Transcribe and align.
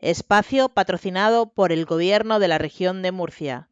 espacio 0.00 0.68
patrocinado 0.68 1.46
por 1.46 1.72
el 1.72 1.86
Gobierno 1.86 2.38
de 2.38 2.48
la 2.48 2.58
región 2.58 3.02
de 3.02 3.12
Murcia. 3.12 3.68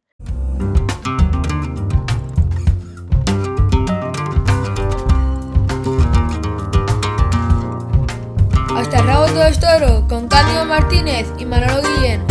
Hasta 8.75 8.99
el 8.99 9.07
rabo 9.07 9.25
todo 9.27 9.43
es 9.43 9.59
toro, 9.59 10.07
con 10.07 10.27
Cándido 10.27 10.65
Martínez 10.65 11.27
y 11.37 11.45
Manolo 11.45 11.81
Guillén. 11.81 12.25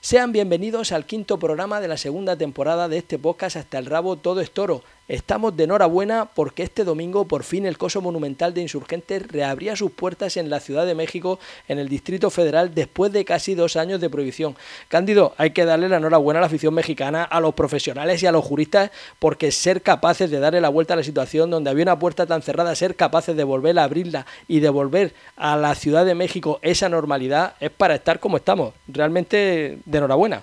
Sean 0.00 0.32
bienvenidos 0.32 0.92
al 0.92 1.06
quinto 1.06 1.38
programa 1.38 1.80
de 1.80 1.88
la 1.88 1.96
segunda 1.96 2.36
temporada 2.36 2.88
de 2.88 2.98
este 2.98 3.18
podcast 3.18 3.56
Hasta 3.56 3.78
el 3.78 3.86
rabo 3.86 4.16
todo 4.16 4.40
es 4.40 4.50
toro. 4.50 4.82
Estamos 5.12 5.54
de 5.54 5.64
enhorabuena 5.64 6.30
porque 6.34 6.62
este 6.62 6.84
domingo 6.84 7.26
por 7.26 7.42
fin 7.42 7.66
el 7.66 7.76
Coso 7.76 8.00
Monumental 8.00 8.54
de 8.54 8.62
Insurgentes 8.62 9.28
reabría 9.28 9.76
sus 9.76 9.90
puertas 9.90 10.38
en 10.38 10.48
la 10.48 10.58
Ciudad 10.58 10.86
de 10.86 10.94
México, 10.94 11.38
en 11.68 11.78
el 11.78 11.90
Distrito 11.90 12.30
Federal, 12.30 12.74
después 12.74 13.12
de 13.12 13.26
casi 13.26 13.54
dos 13.54 13.76
años 13.76 14.00
de 14.00 14.08
prohibición. 14.08 14.56
Cándido, 14.88 15.34
hay 15.36 15.50
que 15.50 15.66
darle 15.66 15.90
la 15.90 15.98
enhorabuena 15.98 16.38
a 16.38 16.40
la 16.40 16.46
afición 16.46 16.72
mexicana, 16.72 17.24
a 17.24 17.40
los 17.40 17.52
profesionales 17.52 18.22
y 18.22 18.26
a 18.26 18.32
los 18.32 18.42
juristas, 18.42 18.90
porque 19.18 19.52
ser 19.52 19.82
capaces 19.82 20.30
de 20.30 20.40
darle 20.40 20.62
la 20.62 20.70
vuelta 20.70 20.94
a 20.94 20.96
la 20.96 21.04
situación 21.04 21.50
donde 21.50 21.68
había 21.68 21.82
una 21.82 21.98
puerta 21.98 22.24
tan 22.24 22.40
cerrada, 22.40 22.74
ser 22.74 22.96
capaces 22.96 23.36
de 23.36 23.44
volver 23.44 23.78
a 23.78 23.84
abrirla 23.84 24.24
y 24.48 24.60
devolver 24.60 25.12
a 25.36 25.58
la 25.58 25.74
Ciudad 25.74 26.06
de 26.06 26.14
México 26.14 26.58
esa 26.62 26.88
normalidad, 26.88 27.56
es 27.60 27.70
para 27.70 27.96
estar 27.96 28.18
como 28.18 28.38
estamos. 28.38 28.72
Realmente 28.88 29.78
de 29.84 29.98
enhorabuena. 29.98 30.42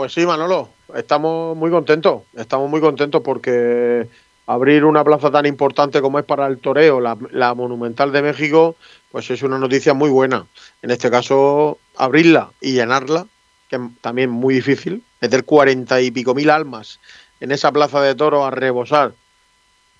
Pues 0.00 0.14
sí, 0.14 0.24
Manolo, 0.24 0.70
estamos 0.94 1.54
muy 1.54 1.70
contentos, 1.70 2.22
estamos 2.34 2.70
muy 2.70 2.80
contentos 2.80 3.20
porque 3.22 4.08
abrir 4.46 4.86
una 4.86 5.04
plaza 5.04 5.30
tan 5.30 5.44
importante 5.44 6.00
como 6.00 6.18
es 6.18 6.24
para 6.24 6.46
el 6.46 6.56
toreo, 6.56 7.00
la, 7.00 7.54
Monumental 7.54 8.10
de 8.10 8.22
México, 8.22 8.76
pues 9.12 9.30
es 9.30 9.42
una 9.42 9.58
noticia 9.58 9.92
muy 9.92 10.08
buena. 10.08 10.46
En 10.80 10.90
este 10.90 11.10
caso, 11.10 11.76
abrirla 11.98 12.50
y 12.62 12.72
llenarla, 12.72 13.26
que 13.68 13.76
es 13.76 13.82
también 14.00 14.30
muy 14.30 14.54
difícil, 14.54 15.02
meter 15.20 15.44
cuarenta 15.44 16.00
y 16.00 16.10
pico 16.10 16.34
mil 16.34 16.48
almas 16.48 16.98
en 17.40 17.52
esa 17.52 17.70
plaza 17.70 18.00
de 18.00 18.14
toro 18.14 18.46
a 18.46 18.50
rebosar, 18.50 19.12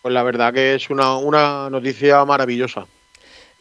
pues 0.01 0.15
la 0.15 0.23
verdad 0.23 0.55
que 0.55 0.77
es 0.77 0.89
una, 0.89 1.19
una 1.19 1.69
noticia 1.69 2.25
maravillosa. 2.25 2.87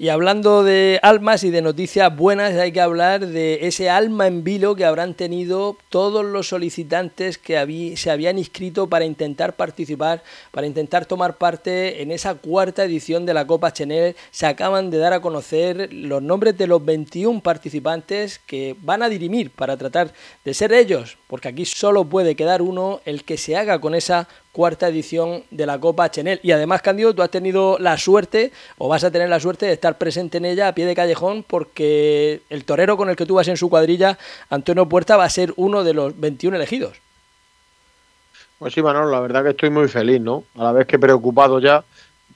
Y 0.02 0.08
hablando 0.08 0.64
de 0.64 0.98
almas 1.04 1.44
y 1.44 1.52
de 1.52 1.62
noticias 1.62 2.16
buenas, 2.16 2.54
hay 2.54 2.72
que 2.72 2.80
hablar 2.80 3.28
de 3.28 3.68
ese 3.68 3.90
alma 3.90 4.28
en 4.28 4.46
vilo 4.46 4.74
que 4.74 4.86
habrán 4.86 5.14
tenido 5.14 5.76
todos 5.90 6.24
los 6.24 6.48
solicitantes 6.48 7.38
que 7.38 7.96
se 7.98 8.10
habían 8.10 8.38
inscrito 8.38 8.88
para 8.88 9.04
intentar 9.04 9.58
participar, 9.58 10.24
para 10.52 10.68
intentar 10.68 11.06
tomar 11.06 11.38
parte 11.38 12.02
en 12.02 12.12
esa 12.12 12.36
cuarta 12.36 12.86
edición 12.86 13.26
de 13.26 13.34
la 13.34 13.46
Copa 13.46 13.74
Chenel. 13.74 14.16
Se 14.32 14.46
acaban 14.46 14.90
de 14.90 15.00
dar 15.00 15.12
a 15.12 15.20
conocer 15.20 15.92
los 15.92 16.24
nombres 16.24 16.58
de 16.58 16.68
los 16.68 16.86
21 16.86 17.42
participantes 17.42 18.40
que 18.40 18.78
van 18.82 19.04
a 19.04 19.10
dirimir 19.10 19.52
para 19.52 19.76
tratar 19.76 20.14
de 20.46 20.54
ser 20.54 20.72
ellos, 20.72 21.18
porque 21.30 21.48
aquí 21.48 21.64
solo 21.64 22.06
puede 22.06 22.36
quedar 22.36 22.64
uno 22.64 23.02
el 23.06 23.24
que 23.24 23.38
se 23.38 23.56
haga 23.56 23.80
con 23.80 23.94
esa 23.94 24.28
cuarta 24.52 24.88
edición 24.88 25.44
de 25.52 25.68
la 25.68 25.80
Copa 25.80 26.10
Chenel. 26.10 26.40
Y 26.42 26.52
además, 26.52 26.82
Candido, 26.82 27.14
tú 27.14 27.22
has 27.22 27.30
tenido 27.30 27.78
la 27.78 28.00
suerte, 28.00 28.52
o 28.80 28.88
vas 28.88 29.04
a 29.04 29.12
tener 29.12 29.30
la 29.30 29.40
suerte 29.40 29.68
de 29.68 29.74
estar 29.74 30.00
presente 30.00 30.40
en 30.40 30.46
ella 30.46 30.68
a 30.68 30.74
pie 30.74 30.88
de 30.88 30.96
callejón, 30.96 31.44
porque 31.44 32.42
el 32.50 32.66
torero 32.66 32.98
con 32.98 33.12
el 33.12 33.16
que 33.16 33.28
tú 33.28 33.36
vas 33.36 33.48
en 33.48 33.58
su 33.58 33.70
cuadrilla, 33.70 34.18
Antonio 34.50 34.90
Puerta, 34.90 35.18
va 35.18 35.26
a 35.26 35.30
ser 35.30 35.54
uno 35.56 35.84
de 35.84 35.94
los 35.94 36.20
21 36.20 36.58
elegidos. 36.58 36.98
Pues 38.58 38.74
sí, 38.74 38.82
Manolo, 38.82 39.12
la 39.12 39.20
verdad 39.20 39.44
que 39.44 39.52
estoy 39.52 39.70
muy 39.70 39.88
feliz, 39.88 40.20
¿no? 40.20 40.46
A 40.58 40.64
la 40.64 40.72
vez 40.72 40.88
que 40.88 40.98
preocupado 40.98 41.60
ya 41.60 41.84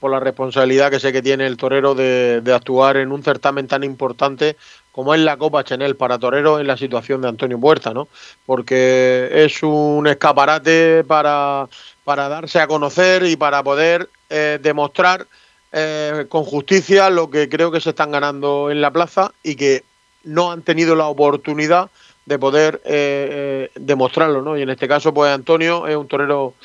por 0.03 0.11
la 0.11 0.19
responsabilidad 0.19 0.91
que 0.91 0.99
sé 0.99 1.13
que 1.13 1.21
tiene 1.21 1.47
el 1.47 1.55
torero 1.55 1.95
de, 1.95 2.41
de 2.41 2.53
actuar 2.53 2.97
en 2.97 3.13
un 3.13 3.23
certamen 3.23 3.69
tan 3.69 3.85
importante 3.85 4.57
como 4.91 5.13
es 5.13 5.21
la 5.21 5.37
Copa 5.37 5.63
Chanel 5.63 5.95
para 5.95 6.19
toreros 6.19 6.59
en 6.59 6.67
la 6.67 6.75
situación 6.75 7.21
de 7.21 7.29
Antonio 7.29 7.57
Puerta, 7.57 7.93
¿no? 7.93 8.09
Porque 8.45 9.29
es 9.31 9.63
un 9.63 10.05
escaparate 10.05 11.05
para 11.05 11.69
para 12.03 12.27
darse 12.27 12.59
a 12.59 12.67
conocer 12.67 13.23
y 13.23 13.37
para 13.37 13.63
poder 13.63 14.09
eh, 14.29 14.59
demostrar 14.61 15.25
eh, 15.71 16.25
con 16.27 16.43
justicia 16.43 17.09
lo 17.09 17.29
que 17.29 17.47
creo 17.47 17.71
que 17.71 17.79
se 17.79 17.91
están 17.91 18.11
ganando 18.11 18.71
en 18.71 18.81
la 18.81 18.91
plaza 18.91 19.31
y 19.41 19.55
que 19.55 19.85
no 20.25 20.51
han 20.51 20.63
tenido 20.63 20.97
la 20.97 21.07
oportunidad 21.07 21.89
de 22.25 22.39
poder 22.39 22.81
eh, 22.83 23.71
demostrarlo, 23.75 24.41
¿no? 24.41 24.57
Y 24.57 24.63
en 24.63 24.69
este 24.69 24.89
caso, 24.89 25.13
pues 25.13 25.31
Antonio 25.31 25.87
es 25.87 25.95
un 25.95 26.09
torero 26.09 26.55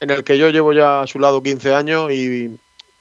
en 0.00 0.10
el 0.10 0.24
que 0.24 0.38
yo 0.38 0.50
llevo 0.50 0.72
ya 0.72 1.02
a 1.02 1.06
su 1.06 1.18
lado 1.18 1.42
15 1.42 1.74
años 1.74 2.12
y 2.12 2.56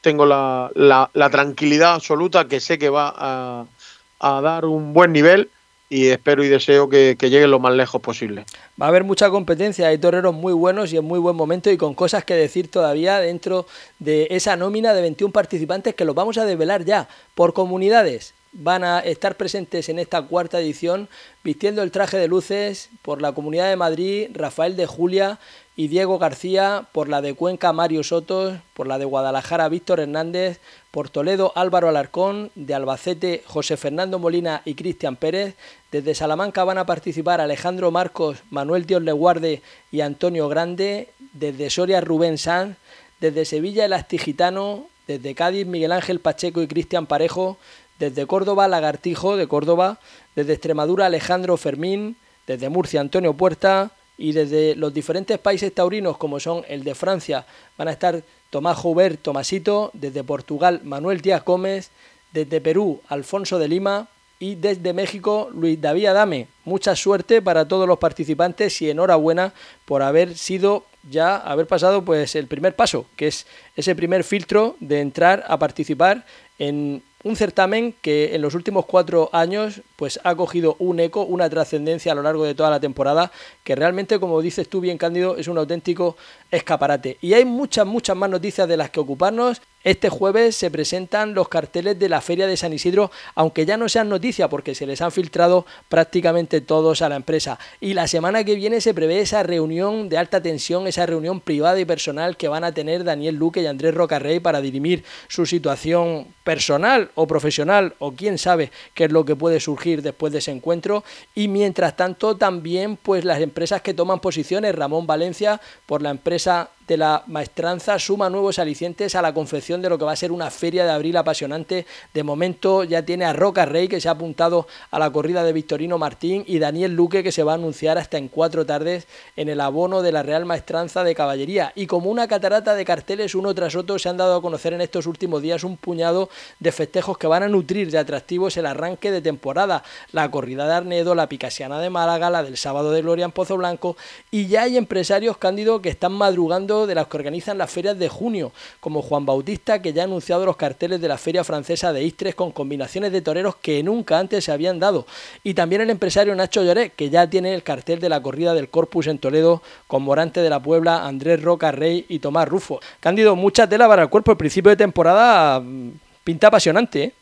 tengo 0.06 0.26
la, 0.26 0.70
la, 0.76 1.30
tranquilidad 1.32 1.96
absoluta 1.96 2.48
que 2.48 2.60
sé 2.60 2.78
que 2.78 2.90
va 2.90 3.12
a, 3.18 4.42
dar 4.42 4.66
un 4.66 4.94
buen 4.94 5.12
nivel 5.12 5.50
y 5.90 6.08
espero 6.08 6.44
y 6.44 6.48
deseo 6.48 6.90
que, 6.90 7.18
lleguen 7.20 7.50
lo 7.50 7.60
más 7.60 7.74
lejos 7.74 8.02
posible. 8.02 8.46
Va 8.80 8.86
a 8.86 8.90
haber 8.90 9.04
mucha 9.04 9.32
competencia, 9.32 9.88
hay 9.88 9.98
toreros 9.98 10.34
muy 10.34 10.54
buenos 10.54 10.94
y 10.94 10.98
en 10.98 11.06
muy 11.06 11.18
buen 11.18 11.36
momento 11.36 11.72
y 11.72 11.78
con 11.78 11.96
cosas 11.96 12.24
que 12.24 12.36
decir 12.36 12.70
todavía 12.70 13.20
dentro 13.20 13.66
de 13.98 14.28
esa 14.30 14.56
nómina 14.56 14.94
de 14.94 15.02
21 15.02 15.34
participantes 15.34 15.96
que 15.96 16.06
los 16.06 16.14
vamos 16.14 16.38
a 16.38 16.46
develar 16.46 16.86
ya 16.86 17.08
por 17.34 17.54
comunidades. 17.54 18.36
Van 18.54 18.84
a 18.84 19.00
estar 19.00 19.36
presentes 19.36 19.90
en 19.90 20.00
esta 20.00 20.22
cuarta 20.22 20.62
edición 20.62 21.10
vistiendo 21.44 21.82
el 21.82 21.92
traje 21.92 22.18
de 22.18 22.28
luces 22.28 22.90
por 23.02 23.22
la 23.22 23.34
Comunidad 23.34 23.70
de 23.70 23.76
Madrid, 23.76 24.30
Rafael 24.34 24.78
de 24.78 24.86
Julia, 24.86 25.40
y 25.76 25.90
Diego 25.90 26.18
García, 26.20 26.88
por 26.92 27.10
la 27.10 27.22
de 27.22 27.34
Cuenca 27.34 27.74
Mario 27.74 28.04
Sotos, 28.04 28.56
por 28.74 28.88
la 28.88 28.98
de 28.98 29.06
Guadalajara 29.06 29.68
Víctor 29.68 30.00
Hernández, 30.00 30.60
por 30.92 31.10
Toledo 31.10 31.52
Álvaro 31.56 31.90
Alarcón, 31.90 32.52
de 32.56 32.74
Albacete 32.74 33.44
José 33.46 33.76
Fernando 33.76 34.18
Molina 34.18 34.62
y 34.64 34.76
Cristian 34.76 35.18
Pérez, 35.18 35.56
desde 35.92 36.16
Salamanca 36.16 36.64
van 36.64 36.78
a 36.78 36.86
participar 36.86 37.42
Alejandro 37.42 37.92
Marcos, 37.92 38.38
Manuel 38.50 38.86
Dios 38.86 39.02
Leguarde 39.02 39.62
y 39.92 40.02
Antonio 40.02 40.48
Grande, 40.48 41.10
desde 41.34 41.70
Soria 41.70 42.00
Rubén 42.00 42.38
Sanz, 42.38 42.78
desde 43.20 43.44
Sevilla 43.44 43.84
el 43.84 43.94
Astigitano, 43.94 44.88
desde 45.08 45.36
Cádiz 45.36 45.66
Miguel 45.66 45.92
Ángel 45.92 46.22
Pacheco 46.22 46.62
y 46.62 46.68
Cristian 46.68 47.06
Parejo, 47.06 47.58
desde 48.00 48.26
Córdoba 48.26 48.70
Lagartijo 48.70 49.36
de 49.36 49.48
Córdoba, 49.48 50.00
desde 50.36 50.54
Extremadura 50.54 51.08
Alejandro 51.08 51.58
Fermín, 51.58 52.16
desde 52.48 52.70
Murcia 52.70 53.02
Antonio 53.02 53.34
Puerta, 53.34 53.92
y 54.18 54.32
desde 54.32 54.76
los 54.76 54.94
diferentes 54.94 55.38
países 55.40 55.74
taurinos 55.74 56.18
como 56.18 56.40
son 56.40 56.64
el 56.68 56.84
de 56.84 56.96
Francia 56.96 57.46
van 57.78 57.88
a 57.88 57.92
estar 57.92 58.24
Tomás 58.50 58.78
Joubert 58.78 59.22
Tomasito, 59.22 59.92
desde 59.94 60.24
Portugal 60.24 60.82
Manuel 60.84 61.22
Díaz 61.22 61.44
Gómez, 61.44 61.90
desde 62.32 62.62
Perú 62.62 63.02
Alfonso 63.10 63.60
de 63.60 63.68
Lima 63.68 64.08
y 64.40 64.56
desde 64.56 64.94
México 64.94 65.50
Luis 65.54 65.80
David 65.80 66.08
Adame. 66.08 66.48
Mucha 66.64 66.96
suerte 66.96 67.42
para 67.42 67.68
todos 67.68 67.88
los 67.88 67.98
participantes 67.98 68.82
y 68.82 68.90
enhorabuena 68.90 69.54
por 69.86 70.04
haber 70.04 70.38
sido 70.38 70.86
ya 71.10 71.38
haber 71.38 71.68
pasado 71.68 72.04
pues 72.04 72.36
el 72.36 72.48
primer 72.48 72.76
paso, 72.76 73.06
que 73.16 73.28
es 73.28 73.46
ese 73.76 73.96
primer 73.96 74.24
filtro 74.24 74.76
de 74.80 75.02
entrar 75.02 75.44
a 75.48 75.58
participar 75.58 76.26
en 76.60 77.04
un 77.26 77.36
certamen 77.36 77.96
que 78.02 78.36
en 78.36 78.42
los 78.44 78.54
últimos 78.54 78.86
cuatro 78.86 79.32
años 79.34 79.82
pues 79.96 80.20
ha 80.24 80.36
cogido 80.36 80.76
un 80.78 81.00
eco, 81.00 81.24
una 81.24 81.50
trascendencia 81.50 82.12
a 82.12 82.16
lo 82.16 82.22
largo 82.22 82.46
de 82.46 82.54
toda 82.54 82.70
la 82.70 82.80
temporada, 82.80 83.32
que 83.64 83.76
realmente, 83.76 84.20
como 84.20 84.42
dices 84.42 84.70
tú 84.70 84.80
bien, 84.80 85.00
Cándido, 85.00 85.36
es 85.36 85.48
un 85.48 85.58
auténtico 85.58 86.18
escaparate. 86.52 87.18
Y 87.22 87.34
hay 87.34 87.44
muchas, 87.44 87.88
muchas 87.88 88.16
más 88.16 88.30
noticias 88.30 88.68
de 88.68 88.78
las 88.78 88.92
que 88.92 89.00
ocuparnos. 89.00 89.60
Este 89.86 90.10
jueves 90.10 90.56
se 90.56 90.72
presentan 90.72 91.36
los 91.36 91.48
carteles 91.48 92.00
de 92.00 92.10
la 92.10 92.20
Feria 92.20 92.48
de 92.48 92.58
San 92.58 92.74
Isidro, 92.74 93.12
aunque 93.36 93.68
ya 93.68 93.78
no 93.78 93.88
sean 93.88 94.10
noticia 94.10 94.50
porque 94.50 94.74
se 94.74 94.88
les 94.88 95.00
han 95.00 95.12
filtrado 95.12 95.68
prácticamente 95.90 96.60
todos 96.60 97.04
a 97.04 97.10
la 97.10 97.18
empresa. 97.18 97.60
Y 97.80 97.94
la 97.94 98.08
semana 98.08 98.44
que 98.44 98.56
viene 98.56 98.82
se 98.82 98.96
prevé 98.96 99.20
esa 99.20 99.44
reunión 99.44 100.10
de 100.10 100.18
alta 100.18 100.42
tensión, 100.42 100.88
esa 100.88 101.06
reunión 101.06 101.40
privada 101.40 101.80
y 101.80 101.86
personal 101.86 102.36
que 102.36 102.48
van 102.48 102.64
a 102.64 102.72
tener 102.72 103.04
Daniel 103.04 103.36
Luque 103.36 103.62
y 103.62 103.68
Andrés 103.68 103.94
Rocarrey 103.94 104.40
para 104.40 104.60
dirimir 104.60 105.04
su 105.28 105.46
situación 105.46 106.30
personal 106.44 107.12
o 107.14 107.28
profesional 107.28 107.94
o 108.00 108.14
quién 108.14 108.40
sabe 108.40 108.72
qué 108.96 109.04
es 109.04 109.12
lo 109.12 109.24
que 109.24 109.36
puede 109.36 109.60
surgir 109.60 110.02
después 110.02 110.34
de 110.34 110.40
ese 110.40 110.50
encuentro. 110.50 111.04
Y 111.36 111.48
mientras 111.48 111.96
tanto 111.96 112.38
también 112.38 112.98
pues 112.98 113.24
las 113.24 113.40
empresas 113.40 113.84
que 113.84 113.94
toman 113.94 114.20
posiciones, 114.20 114.74
Ramón 114.74 115.06
Valencia 115.06 115.62
por 115.86 116.02
la 116.02 116.10
empresa 116.10 116.72
de 116.88 116.98
la 116.98 117.24
maestranza 117.28 117.98
suma 117.98 118.30
nuevos 118.30 118.60
alicientes 118.60 119.16
a 119.16 119.22
la 119.22 119.34
confección 119.34 119.82
de 119.82 119.90
lo 119.90 119.98
que 119.98 120.06
va 120.06 120.12
a 120.12 120.16
ser 120.16 120.32
una 120.32 120.52
feria 120.52 120.86
de 120.86 120.92
abril 120.92 121.18
apasionante. 121.18 121.86
De 122.14 122.24
momento 122.24 122.84
ya 122.84 123.04
tiene 123.04 123.26
a 123.26 123.34
Roca 123.34 123.66
Rey 123.66 123.88
que 123.88 124.00
se 124.00 124.08
ha 124.08 124.12
apuntado 124.12 124.68
a 124.92 125.00
la 125.00 125.10
corrida 125.10 125.44
de 125.44 125.54
Victorino 125.54 125.98
Martín 125.98 126.44
y 126.48 126.60
Daniel 126.60 126.96
Luque 126.96 127.24
que 127.24 127.32
se 127.32 127.44
va 127.44 127.54
a 127.54 127.56
anunciar 127.56 127.98
hasta 127.98 128.18
en 128.18 128.28
cuatro 128.28 128.66
tardes 128.66 129.08
en 129.36 129.50
el 129.50 129.62
abono 129.62 130.02
de 130.02 130.12
la 130.12 130.24
Real 130.24 130.46
Maestranza 130.46 131.04
de 131.04 131.16
Caballería. 131.16 131.72
Y 131.76 131.88
como 131.88 132.12
una 132.12 132.28
catarata 132.28 132.76
de 132.76 132.86
carteles 132.86 133.34
uno 133.34 133.54
tras 133.56 133.76
otro 133.76 133.98
se 133.98 134.10
han 134.10 134.18
dado 134.18 134.36
a 134.36 134.42
conocer 134.42 134.74
en 134.74 134.82
estos 134.82 135.08
últimos 135.08 135.42
días 135.42 135.64
un 135.64 135.78
puñado 135.78 136.30
de 136.60 136.72
festejos 136.72 137.18
que 137.18 137.28
van 137.28 137.44
a 137.44 137.48
nutrir 137.48 137.90
de 137.90 137.98
atractivos 137.98 138.58
el 138.58 138.66
arranque 138.66 139.12
de 139.12 139.22
temporada. 139.22 139.84
La 140.12 140.30
corrida 140.30 140.68
de 140.68 140.74
Arnedo, 140.74 141.16
la 141.16 141.30
Picasiana 141.30 141.80
de 141.80 141.90
Málaga, 141.90 142.30
la 142.30 142.44
del 142.44 142.58
sábado 142.58 142.92
de 142.92 143.02
Gloria 143.02 143.26
en 143.26 143.32
Pozo 143.32 143.58
Blanco 143.58 143.98
y 144.30 144.48
ya 144.48 144.64
hay 144.64 144.78
empresarios 144.78 145.38
cándidos 145.38 145.82
que 145.82 145.90
están 145.90 146.14
madrugando 146.14 146.75
de 146.86 146.96
las 146.96 147.08
que 147.08 147.18
organizan 147.18 147.58
las 147.58 147.72
ferias 147.72 147.98
de 147.98 148.10
junio, 148.10 148.52
como 148.82 149.02
Juan 149.02 149.26
Bautista, 149.26 149.82
que 149.82 149.94
ya 149.94 150.02
ha 150.02 150.06
anunciado 150.06 150.46
los 150.46 150.58
carteles 150.58 151.00
de 151.00 151.08
la 151.08 151.18
Feria 151.18 151.46
Francesa 151.46 151.94
de 151.94 152.04
Istres 152.04 152.36
con 152.36 152.52
combinaciones 152.52 153.12
de 153.14 153.22
toreros 153.22 153.56
que 153.56 153.82
nunca 153.82 154.20
antes 154.20 154.44
se 154.44 154.52
habían 154.52 154.80
dado. 154.80 155.08
Y 155.44 155.54
también 155.54 155.82
el 155.82 155.90
empresario 155.90 156.36
Nacho 156.36 156.64
Lloret, 156.64 156.94
que 156.96 157.10
ya 157.10 157.30
tiene 157.30 157.54
el 157.54 157.64
cartel 157.64 158.00
de 158.00 158.10
la 158.10 158.22
corrida 158.22 158.54
del 158.54 158.70
Corpus 158.70 159.08
en 159.08 159.18
Toledo 159.18 159.62
con 159.88 160.04
Morante 160.04 160.42
de 160.42 160.50
la 160.50 160.62
Puebla, 160.62 161.06
Andrés 161.06 161.42
Roca 161.42 161.72
Rey 161.72 162.06
y 162.10 162.20
Tomás 162.20 162.50
Rufo. 162.50 162.80
Cándido, 163.00 163.36
mucha 163.36 163.68
tela 163.68 163.88
para 163.88 164.04
el 164.04 164.10
cuerpo. 164.10 164.32
El 164.32 164.38
principio 164.38 164.70
de 164.70 164.76
temporada 164.76 165.62
mm, 165.62 165.92
pinta 166.24 166.48
apasionante, 166.48 167.04
¿eh? 167.04 167.14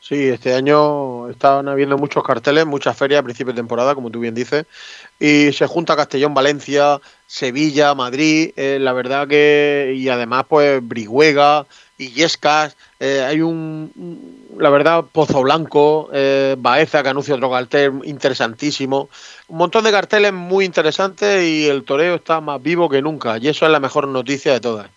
Sí, 0.00 0.28
este 0.28 0.54
año 0.54 1.28
estaban 1.30 1.66
habiendo 1.68 1.98
muchos 1.98 2.22
carteles, 2.22 2.64
muchas 2.64 2.96
ferias 2.96 3.20
a 3.20 3.24
principio 3.24 3.52
de 3.52 3.56
temporada, 3.56 3.94
como 3.96 4.10
tú 4.10 4.20
bien 4.20 4.34
dices, 4.34 4.64
y 5.18 5.52
se 5.52 5.66
junta 5.66 5.96
Castellón, 5.96 6.32
Valencia, 6.32 7.00
Sevilla, 7.26 7.92
Madrid, 7.94 8.52
eh, 8.54 8.78
la 8.80 8.92
verdad 8.92 9.26
que, 9.26 9.94
y 9.96 10.08
además 10.08 10.44
pues 10.48 10.80
Brihuega, 10.86 11.66
Illescas, 11.98 12.76
eh, 13.00 13.24
hay 13.26 13.40
un, 13.40 13.90
la 14.56 14.70
verdad, 14.70 15.04
Pozo 15.10 15.42
Blanco, 15.42 16.08
eh, 16.12 16.54
Baeza 16.56 17.02
que 17.02 17.08
anuncia 17.08 17.34
otro 17.34 17.50
cartel 17.50 18.00
interesantísimo, 18.04 19.08
un 19.48 19.56
montón 19.56 19.82
de 19.82 19.90
carteles 19.90 20.32
muy 20.32 20.64
interesantes 20.66 21.42
y 21.42 21.66
el 21.66 21.82
toreo 21.82 22.14
está 22.14 22.40
más 22.40 22.62
vivo 22.62 22.88
que 22.88 23.02
nunca, 23.02 23.38
y 23.38 23.48
eso 23.48 23.66
es 23.66 23.72
la 23.72 23.80
mejor 23.80 24.06
noticia 24.06 24.52
de 24.52 24.60
todas. 24.60 24.95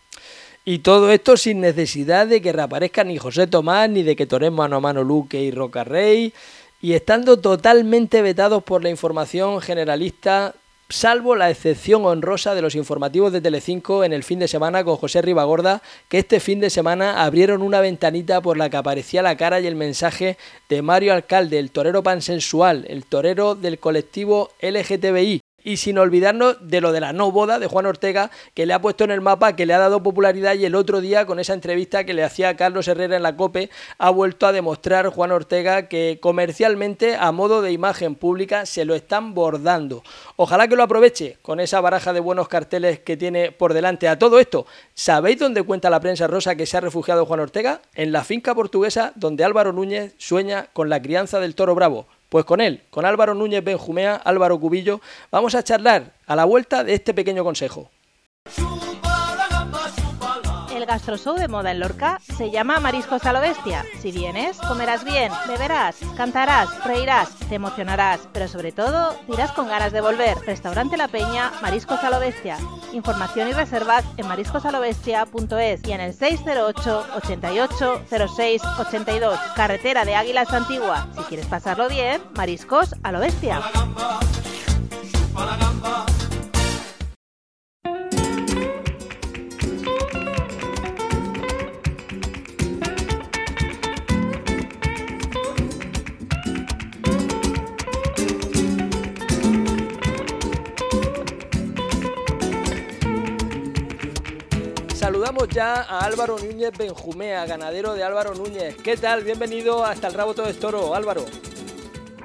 Y 0.65 0.79
todo 0.79 1.11
esto 1.11 1.37
sin 1.37 1.61
necesidad 1.61 2.27
de 2.27 2.41
que 2.41 2.51
reaparezca 2.51 3.03
ni 3.03 3.17
José 3.17 3.47
Tomás, 3.47 3.89
ni 3.89 4.03
de 4.03 4.15
que 4.15 4.25
toremos 4.25 4.57
mano 4.57 4.75
a 4.75 4.79
mano 4.79 5.03
Luque 5.03 5.41
y 5.41 5.51
Roca 5.51 5.83
Rey, 5.83 6.33
y 6.81 6.93
estando 6.93 7.37
totalmente 7.37 8.21
vetados 8.21 8.63
por 8.63 8.83
la 8.83 8.89
información 8.89 9.61
generalista, 9.61 10.53
salvo 10.89 11.35
la 11.35 11.49
excepción 11.49 12.05
honrosa 12.05 12.55
de 12.55 12.61
los 12.61 12.75
informativos 12.75 13.31
de 13.31 13.41
Telecinco 13.41 14.03
en 14.03 14.11
el 14.11 14.23
fin 14.23 14.39
de 14.39 14.47
semana 14.47 14.83
con 14.83 14.97
José 14.97 15.21
Ribagorda, 15.21 15.81
que 16.07 16.19
este 16.19 16.39
fin 16.39 16.59
de 16.59 16.69
semana 16.69 17.23
abrieron 17.23 17.61
una 17.61 17.79
ventanita 17.79 18.41
por 18.41 18.57
la 18.57 18.69
que 18.69 18.77
aparecía 18.77 19.21
la 19.21 19.37
cara 19.37 19.59
y 19.59 19.67
el 19.67 19.75
mensaje 19.75 20.37
de 20.67 20.81
Mario 20.81 21.13
Alcalde, 21.13 21.59
el 21.59 21.71
torero 21.71 22.03
pansensual, 22.03 22.85
el 22.89 23.05
torero 23.05 23.55
del 23.55 23.79
colectivo 23.79 24.51
LGTBI, 24.61 25.41
y 25.63 25.77
sin 25.77 25.97
olvidarnos 25.97 26.57
de 26.61 26.81
lo 26.81 26.91
de 26.91 27.01
la 27.01 27.13
no 27.13 27.31
boda 27.31 27.59
de 27.59 27.67
Juan 27.67 27.85
Ortega, 27.85 28.31
que 28.53 28.65
le 28.65 28.73
ha 28.73 28.81
puesto 28.81 29.03
en 29.03 29.11
el 29.11 29.21
mapa, 29.21 29.55
que 29.55 29.65
le 29.65 29.73
ha 29.73 29.79
dado 29.79 30.03
popularidad 30.03 30.55
y 30.55 30.65
el 30.65 30.75
otro 30.75 31.01
día 31.01 31.25
con 31.25 31.39
esa 31.39 31.53
entrevista 31.53 32.03
que 32.03 32.13
le 32.13 32.23
hacía 32.23 32.55
Carlos 32.55 32.87
Herrera 32.87 33.17
en 33.17 33.23
la 33.23 33.35
COPE, 33.35 33.69
ha 33.97 34.09
vuelto 34.09 34.47
a 34.47 34.51
demostrar 34.51 35.07
Juan 35.09 35.31
Ortega 35.31 35.87
que 35.87 36.19
comercialmente, 36.21 37.15
a 37.15 37.31
modo 37.31 37.61
de 37.61 37.71
imagen 37.71 38.15
pública, 38.15 38.65
se 38.65 38.85
lo 38.85 38.95
están 38.95 39.33
bordando. 39.33 40.03
Ojalá 40.35 40.67
que 40.67 40.75
lo 40.75 40.83
aproveche 40.83 41.37
con 41.41 41.59
esa 41.59 41.81
baraja 41.81 42.13
de 42.13 42.19
buenos 42.19 42.47
carteles 42.47 42.99
que 42.99 43.17
tiene 43.17 43.51
por 43.51 43.73
delante. 43.73 44.07
A 44.07 44.19
todo 44.19 44.39
esto, 44.39 44.65
¿sabéis 44.93 45.39
dónde 45.39 45.63
cuenta 45.63 45.89
la 45.89 45.99
prensa 45.99 46.27
rosa 46.27 46.55
que 46.55 46.65
se 46.65 46.77
ha 46.77 46.81
refugiado 46.81 47.25
Juan 47.25 47.39
Ortega? 47.39 47.81
En 47.93 48.11
la 48.11 48.23
finca 48.23 48.55
portuguesa 48.55 49.13
donde 49.15 49.43
Álvaro 49.43 49.73
Núñez 49.73 50.13
sueña 50.17 50.67
con 50.73 50.89
la 50.89 51.01
crianza 51.01 51.39
del 51.39 51.55
toro 51.55 51.75
bravo. 51.75 52.07
Pues 52.29 52.45
con 52.45 52.61
él, 52.61 52.83
con 52.91 53.05
Álvaro 53.05 53.33
Núñez 53.33 53.63
Benjumea, 53.63 54.15
Álvaro 54.15 54.59
Cubillo, 54.59 55.01
vamos 55.31 55.55
a 55.55 55.63
charlar 55.63 56.13
a 56.27 56.35
la 56.35 56.45
vuelta 56.45 56.83
de 56.83 56.93
este 56.93 57.13
pequeño 57.13 57.43
consejo. 57.43 57.89
Gastroshow 60.89 61.35
de 61.35 61.47
moda 61.47 61.69
en 61.69 61.79
Lorca 61.79 62.19
se 62.35 62.49
llama 62.49 62.79
Mariscos 62.79 63.23
a 63.27 63.31
lo 63.31 63.41
Bestia. 63.41 63.85
Si 64.01 64.11
vienes, 64.11 64.57
comerás 64.57 65.03
bien, 65.03 65.31
beberás, 65.47 65.97
cantarás, 66.17 66.83
reirás, 66.83 67.29
te 67.47 67.55
emocionarás, 67.55 68.21
pero 68.33 68.47
sobre 68.47 68.71
todo 68.71 69.15
dirás 69.27 69.51
con 69.51 69.67
ganas 69.67 69.91
de 69.91 70.01
volver. 70.01 70.35
Restaurante 70.47 70.97
La 70.97 71.07
Peña, 71.07 71.51
Mariscos 71.61 72.03
a 72.03 72.09
lo 72.09 72.19
Bestia. 72.19 72.57
Información 72.91 73.49
y 73.49 73.53
reservas 73.53 74.03
en 74.17 74.27
mariscosalobestia.es 74.27 75.87
y 75.87 75.91
en 75.91 76.01
el 76.01 76.15
608 76.15 77.05
88 77.17 78.01
06 78.35 78.61
82. 78.79 79.39
Carretera 79.55 80.05
de 80.05 80.15
Águilas 80.15 80.51
Antigua. 80.51 81.07
Si 81.15 81.21
quieres 81.25 81.45
pasarlo 81.45 81.87
bien, 81.87 82.19
Mariscos 82.35 82.95
a 83.03 83.11
lo 83.11 83.19
Bestia. 83.19 83.61
Ya 105.47 105.81
a 105.81 105.99
Álvaro 106.05 106.37
Núñez 106.37 106.71
Benjumea, 106.77 107.45
ganadero 107.45 107.93
de 107.93 108.03
Álvaro 108.03 108.33
Núñez. 108.35 108.75
¿Qué 108.75 108.97
tal? 108.97 109.23
Bienvenido 109.23 109.85
hasta 109.85 110.07
el 110.07 110.13
Rabo 110.13 110.33
Todo 110.33 110.53
Toro, 110.53 110.93
Álvaro. 110.93 111.23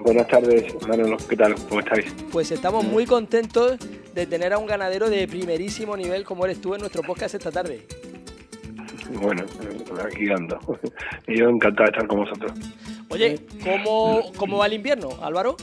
Buenas 0.03 0.27
tardes, 0.27 0.75
Manolo. 0.89 1.17
¿Qué 1.29 1.37
tal? 1.37 1.55
¿Cómo 1.69 1.81
estáis? 1.81 2.13
Pues 2.33 2.51
estamos 2.51 2.85
muy 2.85 3.07
contentos 3.07 3.79
de 4.13 4.27
tener 4.27 4.53
a 4.53 4.59
un 4.59 4.67
ganadero 4.67 5.09
de 5.09 5.29
primerísimo 5.29 5.97
nivel 5.97 6.25
como 6.25 6.45
eres 6.45 6.61
tú 6.61 6.75
en 6.75 6.81
nuestro 6.81 7.03
podcast 7.03 7.37
esta 7.37 7.53
tarde. 7.53 7.87
Bueno, 9.13 9.45
aquí 10.05 10.29
ando. 10.31 10.59
Yo 11.29 11.49
encantado 11.49 11.85
de 11.85 11.93
estar 11.93 12.09
con 12.09 12.19
vosotros. 12.19 12.53
Oye, 13.11 13.47
¿cómo, 13.63 14.33
cómo 14.37 14.59
va 14.59 14.67
el 14.67 14.73
invierno, 14.73 15.11
Álvaro? 15.23 15.57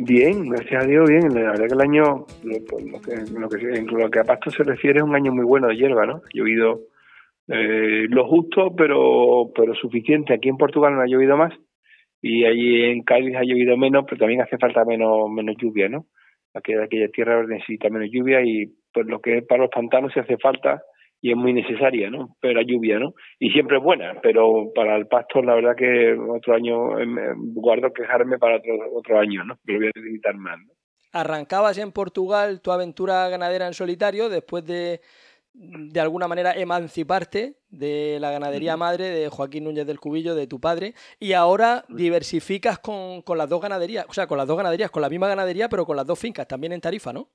Bien, 0.00 0.48
gracias 0.48 0.84
a 0.84 0.86
Dios, 0.86 1.10
bien. 1.10 1.34
La 1.34 1.50
verdad 1.50 1.66
que 1.66 1.74
el 1.74 1.80
año, 1.80 2.24
lo, 2.44 2.54
lo, 2.92 3.00
que, 3.00 3.14
en 3.14 3.86
lo 3.86 4.08
que 4.08 4.20
a 4.20 4.24
pasto 4.24 4.48
se 4.48 4.62
refiere, 4.62 4.98
es 4.98 5.02
un 5.02 5.16
año 5.16 5.32
muy 5.32 5.44
bueno 5.44 5.66
de 5.66 5.76
hierba, 5.76 6.06
¿no? 6.06 6.18
Ha 6.18 6.28
llovido 6.32 6.82
eh, 7.48 8.06
lo 8.08 8.24
justo, 8.28 8.76
pero, 8.76 9.50
pero 9.56 9.74
suficiente. 9.74 10.32
Aquí 10.32 10.48
en 10.48 10.56
Portugal 10.56 10.94
no 10.94 11.00
ha 11.00 11.06
llovido 11.08 11.36
más 11.36 11.52
y 12.22 12.44
allí 12.44 12.84
en 12.84 13.02
Cádiz 13.02 13.34
ha 13.34 13.42
llovido 13.42 13.76
menos, 13.76 14.04
pero 14.04 14.20
también 14.20 14.40
hace 14.40 14.56
falta 14.56 14.84
menos, 14.84 15.28
menos 15.32 15.56
lluvia, 15.60 15.88
¿no? 15.88 16.06
Aquella, 16.54 16.84
aquella 16.84 17.08
tierra 17.08 17.44
necesita 17.44 17.90
menos 17.90 18.08
lluvia 18.12 18.40
y 18.42 18.72
pues 18.92 19.04
lo 19.08 19.20
que 19.20 19.38
es 19.38 19.46
para 19.46 19.62
los 19.62 19.70
pantanos 19.70 20.12
se 20.12 20.20
hace 20.20 20.38
falta 20.38 20.80
y 21.20 21.30
es 21.30 21.36
muy 21.36 21.52
necesaria, 21.52 22.10
¿no? 22.10 22.36
Pero 22.40 22.54
la 22.54 22.62
lluvia, 22.62 22.98
¿no? 22.98 23.14
Y 23.38 23.50
siempre 23.50 23.78
es 23.78 23.82
buena, 23.82 24.20
pero 24.22 24.70
para 24.74 24.96
el 24.96 25.06
pasto 25.06 25.42
la 25.42 25.54
verdad 25.54 25.76
que 25.76 26.14
otro 26.14 26.54
año 26.54 26.98
em, 26.98 27.18
em, 27.18 27.54
guardo 27.54 27.92
quejarme 27.92 28.38
para 28.38 28.56
otro, 28.56 28.74
otro 28.94 29.18
año, 29.18 29.44
¿no? 29.44 29.58
Pero 29.64 29.78
voy 29.78 29.88
a 29.88 29.98
necesitar 29.98 30.36
más, 30.36 30.58
¿no? 30.58 30.72
Arrancabas 31.12 31.78
en 31.78 31.90
Portugal 31.90 32.60
tu 32.60 32.70
aventura 32.70 33.28
ganadera 33.28 33.66
en 33.66 33.72
solitario 33.72 34.28
después 34.28 34.64
de 34.66 35.00
de 35.58 36.00
alguna 36.00 36.28
manera 36.28 36.52
emanciparte 36.52 37.58
de 37.68 38.18
la 38.20 38.30
ganadería 38.30 38.76
madre 38.76 39.08
de 39.10 39.28
Joaquín 39.28 39.64
Núñez 39.64 39.86
del 39.86 39.98
Cubillo, 39.98 40.34
de 40.36 40.46
tu 40.46 40.60
padre, 40.60 40.94
y 41.18 41.32
ahora 41.32 41.84
diversificas 41.88 42.78
con, 42.78 43.22
con 43.22 43.38
las 43.38 43.48
dos 43.48 43.60
ganaderías, 43.60 44.06
o 44.08 44.12
sea, 44.12 44.28
con 44.28 44.38
las 44.38 44.46
dos 44.46 44.56
ganaderías, 44.56 44.90
con 44.90 45.02
la 45.02 45.08
misma 45.08 45.26
ganadería, 45.26 45.68
pero 45.68 45.84
con 45.84 45.96
las 45.96 46.06
dos 46.06 46.18
fincas, 46.18 46.46
también 46.46 46.72
en 46.72 46.80
Tarifa, 46.80 47.12
¿no? 47.12 47.28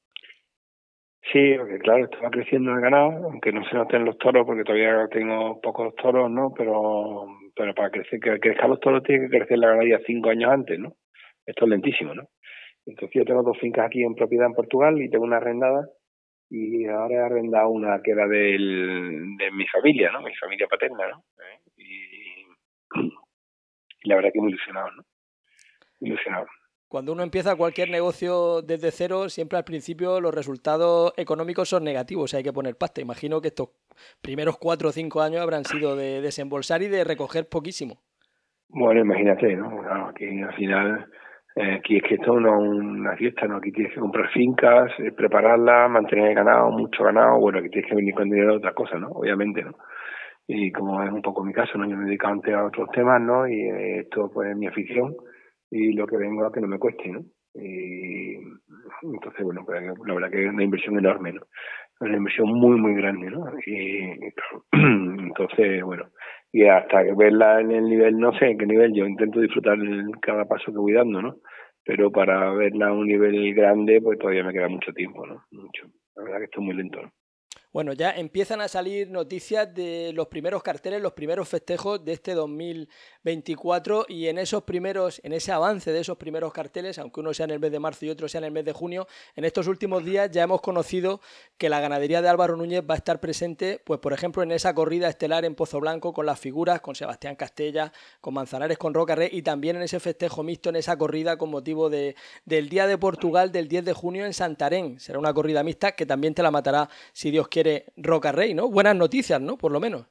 Sí, 1.34 1.56
porque 1.58 1.80
claro, 1.80 2.06
estaba 2.06 2.30
creciendo 2.30 2.74
el 2.74 2.82
ganado, 2.82 3.26
aunque 3.26 3.52
no 3.52 3.68
se 3.68 3.76
noten 3.76 4.06
los 4.06 4.20
toros, 4.20 4.46
porque 4.46 4.64
todavía 4.64 5.08
tengo 5.10 5.60
pocos 5.62 5.96
toros, 5.96 6.30
¿no? 6.30 6.54
Pero, 6.56 7.26
pero 7.56 7.74
para 7.74 7.90
crecer, 7.90 8.20
que 8.20 8.40
crezcan 8.40 8.70
los 8.70 8.80
toros 8.80 9.02
tiene 9.02 9.26
que 9.26 9.40
crecer 9.40 9.58
la 9.58 9.70
ganadería 9.70 10.00
cinco 10.06 10.30
años 10.30 10.52
antes, 10.52 10.78
¿no? 10.78 10.94
Esto 11.44 11.66
es 11.66 11.72
lentísimo, 11.72 12.14
¿no? 12.14 12.30
Entonces 12.86 13.16
yo 13.16 13.26
tengo 13.26 13.42
dos 13.42 13.58
fincas 13.58 13.88
aquí 13.88 14.04
en 14.04 14.14
propiedad 14.14 14.46
en 14.46 14.54
Portugal 14.54 15.02
y 15.02 15.10
tengo 15.10 15.24
una 15.24 15.38
arrendada 15.38 15.90
y 16.52 16.86
ahora 16.86 17.16
he 17.16 17.26
arrendado 17.26 17.70
una 17.70 18.00
que 18.04 18.12
era 18.12 18.28
de 18.28 19.50
mi 19.52 19.68
familia, 19.70 20.12
¿no? 20.12 20.22
Mi 20.22 20.36
familia 20.36 20.68
paterna, 20.68 21.08
¿no? 21.08 21.24
Y, 21.78 22.46
y 24.04 24.10
la 24.10 24.18
verdad 24.18 24.30
que 24.32 24.40
muy 24.40 24.50
ilusionado, 24.52 24.92
¿no? 24.92 25.04
Ilusionado 26.00 26.46
cuando 26.94 27.12
uno 27.12 27.24
empieza 27.24 27.56
cualquier 27.56 27.90
negocio 27.90 28.62
desde 28.62 28.92
cero, 28.92 29.28
siempre 29.28 29.58
al 29.58 29.64
principio 29.64 30.22
los 30.22 30.32
resultados 30.32 31.12
económicos 31.18 31.68
son 31.68 31.84
negativos, 31.84 32.36
hay 32.36 32.44
que 32.44 32.54
poner 32.54 32.76
pasta. 32.76 33.02
Imagino 33.02 33.42
que 33.42 33.48
estos 33.48 33.70
primeros 34.22 34.60
cuatro 34.60 34.90
o 34.90 34.92
cinco 34.92 35.24
años 35.24 35.42
habrán 35.42 35.64
sido 35.64 35.96
de 35.96 36.22
desembolsar 36.22 36.84
y 36.84 36.90
de 36.90 37.04
recoger 37.04 37.50
poquísimo. 37.50 37.96
Bueno, 38.70 39.02
imagínate, 39.02 39.56
¿no? 39.56 39.70
aquí 40.08 40.40
al 40.40 40.54
final, 40.54 41.08
eh, 41.56 41.78
aquí 41.80 41.98
es 41.98 42.04
que 42.04 42.14
esto 42.14 42.40
no 42.40 42.62
es 42.62 42.70
una 42.70 43.16
fiesta, 43.16 43.48
¿no? 43.48 43.58
Aquí 43.58 43.72
tienes 43.72 43.92
que 43.96 44.00
comprar 44.00 44.30
fincas, 44.30 44.92
eh, 45.00 45.12
prepararlas, 45.14 45.90
mantener 45.90 46.36
ganado, 46.36 46.70
mucho 46.70 47.06
ganado, 47.06 47.40
bueno, 47.40 47.58
aquí 47.58 47.70
tienes 47.70 47.90
que 47.90 47.96
venir 47.96 48.14
con 48.14 48.30
dinero 48.30 48.52
de 48.52 48.58
otra 48.58 48.74
cosa, 48.74 49.00
¿no? 49.00 49.08
Obviamente, 49.08 49.64
¿no? 49.64 49.72
Y 50.46 50.72
como 50.72 51.02
es 51.02 51.12
un 51.12 51.24
poco 51.24 51.44
mi 51.44 51.54
caso, 51.54 51.76
¿no? 51.76 51.90
Yo 51.90 51.98
me 51.98 52.04
he 52.04 52.06
dedicado 52.06 52.34
antes 52.34 52.54
a 52.54 52.66
otros 52.66 52.88
temas, 52.92 53.20
¿no? 53.20 53.48
Y 53.48 53.62
eh, 53.62 54.00
esto 54.02 54.30
pues 54.32 54.52
es 54.52 54.56
mi 54.56 54.68
afición 54.68 55.16
y 55.74 55.94
lo 55.94 56.06
que 56.06 56.18
vengo 56.18 56.46
a 56.46 56.52
que 56.52 56.62
no 56.62 56.68
me 56.68 56.78
cueste, 56.78 57.10
¿no? 57.10 57.26
Y 57.56 58.36
entonces, 59.02 59.44
bueno, 59.44 59.64
pues, 59.66 59.82
la 60.06 60.14
verdad 60.14 60.30
que 60.30 60.44
es 60.46 60.50
una 60.50 60.64
inversión 60.64 61.00
enorme, 61.00 61.34
¿no? 61.34 61.42
Una 62.00 62.18
inversión 62.18 62.50
muy, 62.50 62.80
muy 62.80 62.94
grande, 62.94 63.32
¿no? 63.32 63.46
Y 63.66 64.20
entonces, 64.72 65.84
bueno, 65.84 66.06
y 66.52 66.66
hasta 66.66 67.02
verla 67.16 67.62
en 67.62 67.72
el 67.72 67.86
nivel, 67.86 68.20
no 68.20 68.32
sé 68.38 68.52
en 68.52 68.60
qué 68.60 68.68
nivel, 68.68 68.94
yo 68.94 69.08
intento 69.08 69.40
disfrutar 69.40 69.80
cada 70.22 70.46
paso 70.46 70.72
que 70.72 70.78
voy 70.78 70.94
dando, 70.94 71.24
¿no? 71.24 71.38
Pero 71.84 72.12
para 72.12 72.52
verla 72.54 72.90
a 72.90 72.94
un 72.94 73.08
nivel 73.08 73.56
grande, 73.56 74.00
pues 74.00 74.20
todavía 74.20 74.44
me 74.44 74.54
queda 74.54 74.70
mucho 74.70 74.94
tiempo, 74.94 75.26
¿no? 75.26 75.44
Mucho. 75.52 75.88
La 76.16 76.24
verdad 76.24 76.38
que 76.38 76.46
estoy 76.46 76.66
muy 76.66 76.76
lento, 76.76 77.02
¿no? 77.02 77.12
Bueno, 77.74 77.94
ya 77.94 78.12
empiezan 78.12 78.62
a 78.62 78.68
salir 78.68 79.10
noticias 79.10 79.74
de 79.74 80.12
los 80.14 80.28
primeros 80.28 80.62
carteles, 80.62 81.02
los 81.02 81.14
primeros 81.14 81.50
festejos 81.50 82.06
de 82.06 82.14
este 82.14 82.36
2024 82.36 84.06
y 84.10 84.28
en 84.28 84.38
esos 84.38 84.62
primeros, 84.62 85.20
en 85.24 85.34
ese 85.34 85.52
avance 85.52 85.92
de 85.92 86.02
esos 86.02 86.16
primeros 86.18 86.54
carteles, 86.54 87.00
aunque 87.00 87.22
uno 87.22 87.34
sea 87.34 87.46
en 87.46 87.50
el 87.50 87.60
mes 87.60 87.72
de 87.72 87.80
marzo 87.80 88.06
y 88.06 88.12
otro 88.12 88.30
sea 88.30 88.38
en 88.38 88.46
el 88.46 88.52
mes 88.52 88.64
de 88.66 88.74
junio, 88.74 89.08
en 89.36 89.44
estos 89.44 89.66
últimos 89.66 90.06
días 90.06 90.30
ya 90.30 90.44
hemos 90.44 90.62
conocido 90.62 91.20
que 91.58 91.68
la 91.68 91.80
ganadería 91.80 92.22
de 92.22 92.30
Álvaro 92.30 92.56
Núñez 92.58 92.84
va 92.88 92.94
a 92.94 92.98
estar 92.98 93.20
presente, 93.20 93.82
pues 93.84 94.00
por 94.00 94.14
ejemplo, 94.14 94.44
en 94.44 94.52
esa 94.52 94.76
corrida 94.76 95.10
estelar 95.10 95.44
en 95.44 95.56
Pozo 95.56 95.80
Blanco 95.80 96.14
con 96.14 96.28
las 96.28 96.40
figuras, 96.40 96.80
con 96.80 96.94
Sebastián 96.94 97.36
Castella, 97.36 97.92
con 98.22 98.36
Manzanares, 98.36 98.78
con 98.78 98.94
Roca 98.94 99.16
Rey 99.16 99.30
y 99.32 99.42
también 99.42 99.78
en 99.78 99.82
ese 99.82 100.00
festejo 100.00 100.44
mixto, 100.44 100.70
en 100.70 100.76
esa 100.76 100.96
corrida 100.96 101.38
con 101.38 101.50
motivo 101.50 101.90
de, 101.90 102.16
del 102.46 102.70
Día 102.70 102.86
de 102.86 103.00
Portugal 103.00 103.52
del 103.52 103.68
10 103.68 103.84
de 103.84 103.94
junio 103.94 104.28
en 104.28 104.36
Santarén. 104.36 105.00
Será 105.00 105.18
una 105.18 105.34
corrida 105.34 105.64
mixta 105.64 105.94
que 105.94 106.06
también 106.06 106.36
te 106.36 106.44
la 106.44 106.52
matará, 106.52 106.88
si 107.14 107.32
Dios 107.32 107.48
quiere 107.48 107.63
Roca 107.98 108.32
Rey, 108.32 108.54
¿no? 108.54 108.70
Buenas 108.70 108.96
noticias, 108.96 109.42
¿no? 109.42 109.58
Por 109.58 109.72
lo 109.72 109.80
menos. 109.80 110.08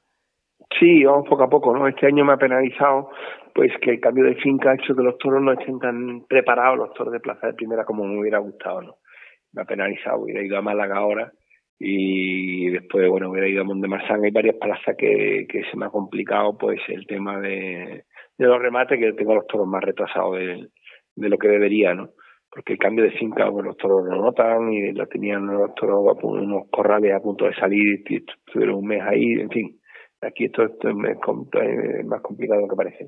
Sí, 0.79 1.03
vamos 1.03 1.27
poco 1.27 1.43
a 1.43 1.49
poco, 1.49 1.77
¿no? 1.77 1.87
Este 1.87 2.07
año 2.07 2.25
me 2.25 2.33
ha 2.33 2.37
penalizado 2.37 3.09
pues 3.53 3.71
que 3.81 3.91
el 3.91 3.99
cambio 3.99 4.25
de 4.25 4.35
finca 4.35 4.71
ha 4.71 4.75
hecho 4.75 4.95
que 4.95 5.03
los 5.03 5.17
toros 5.19 5.41
no 5.41 5.51
estén 5.53 5.79
tan 5.79 6.25
preparados, 6.27 6.77
los 6.77 6.93
toros 6.93 7.13
de 7.13 7.19
plaza 7.19 7.47
de 7.47 7.53
primera, 7.53 7.85
como 7.85 8.03
me 8.03 8.19
hubiera 8.19 8.39
gustado, 8.39 8.81
¿no? 8.81 8.95
Me 9.51 9.61
ha 9.61 9.65
penalizado, 9.65 10.21
hubiera 10.21 10.41
ido 10.41 10.57
a 10.57 10.61
Málaga 10.61 10.97
ahora 10.97 11.31
y 11.77 12.69
después, 12.69 13.07
bueno, 13.09 13.29
hubiera 13.29 13.47
ido 13.47 13.61
a 13.61 13.65
Montemarsan. 13.65 14.23
Hay 14.23 14.31
varias 14.31 14.55
plazas 14.55 14.95
que, 14.97 15.45
se 15.69 15.77
me 15.77 15.85
ha 15.85 15.89
complicado, 15.89 16.57
pues, 16.57 16.79
el 16.87 17.05
tema 17.05 17.39
de, 17.39 18.05
de 18.37 18.47
los 18.47 18.59
remates, 18.59 18.99
que 18.99 19.13
tengo 19.13 19.35
los 19.35 19.47
toros 19.47 19.67
más 19.67 19.83
retrasados 19.83 20.37
de, 20.37 20.69
de 21.15 21.29
lo 21.29 21.37
que 21.37 21.49
debería, 21.49 21.93
¿no? 21.93 22.09
Porque 22.53 22.73
el 22.73 22.79
cambio 22.79 23.03
de 23.05 23.11
finca, 23.11 23.49
bueno, 23.49 23.69
los 23.69 23.77
toros 23.77 24.05
lo 24.05 24.21
notan 24.21 24.71
y 24.71 24.91
lo 24.91 25.07
tenían 25.07 25.47
los 25.47 25.73
toros 25.73 26.17
unos 26.21 26.69
corrales 26.69 27.13
a 27.13 27.19
punto 27.19 27.45
de 27.45 27.55
salir, 27.55 28.03
y 28.07 28.17
estuvieron 28.17 28.75
un 28.75 28.87
mes 28.87 29.01
ahí, 29.01 29.33
en 29.39 29.49
fin, 29.49 29.79
aquí 30.21 30.45
esto, 30.45 30.63
es 30.63 30.95
más 32.05 32.21
complicado 32.21 32.61
de 32.61 32.67
lo 32.67 32.69
que 32.69 32.75
parece. 32.75 33.07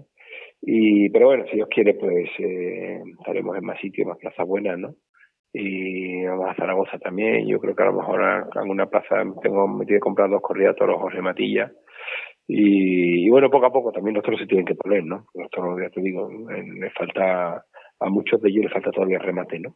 Y, 0.62 1.10
pero 1.12 1.28
bueno, 1.28 1.46
si 1.46 1.58
Dios 1.58 1.70
quiere, 1.70 1.94
pues 1.94 2.28
eh, 2.40 3.02
estaremos 3.20 3.56
en 3.56 3.66
más 3.66 3.80
sitios, 3.80 4.08
más 4.08 4.18
plazas 4.18 4.48
buenas, 4.48 4.80
¿no? 4.80 4.96
Y 5.54 6.26
vamos 6.26 6.50
a 6.50 6.56
Zaragoza 6.56 6.98
también, 6.98 7.48
yo 7.48 7.60
creo 7.60 7.76
que 7.76 7.84
a 7.84 7.88
lo 7.88 7.94
mejor 7.94 8.22
alguna 8.56 8.88
plaza 8.88 9.24
tengo, 9.44 9.68
me 9.68 9.86
tiene 9.86 10.00
que 10.00 10.04
comprar 10.06 10.30
dos 10.30 10.42
corridas 10.42 10.76
toros 10.76 11.00
José 11.00 11.22
Matilla. 11.22 11.72
Y, 12.48 13.30
bueno, 13.30 13.50
poco 13.50 13.68
a 13.68 13.72
poco 13.72 13.92
también 13.92 14.16
los 14.16 14.24
toros 14.24 14.40
se 14.40 14.48
tienen 14.48 14.66
que 14.66 14.76
poner, 14.76 15.04
¿no? 15.04 15.26
Los 15.36 15.50
toros, 15.52 15.80
ya 15.82 15.90
te 15.90 16.02
digo, 16.02 16.30
le 16.30 16.90
falta 16.92 17.64
a 18.00 18.10
muchos 18.10 18.42
de 18.42 18.50
ellos 18.50 18.66
les 18.66 18.74
falta 18.74 18.92
todavía 18.92 19.20
remate, 19.20 19.60
¿no? 19.60 19.76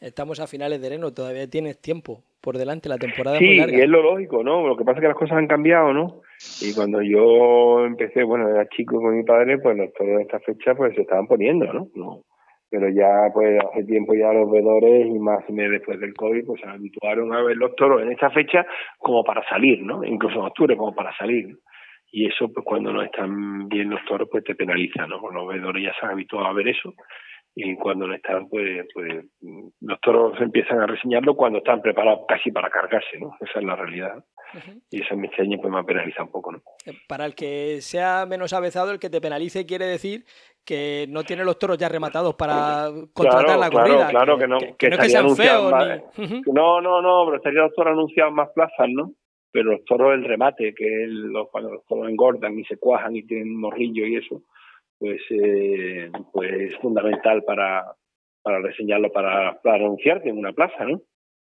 Estamos 0.00 0.40
a 0.40 0.46
finales 0.46 0.80
de 0.80 0.86
enero, 0.86 1.12
todavía 1.12 1.48
tienes 1.48 1.78
tiempo 1.80 2.22
por 2.40 2.56
delante, 2.56 2.88
la 2.88 2.96
temporada 2.96 3.36
sí, 3.36 3.44
muy 3.44 3.56
larga. 3.58 3.76
y 3.76 3.80
es 3.82 3.88
lo 3.88 4.02
lógico, 4.02 4.42
¿no? 4.42 4.66
Lo 4.66 4.76
que 4.76 4.84
pasa 4.84 4.98
es 4.98 5.02
que 5.02 5.08
las 5.08 5.16
cosas 5.16 5.36
han 5.36 5.46
cambiado, 5.46 5.92
¿no? 5.92 6.22
Y 6.62 6.74
cuando 6.74 7.02
yo 7.02 7.84
empecé, 7.84 8.22
bueno, 8.22 8.48
era 8.48 8.66
chico 8.68 8.98
con 8.98 9.14
mi 9.14 9.24
padre, 9.24 9.58
pues 9.58 9.76
los 9.76 9.92
toros 9.92 10.16
de 10.16 10.22
esta 10.22 10.40
fecha 10.40 10.74
pues 10.74 10.94
se 10.94 11.02
estaban 11.02 11.26
poniendo, 11.26 11.70
¿no? 11.70 11.88
no 11.94 12.22
pero 12.70 12.88
ya 12.88 13.30
pues 13.34 13.58
hace 13.64 13.84
tiempo 13.84 14.14
ya 14.14 14.32
los 14.32 14.50
vedores 14.50 15.06
y 15.08 15.18
más 15.18 15.44
después 15.48 15.98
del 15.98 16.14
COVID 16.14 16.46
pues 16.46 16.60
se 16.60 16.68
habituaron 16.68 17.34
a 17.34 17.42
ver 17.42 17.56
los 17.56 17.74
toros 17.74 18.00
en 18.00 18.12
esta 18.12 18.30
fecha 18.30 18.64
como 18.96 19.24
para 19.24 19.46
salir, 19.48 19.82
¿no? 19.82 20.04
Incluso 20.04 20.36
en 20.36 20.46
octubre 20.46 20.76
como 20.76 20.94
para 20.94 21.14
salir. 21.16 21.58
Y 22.12 22.26
eso 22.26 22.48
pues 22.52 22.64
cuando 22.64 22.92
no 22.92 23.02
están 23.02 23.68
bien 23.68 23.90
los 23.90 24.04
toros 24.04 24.28
pues 24.30 24.44
te 24.44 24.54
penaliza, 24.54 25.06
¿no? 25.08 25.18
Los 25.32 25.48
vedores 25.48 25.82
ya 25.82 25.92
se 25.98 26.06
han 26.06 26.12
habituado 26.12 26.46
a 26.46 26.52
ver 26.52 26.68
eso 26.68 26.94
y 27.54 27.76
cuando 27.76 28.06
no 28.06 28.14
están, 28.14 28.48
pues, 28.48 28.86
pues 28.94 29.24
los 29.80 30.00
toros 30.00 30.40
empiezan 30.40 30.80
a 30.80 30.86
reseñarlo 30.86 31.34
cuando 31.34 31.58
están 31.58 31.82
preparados 31.82 32.20
casi 32.28 32.52
para 32.52 32.70
cargarse, 32.70 33.18
¿no? 33.18 33.36
Esa 33.40 33.58
es 33.58 33.64
la 33.64 33.76
realidad. 33.76 34.24
Y 34.90 35.02
eso 35.02 35.14
en 35.14 35.24
este 35.24 35.42
año 35.42 35.58
pues 35.60 35.72
me 35.72 35.84
penaliza 35.84 36.22
un 36.22 36.30
poco, 36.30 36.52
¿no? 36.52 36.58
Eh, 36.86 36.92
para 37.08 37.26
el 37.26 37.34
que 37.34 37.80
sea 37.80 38.26
menos 38.26 38.52
avezado, 38.52 38.92
el 38.92 38.98
que 38.98 39.10
te 39.10 39.20
penalice 39.20 39.66
quiere 39.66 39.86
decir 39.86 40.24
que 40.64 41.06
no 41.08 41.24
tiene 41.24 41.44
los 41.44 41.58
toros 41.58 41.78
ya 41.78 41.88
rematados 41.88 42.34
para 42.34 42.88
contratar 43.12 43.58
la 43.58 43.70
corrida. 43.70 44.08
Claro, 44.08 44.38
que, 44.38 44.46
no, 44.46 44.58
que, 44.78 44.88
no 44.88 44.96
es 44.96 45.02
que 45.02 45.08
sean 45.08 45.36
feos. 45.36 45.72
No, 46.46 46.80
no, 46.80 47.02
no, 47.02 47.24
pero 47.24 47.36
estarían 47.36 47.64
los 47.64 47.74
toros 47.74 47.92
anunciados 47.92 48.32
más 48.32 48.50
plazas, 48.54 48.88
¿no? 48.88 49.12
Pero 49.52 49.72
los 49.72 49.84
toros 49.84 50.14
el 50.14 50.24
remate, 50.24 50.72
que 50.74 51.04
es 51.04 51.08
los, 51.10 51.48
cuando 51.50 51.72
los 51.72 51.84
toros 51.86 52.08
engordan 52.08 52.56
y 52.58 52.64
se 52.64 52.76
cuajan 52.76 53.16
y 53.16 53.24
tienen 53.24 53.56
morrillo 53.56 54.06
y 54.06 54.16
eso, 54.16 54.42
pues, 55.00 55.20
eh, 55.30 56.12
pues 56.30 56.52
es 56.52 56.76
fundamental 56.76 57.42
para, 57.44 57.96
para 58.42 58.60
reseñarlo, 58.60 59.10
para, 59.10 59.58
anunciarte 59.64 60.28
en 60.28 60.36
una 60.38 60.52
plaza, 60.52 60.84
¿no? 60.84 61.00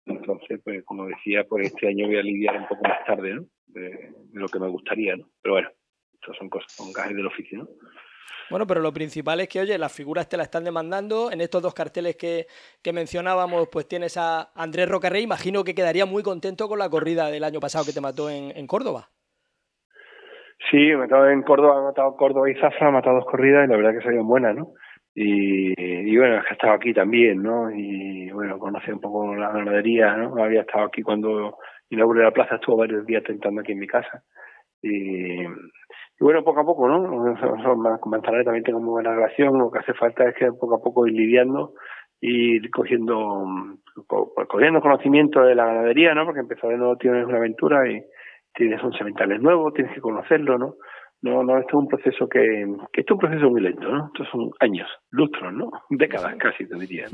Entonces, 0.04 0.60
pues 0.62 0.84
como 0.84 1.06
decía, 1.06 1.44
pues 1.44 1.68
este 1.68 1.88
año 1.88 2.06
voy 2.06 2.18
a 2.18 2.22
lidiar 2.22 2.58
un 2.58 2.68
poco 2.68 2.82
más 2.82 3.04
tarde. 3.06 3.40
De, 3.66 4.12
lo 4.32 4.48
que 4.48 4.58
me 4.58 4.68
gustaría, 4.68 5.16
¿no? 5.16 5.28
Pero 5.42 5.54
bueno, 5.54 5.70
estas 6.12 6.36
son 6.36 6.48
cosas, 6.48 6.72
son 6.72 6.92
gajes 6.92 7.16
del 7.16 7.26
oficio, 7.26 7.58
¿no? 7.58 7.68
Bueno, 8.50 8.66
pero 8.66 8.80
lo 8.80 8.92
principal 8.92 9.40
es 9.40 9.48
que, 9.48 9.60
oye, 9.60 9.76
las 9.76 9.92
figuras 9.92 10.28
te 10.28 10.38
la 10.38 10.42
están 10.42 10.64
demandando. 10.64 11.30
En 11.30 11.40
estos 11.42 11.62
dos 11.62 11.74
carteles 11.74 12.16
que, 12.16 12.46
que 12.82 12.92
mencionábamos, 12.94 13.68
pues 13.70 13.86
tienes 13.86 14.16
a 14.16 14.52
Andrés 14.54 14.88
Rocarrey. 14.88 15.22
Imagino 15.22 15.64
que 15.64 15.74
quedaría 15.74 16.06
muy 16.06 16.22
contento 16.22 16.66
con 16.68 16.78
la 16.78 16.88
corrida 16.88 17.30
del 17.30 17.44
año 17.44 17.60
pasado 17.60 17.84
que 17.84 17.92
te 17.92 18.00
mató 18.00 18.30
en, 18.30 18.56
en 18.56 18.66
Córdoba. 18.66 19.10
Sí, 20.70 20.90
he 20.90 20.96
matado 20.96 21.28
en 21.30 21.42
Córdoba, 21.42 21.80
he 21.80 21.84
matado 21.84 22.16
Córdoba 22.16 22.50
y 22.50 22.54
Zafra, 22.54 22.88
he 22.88 22.92
matado 22.92 23.16
dos 23.16 23.26
corridas 23.26 23.66
y 23.66 23.70
la 23.70 23.76
verdad 23.76 23.92
que 23.92 24.02
salieron 24.02 24.26
buenas, 24.26 24.56
¿no? 24.56 24.72
Y, 25.14 26.16
bueno, 26.16 26.42
he 26.48 26.52
estado 26.52 26.74
aquí 26.74 26.92
también, 26.92 27.42
¿no? 27.42 27.70
Y 27.70 28.30
bueno, 28.30 28.58
conocí 28.58 28.90
un 28.90 29.00
poco 29.00 29.34
la 29.34 29.50
ganadería, 29.50 30.16
¿no? 30.16 30.42
Había 30.42 30.60
estado 30.60 30.84
aquí 30.84 31.02
cuando 31.02 31.56
inauguré 31.90 32.22
la 32.22 32.30
plaza, 32.30 32.56
estuvo 32.56 32.76
varios 32.76 33.04
días 33.06 33.24
tentando 33.24 33.60
aquí 33.60 33.72
en 33.72 33.78
mi 33.78 33.86
casa. 33.86 34.22
Y, 34.82 35.44
bueno, 36.20 36.44
poco 36.44 36.60
a 36.60 36.64
poco, 36.64 36.88
¿no? 36.88 37.02
Con 38.00 38.10
Manzanares 38.10 38.44
también 38.44 38.64
tengo 38.64 38.80
muy 38.80 38.90
buena 38.90 39.14
relación, 39.14 39.58
lo 39.58 39.70
que 39.70 39.80
hace 39.80 39.94
falta 39.94 40.28
es 40.28 40.36
que 40.36 40.52
poco 40.52 40.76
a 40.76 40.82
poco 40.82 41.06
ir 41.06 41.14
lidiando 41.14 41.72
ir 42.20 42.70
cogiendo, 42.70 43.46
cogiendo 44.48 44.80
conocimiento 44.80 45.42
de 45.42 45.54
la 45.54 45.66
ganadería, 45.66 46.14
¿no? 46.14 46.24
Porque 46.24 46.40
empezar 46.40 46.70
de 46.70 46.76
nuevo 46.76 46.96
tienes 46.96 47.26
una 47.26 47.38
aventura 47.38 47.88
y, 47.88 48.02
tienes 48.58 48.82
un 48.82 48.92
sementales 48.92 49.40
nuevo, 49.40 49.72
tienes 49.72 49.94
que 49.94 50.00
conocerlo, 50.00 50.58
¿no? 50.58 50.74
No, 51.20 51.42
no, 51.42 51.58
esto 51.58 51.70
es 51.70 51.74
un 51.74 51.88
proceso 51.88 52.28
que, 52.28 52.64
que 52.92 53.00
esto 53.00 53.14
es 53.14 53.16
un 53.16 53.18
proceso 53.18 53.50
muy 53.50 53.60
lento, 53.60 53.88
¿no? 53.88 54.06
Estos 54.06 54.28
son 54.30 54.50
años, 54.60 54.88
lustros, 55.10 55.52
¿no? 55.52 55.70
Décadas 55.90 56.36
casi, 56.38 56.64
te 56.64 56.76
diría. 56.76 57.06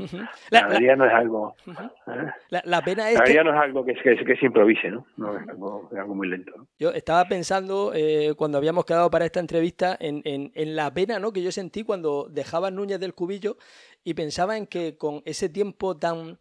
La, 0.51 0.61
ganadería 0.61 0.95
no 0.95 1.05
es 1.05 1.13
algo... 1.13 1.55
¿eh? 1.67 2.59
La, 2.65 2.81
pena 2.81 3.09
es 3.09 3.17
la 3.17 3.23
que... 3.23 3.43
no 3.43 3.51
es 3.51 3.59
algo 3.59 3.83
que, 3.83 3.95
que, 3.95 4.23
que, 4.23 4.35
se 4.35 4.45
improvise, 4.45 4.91
¿no? 4.91 5.07
No 5.17 5.35
es 5.35 5.49
algo, 5.49 5.89
es 5.91 5.97
algo 5.97 6.13
muy 6.13 6.27
lento. 6.27 6.51
¿no? 6.55 6.67
Yo 6.77 6.91
estaba 6.91 7.25
pensando, 7.25 7.93
eh, 7.95 8.33
cuando 8.37 8.59
habíamos 8.59 8.85
quedado 8.85 9.09
para 9.09 9.25
esta 9.25 9.39
entrevista, 9.39 9.97
en, 9.99 10.21
en, 10.23 10.51
en 10.53 10.75
la 10.75 10.93
pena 10.93 11.17
¿no? 11.17 11.31
que 11.31 11.41
yo 11.41 11.51
sentí 11.51 11.83
cuando 11.83 12.27
dejaba 12.29 12.69
Núñez 12.69 12.99
del 12.99 13.15
Cubillo 13.15 13.57
y 14.03 14.13
pensaba 14.13 14.55
en 14.55 14.67
que 14.67 14.97
con 14.97 15.23
ese 15.25 15.49
tiempo 15.49 15.97
tan 15.97 16.37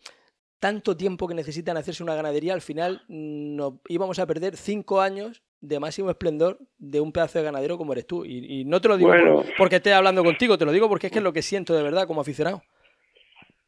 tanto 0.64 0.96
tiempo 0.96 1.28
que 1.28 1.34
necesitan 1.34 1.76
hacerse 1.76 2.02
una 2.02 2.14
ganadería, 2.14 2.54
al 2.54 2.62
final 2.62 3.02
mm, 3.08 3.54
nos 3.54 3.74
íbamos 3.86 4.18
a 4.18 4.26
perder 4.26 4.56
cinco 4.56 5.02
años 5.02 5.42
de 5.60 5.78
máximo 5.78 6.08
esplendor 6.08 6.56
de 6.78 7.02
un 7.02 7.12
pedazo 7.12 7.38
de 7.38 7.44
ganadero 7.44 7.76
como 7.76 7.92
eres 7.92 8.06
tú. 8.06 8.24
Y, 8.24 8.64
no 8.64 8.80
te 8.80 8.88
lo 8.88 8.96
digo 8.96 9.12
porque 9.58 9.76
esté 9.76 9.92
hablando 9.92 10.24
contigo, 10.24 10.56
te 10.56 10.64
lo 10.64 10.72
digo 10.72 10.88
porque 10.88 11.08
es 11.08 11.12
que 11.12 11.18
es 11.18 11.22
lo 11.22 11.34
que 11.34 11.42
siento 11.42 11.76
de 11.76 11.82
verdad 11.82 12.06
como 12.06 12.22
aficionado. 12.22 12.62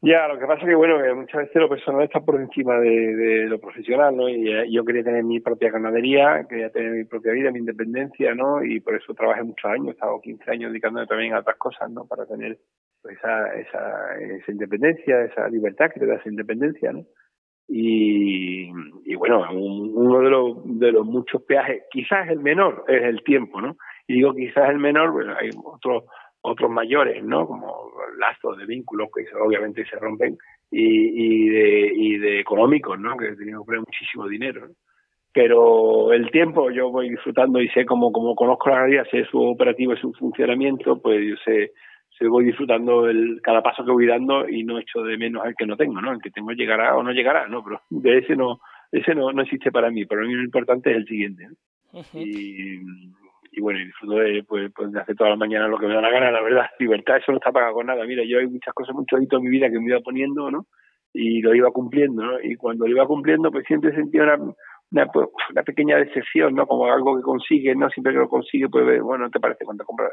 Ya, 0.01 0.27
lo 0.27 0.39
que 0.39 0.47
pasa 0.47 0.63
es 0.63 0.69
que, 0.69 0.75
bueno, 0.75 1.03
que 1.03 1.13
muchas 1.13 1.43
veces 1.43 1.57
lo 1.57 1.69
personal 1.69 2.03
está 2.03 2.21
por 2.21 2.41
encima 2.41 2.79
de, 2.81 3.45
lo 3.47 3.59
profesional, 3.59 4.17
¿no? 4.17 4.31
Y 4.31 4.51
eh, 4.51 4.65
yo 4.71 4.83
quería 4.83 5.05
tener 5.05 5.23
mi 5.23 5.41
propia 5.41 5.71
ganadería, 5.71 6.47
quería 6.49 6.71
tener 6.71 6.93
mi 6.93 7.05
propia 7.05 7.33
vida, 7.33 7.51
mi 7.51 7.59
independencia, 7.59 8.35
¿no? 8.35 8.65
Y 8.65 8.81
por 8.81 8.95
eso 8.95 9.13
trabajé 9.13 9.43
muchos 9.43 9.71
años, 9.71 9.89
he 9.89 9.91
estado 9.91 10.19
15 10.19 10.51
años 10.51 10.71
dedicándome 10.71 11.07
también 11.07 11.35
a 11.35 11.41
otras 11.41 11.57
cosas, 11.57 11.91
¿no? 11.91 12.07
Para 12.07 12.25
tener 12.25 12.57
esa, 13.09 13.55
esa, 13.55 14.19
esa 14.19 14.53
independencia, 14.53 15.25
esa 15.25 15.49
libertad 15.49 15.91
que 15.93 16.01
te 16.01 16.07
da 16.07 16.17
esa 16.17 16.29
independencia, 16.29 16.93
¿no? 16.93 17.05
Y, 17.69 18.71
y 19.05 19.15
bueno, 19.17 19.45
uno 19.53 20.21
de 20.21 20.31
los, 20.31 20.79
de 20.79 20.93
los 20.93 21.05
muchos 21.05 21.43
peajes, 21.43 21.83
quizás 21.91 22.29
el 22.29 22.39
menor, 22.39 22.85
es 22.87 23.03
el 23.03 23.23
tiempo, 23.25 23.61
¿no? 23.61 23.77
Y 24.07 24.15
digo 24.15 24.35
quizás 24.35 24.71
el 24.71 24.79
menor, 24.79 25.37
hay 25.39 25.51
otros 25.65 26.05
otros 26.47 26.71
mayores, 26.71 27.25
¿no? 27.25 27.47
Como 27.47 27.91
lazos 28.19 28.57
de 28.57 28.67
vínculos 28.67 29.09
que 29.15 29.25
obviamente 29.37 29.85
se 29.85 29.97
rompen 29.97 30.39
y, 30.71 30.81
y 30.81 31.49
de 31.49 31.93
y 31.95 32.19
de 32.19 32.41
económicos, 32.41 32.99
¿no? 33.01 33.17
Que 33.17 33.33
tenido 33.33 33.63
que 33.63 33.67
poner 33.67 33.81
muchísimo 33.81 34.29
dinero. 34.29 34.69
Pero 35.33 36.13
el 36.13 36.31
tiempo 36.31 36.71
yo 36.71 36.91
voy 36.91 37.11
disfrutando 37.11 37.61
y 37.61 37.69
sé 37.71 37.85
como 37.85 38.13
como 38.13 38.37
conozco 38.37 38.71
la 38.71 38.81
realidad, 38.81 39.07
sé 39.11 39.25
su 39.25 39.43
operativo 39.43 39.93
y 39.93 39.99
su 39.99 40.13
funcionamiento, 40.13 41.01
pues 41.03 41.21
yo 41.29 41.35
sé 41.45 41.73
se 42.19 42.27
voy 42.29 42.45
disfrutando 42.45 43.09
el, 43.09 43.41
cada 43.43 43.63
paso 43.63 43.85
que 43.85 43.91
voy 43.91 44.07
dando 44.07 44.49
y 44.49 44.65
no 44.65 44.79
echo 44.79 45.03
de 45.03 45.19
menos 45.19 45.45
al 45.45 45.55
que 45.55 45.67
no 45.67 45.77
tengo, 45.77 46.01
¿no? 46.01 46.13
El 46.13 46.21
que 46.21 46.31
tengo 46.31 46.53
llegará 46.53 46.97
o 46.97 47.03
no 47.03 47.13
llegará, 47.13 47.47
¿no? 47.47 47.63
Pero 47.63 47.83
de 47.91 48.19
ese 48.19 48.37
no, 48.37 48.61
ese 48.91 49.15
no, 49.15 49.33
no 49.33 49.43
existe 49.43 49.71
para 49.71 49.91
mí, 49.91 50.05
para 50.07 50.23
mí 50.23 50.35
lo 50.35 50.43
importante 50.43 50.91
es 50.91 50.97
el 50.97 51.07
siguiente, 51.07 51.49
y, 52.15 52.81
y 53.53 53.61
bueno, 53.61 53.81
y 53.81 53.87
disfruto 53.87 54.17
de, 54.17 54.45
pues, 54.45 54.71
pues, 54.75 54.93
de 54.93 55.01
hacer 55.01 55.17
toda 55.17 55.31
la 55.31 55.37
mañana 55.37 55.69
lo 55.69 55.79
que 55.79 55.87
me 55.87 55.95
da 55.95 56.01
la 56.01 56.11
gana, 56.11 56.31
la 56.31 56.43
verdad, 56.43 56.67
libertad, 56.79 57.17
eso 57.17 57.33
no 57.33 57.39
está 57.39 57.53
pagado 57.53 57.75
con 57.75 57.87
nada, 57.87 58.05
mira, 58.05 58.23
yo 58.25 58.39
hay 58.39 58.47
muchas 58.47 58.75
cosas, 58.75 58.95
muchos 58.95 59.23
hitos 59.23 59.39
en 59.39 59.45
mi 59.45 59.51
vida 59.51 59.71
que 59.71 59.79
me 59.79 59.89
iba 59.89 60.01
poniendo, 60.01 60.51
¿no? 60.51 60.67
Y 61.13 61.41
lo 61.41 61.55
iba 61.55 61.71
cumpliendo, 61.71 62.23
¿no? 62.23 62.41
Y 62.43 62.57
cuando 62.57 62.87
lo 62.87 62.91
iba 62.91 63.07
cumpliendo, 63.07 63.51
pues 63.51 63.65
siempre 63.67 63.95
sentía 63.95 64.25
una, 64.25 64.37
una, 64.91 65.07
pues, 65.07 65.29
una 65.51 65.63
pequeña 65.63 65.97
decepción, 65.97 66.55
¿no? 66.55 66.67
Como 66.67 66.87
algo 66.87 67.17
que 67.17 67.23
consigue, 67.23 67.75
¿no? 67.75 67.89
Siempre 67.91 68.13
que 68.13 68.19
lo 68.19 68.29
consigue, 68.29 68.69
pues, 68.69 69.01
bueno, 69.01 69.31
te 69.31 69.41
parece 69.41 69.65
cuando 69.65 69.85
compras 69.85 70.13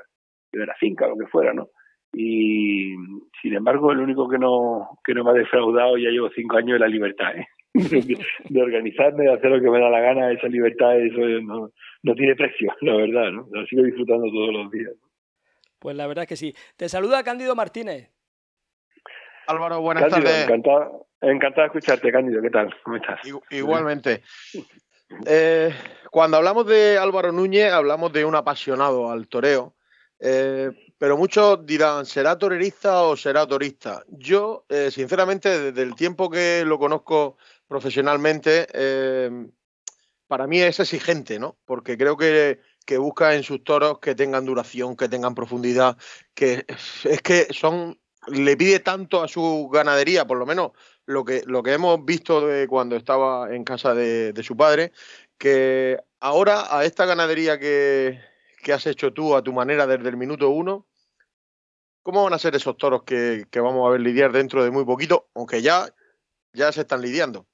de 0.52 0.66
la 0.66 0.76
finca, 0.76 1.08
lo 1.08 1.18
que 1.18 1.28
fuera, 1.28 1.54
¿no? 1.54 1.68
Y 2.14 2.96
sin 3.42 3.54
embargo, 3.56 3.92
el 3.92 4.00
único 4.00 4.30
que 4.30 4.38
no, 4.38 5.00
que 5.04 5.14
no 5.14 5.24
me 5.24 5.32
ha 5.32 5.34
defraudado, 5.34 5.98
ya 5.98 6.10
llevo 6.10 6.30
cinco 6.36 6.58
años, 6.58 6.76
es 6.76 6.82
la 6.82 6.88
libertad, 6.88 7.36
¿eh? 7.36 7.48
de 7.74 8.62
organizarme, 8.62 9.24
de 9.24 9.34
hacer 9.34 9.50
lo 9.50 9.60
que 9.60 9.70
me 9.70 9.80
da 9.80 9.90
la 9.90 10.00
gana, 10.00 10.32
esa 10.32 10.48
libertad, 10.48 11.00
eso 11.00 11.22
no, 11.42 11.72
no 12.04 12.14
tiene 12.14 12.36
precio, 12.36 12.74
la 12.82 12.96
verdad, 12.96 13.32
¿no? 13.32 13.48
Lo 13.52 13.66
sigo 13.66 13.84
disfrutando 13.84 14.28
todos 14.32 14.54
los 14.54 14.72
días. 14.72 14.94
Pues 15.80 15.96
la 15.96 16.08
verdad 16.08 16.24
es 16.24 16.30
que 16.30 16.36
sí. 16.36 16.56
Te 16.78 16.88
saluda 16.88 17.24
Cándido 17.24 17.56
Martínez. 17.56 18.10
Álvaro, 19.48 19.82
buenas 19.82 20.08
tardes. 20.08 20.46
Encantado, 20.46 21.08
encantado 21.20 21.64
de 21.64 21.68
escucharte, 21.68 22.12
Cándido. 22.12 22.42
¿Qué 22.42 22.50
tal? 22.50 22.74
¿Cómo 22.84 22.96
estás? 22.96 23.20
Igualmente. 23.50 24.22
Eh, 25.26 25.74
cuando 26.10 26.38
hablamos 26.38 26.66
de 26.68 26.98
Álvaro 26.98 27.34
Núñez, 27.34 27.74
hablamos 27.74 28.14
de 28.14 28.24
un 28.24 28.36
apasionado 28.36 29.12
al 29.12 29.28
toreo. 29.28 29.74
Eh, 30.20 30.72
pero 31.04 31.18
muchos 31.18 31.66
dirán, 31.66 32.06
¿será 32.06 32.38
torerista 32.38 33.02
o 33.02 33.18
será 33.18 33.46
torista? 33.46 34.06
Yo, 34.08 34.64
eh, 34.70 34.90
sinceramente, 34.90 35.60
desde 35.60 35.82
el 35.82 35.96
tiempo 35.96 36.30
que 36.30 36.64
lo 36.66 36.80
conozco 36.80 37.36
profesionalmente, 37.68 38.70
para 40.30 40.48
mí 40.48 40.62
es 40.62 40.80
exigente, 40.80 41.40
¿no? 41.40 41.58
Porque 41.66 41.98
creo 41.98 42.16
que, 42.16 42.62
que, 42.86 42.98
busca 42.98 43.36
en 43.36 43.44
sus 43.44 43.66
toros 43.66 44.00
que 44.00 44.16
tengan 44.16 44.46
duración, 44.46 44.96
que 44.96 45.10
tengan 45.10 45.36
profundidad, 45.36 45.98
que 46.34 46.66
es 47.04 47.22
que 47.22 47.48
son 47.52 48.00
le 48.28 48.56
pide 48.56 48.80
tanto 48.80 49.22
a 49.22 49.28
su 49.28 49.70
ganadería, 49.74 50.26
por 50.26 50.38
lo 50.38 50.46
menos 50.46 50.72
lo 51.06 51.26
que, 51.26 51.44
lo 51.48 51.64
que 51.64 51.74
hemos 51.74 52.06
visto 52.06 52.48
de 52.48 52.66
cuando 52.66 52.96
estaba 52.96 53.54
en 53.54 53.66
casa 53.66 53.94
de, 53.94 54.42
su 54.42 54.56
padre, 54.56 54.94
que 55.38 56.00
ahora 56.22 56.78
a 56.78 56.86
esta 56.86 57.06
ganadería 57.06 57.60
que, 57.60 58.22
que, 58.64 58.72
has 58.72 58.88
hecho 58.88 59.12
tú 59.12 59.36
a 59.36 59.44
tu 59.44 59.52
manera 59.52 59.86
desde 59.86 60.08
el 60.08 60.16
minuto 60.16 60.50
uno, 60.50 60.88
¿cómo 62.04 62.24
van 62.24 62.34
a 62.34 62.38
ser 62.38 62.56
esos 62.56 62.78
toros 62.78 63.04
que, 63.04 63.44
que 63.50 63.60
vamos 63.60 63.88
a 63.88 63.92
ver 63.92 64.02
lidiar 64.02 64.32
dentro 64.32 64.64
de 64.64 64.72
muy 64.72 64.86
poquito, 64.86 65.26
aunque 65.36 65.62
ya, 65.62 65.86
ya 66.54 66.72
se 66.72 66.82
están 66.82 67.02
lidiando? 67.02 67.46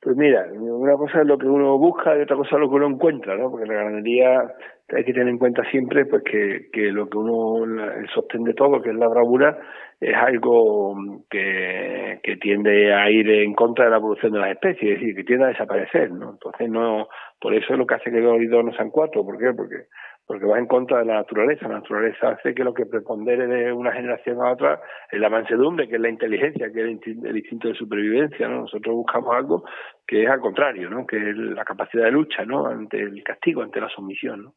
Pues 0.00 0.16
mira, 0.16 0.46
una 0.52 0.96
cosa 0.96 1.22
es 1.22 1.26
lo 1.26 1.38
que 1.38 1.46
uno 1.46 1.78
busca 1.78 2.16
y 2.16 2.20
otra 2.20 2.36
cosa 2.36 2.56
es 2.56 2.60
lo 2.60 2.68
que 2.68 2.74
uno 2.74 2.88
encuentra, 2.88 3.36
¿no? 3.36 3.50
Porque 3.50 3.66
la 3.66 3.84
ganadería 3.84 4.54
hay 4.94 5.02
que 5.02 5.14
tener 5.14 5.28
en 5.28 5.38
cuenta 5.38 5.62
siempre 5.70 6.04
pues 6.04 6.22
que, 6.22 6.68
que 6.70 6.92
lo 6.92 7.08
que 7.08 7.16
uno 7.16 7.64
el 7.64 8.06
sostén 8.10 8.44
de 8.44 8.52
todo, 8.52 8.82
que 8.82 8.90
es 8.90 8.96
la 8.96 9.08
bravura, 9.08 9.58
es 9.98 10.14
algo 10.14 10.94
que, 11.30 12.20
que 12.22 12.36
tiende 12.36 12.92
a 12.92 13.10
ir 13.10 13.30
en 13.30 13.54
contra 13.54 13.86
de 13.86 13.92
la 13.92 13.96
evolución 13.96 14.32
de 14.32 14.40
las 14.40 14.50
especies, 14.50 14.92
es 14.92 15.00
decir, 15.00 15.16
que 15.16 15.24
tiende 15.24 15.46
a 15.46 15.48
desaparecer, 15.48 16.10
¿no? 16.10 16.32
Entonces 16.32 16.68
no, 16.68 17.08
por 17.40 17.54
eso 17.54 17.72
es 17.72 17.78
lo 17.78 17.86
que 17.86 17.94
hace 17.94 18.10
que 18.10 18.20
dos 18.20 18.42
y 18.42 18.46
no 18.46 18.74
sean 18.74 18.90
cuatro, 18.90 19.24
¿por 19.24 19.38
qué? 19.38 19.54
Porque 19.56 19.86
porque 20.26 20.46
va 20.46 20.58
en 20.58 20.66
contra 20.66 20.98
de 20.98 21.04
la 21.04 21.14
naturaleza. 21.14 21.68
La 21.68 21.80
naturaleza 21.80 22.30
hace 22.30 22.54
que 22.54 22.64
lo 22.64 22.72
que 22.72 22.86
prepondere 22.86 23.46
de 23.46 23.72
una 23.72 23.92
generación 23.92 24.40
a 24.40 24.52
otra 24.52 24.80
es 25.10 25.20
la 25.20 25.28
mansedumbre, 25.28 25.88
que 25.88 25.96
es 25.96 26.00
la 26.00 26.08
inteligencia, 26.08 26.72
que 26.72 26.80
es 26.80 27.00
el 27.06 27.36
instinto 27.36 27.68
de 27.68 27.74
supervivencia. 27.74 28.48
¿no? 28.48 28.62
Nosotros 28.62 28.94
buscamos 28.94 29.34
algo 29.34 29.64
que 30.06 30.24
es 30.24 30.30
al 30.30 30.40
contrario, 30.40 30.88
¿no? 30.88 31.06
que 31.06 31.16
es 31.16 31.36
la 31.36 31.64
capacidad 31.64 32.04
de 32.04 32.12
lucha 32.12 32.44
¿no? 32.44 32.66
ante 32.66 33.00
el 33.00 33.22
castigo, 33.22 33.62
ante 33.62 33.80
la 33.80 33.88
sumisión. 33.88 34.44
¿no? 34.44 34.54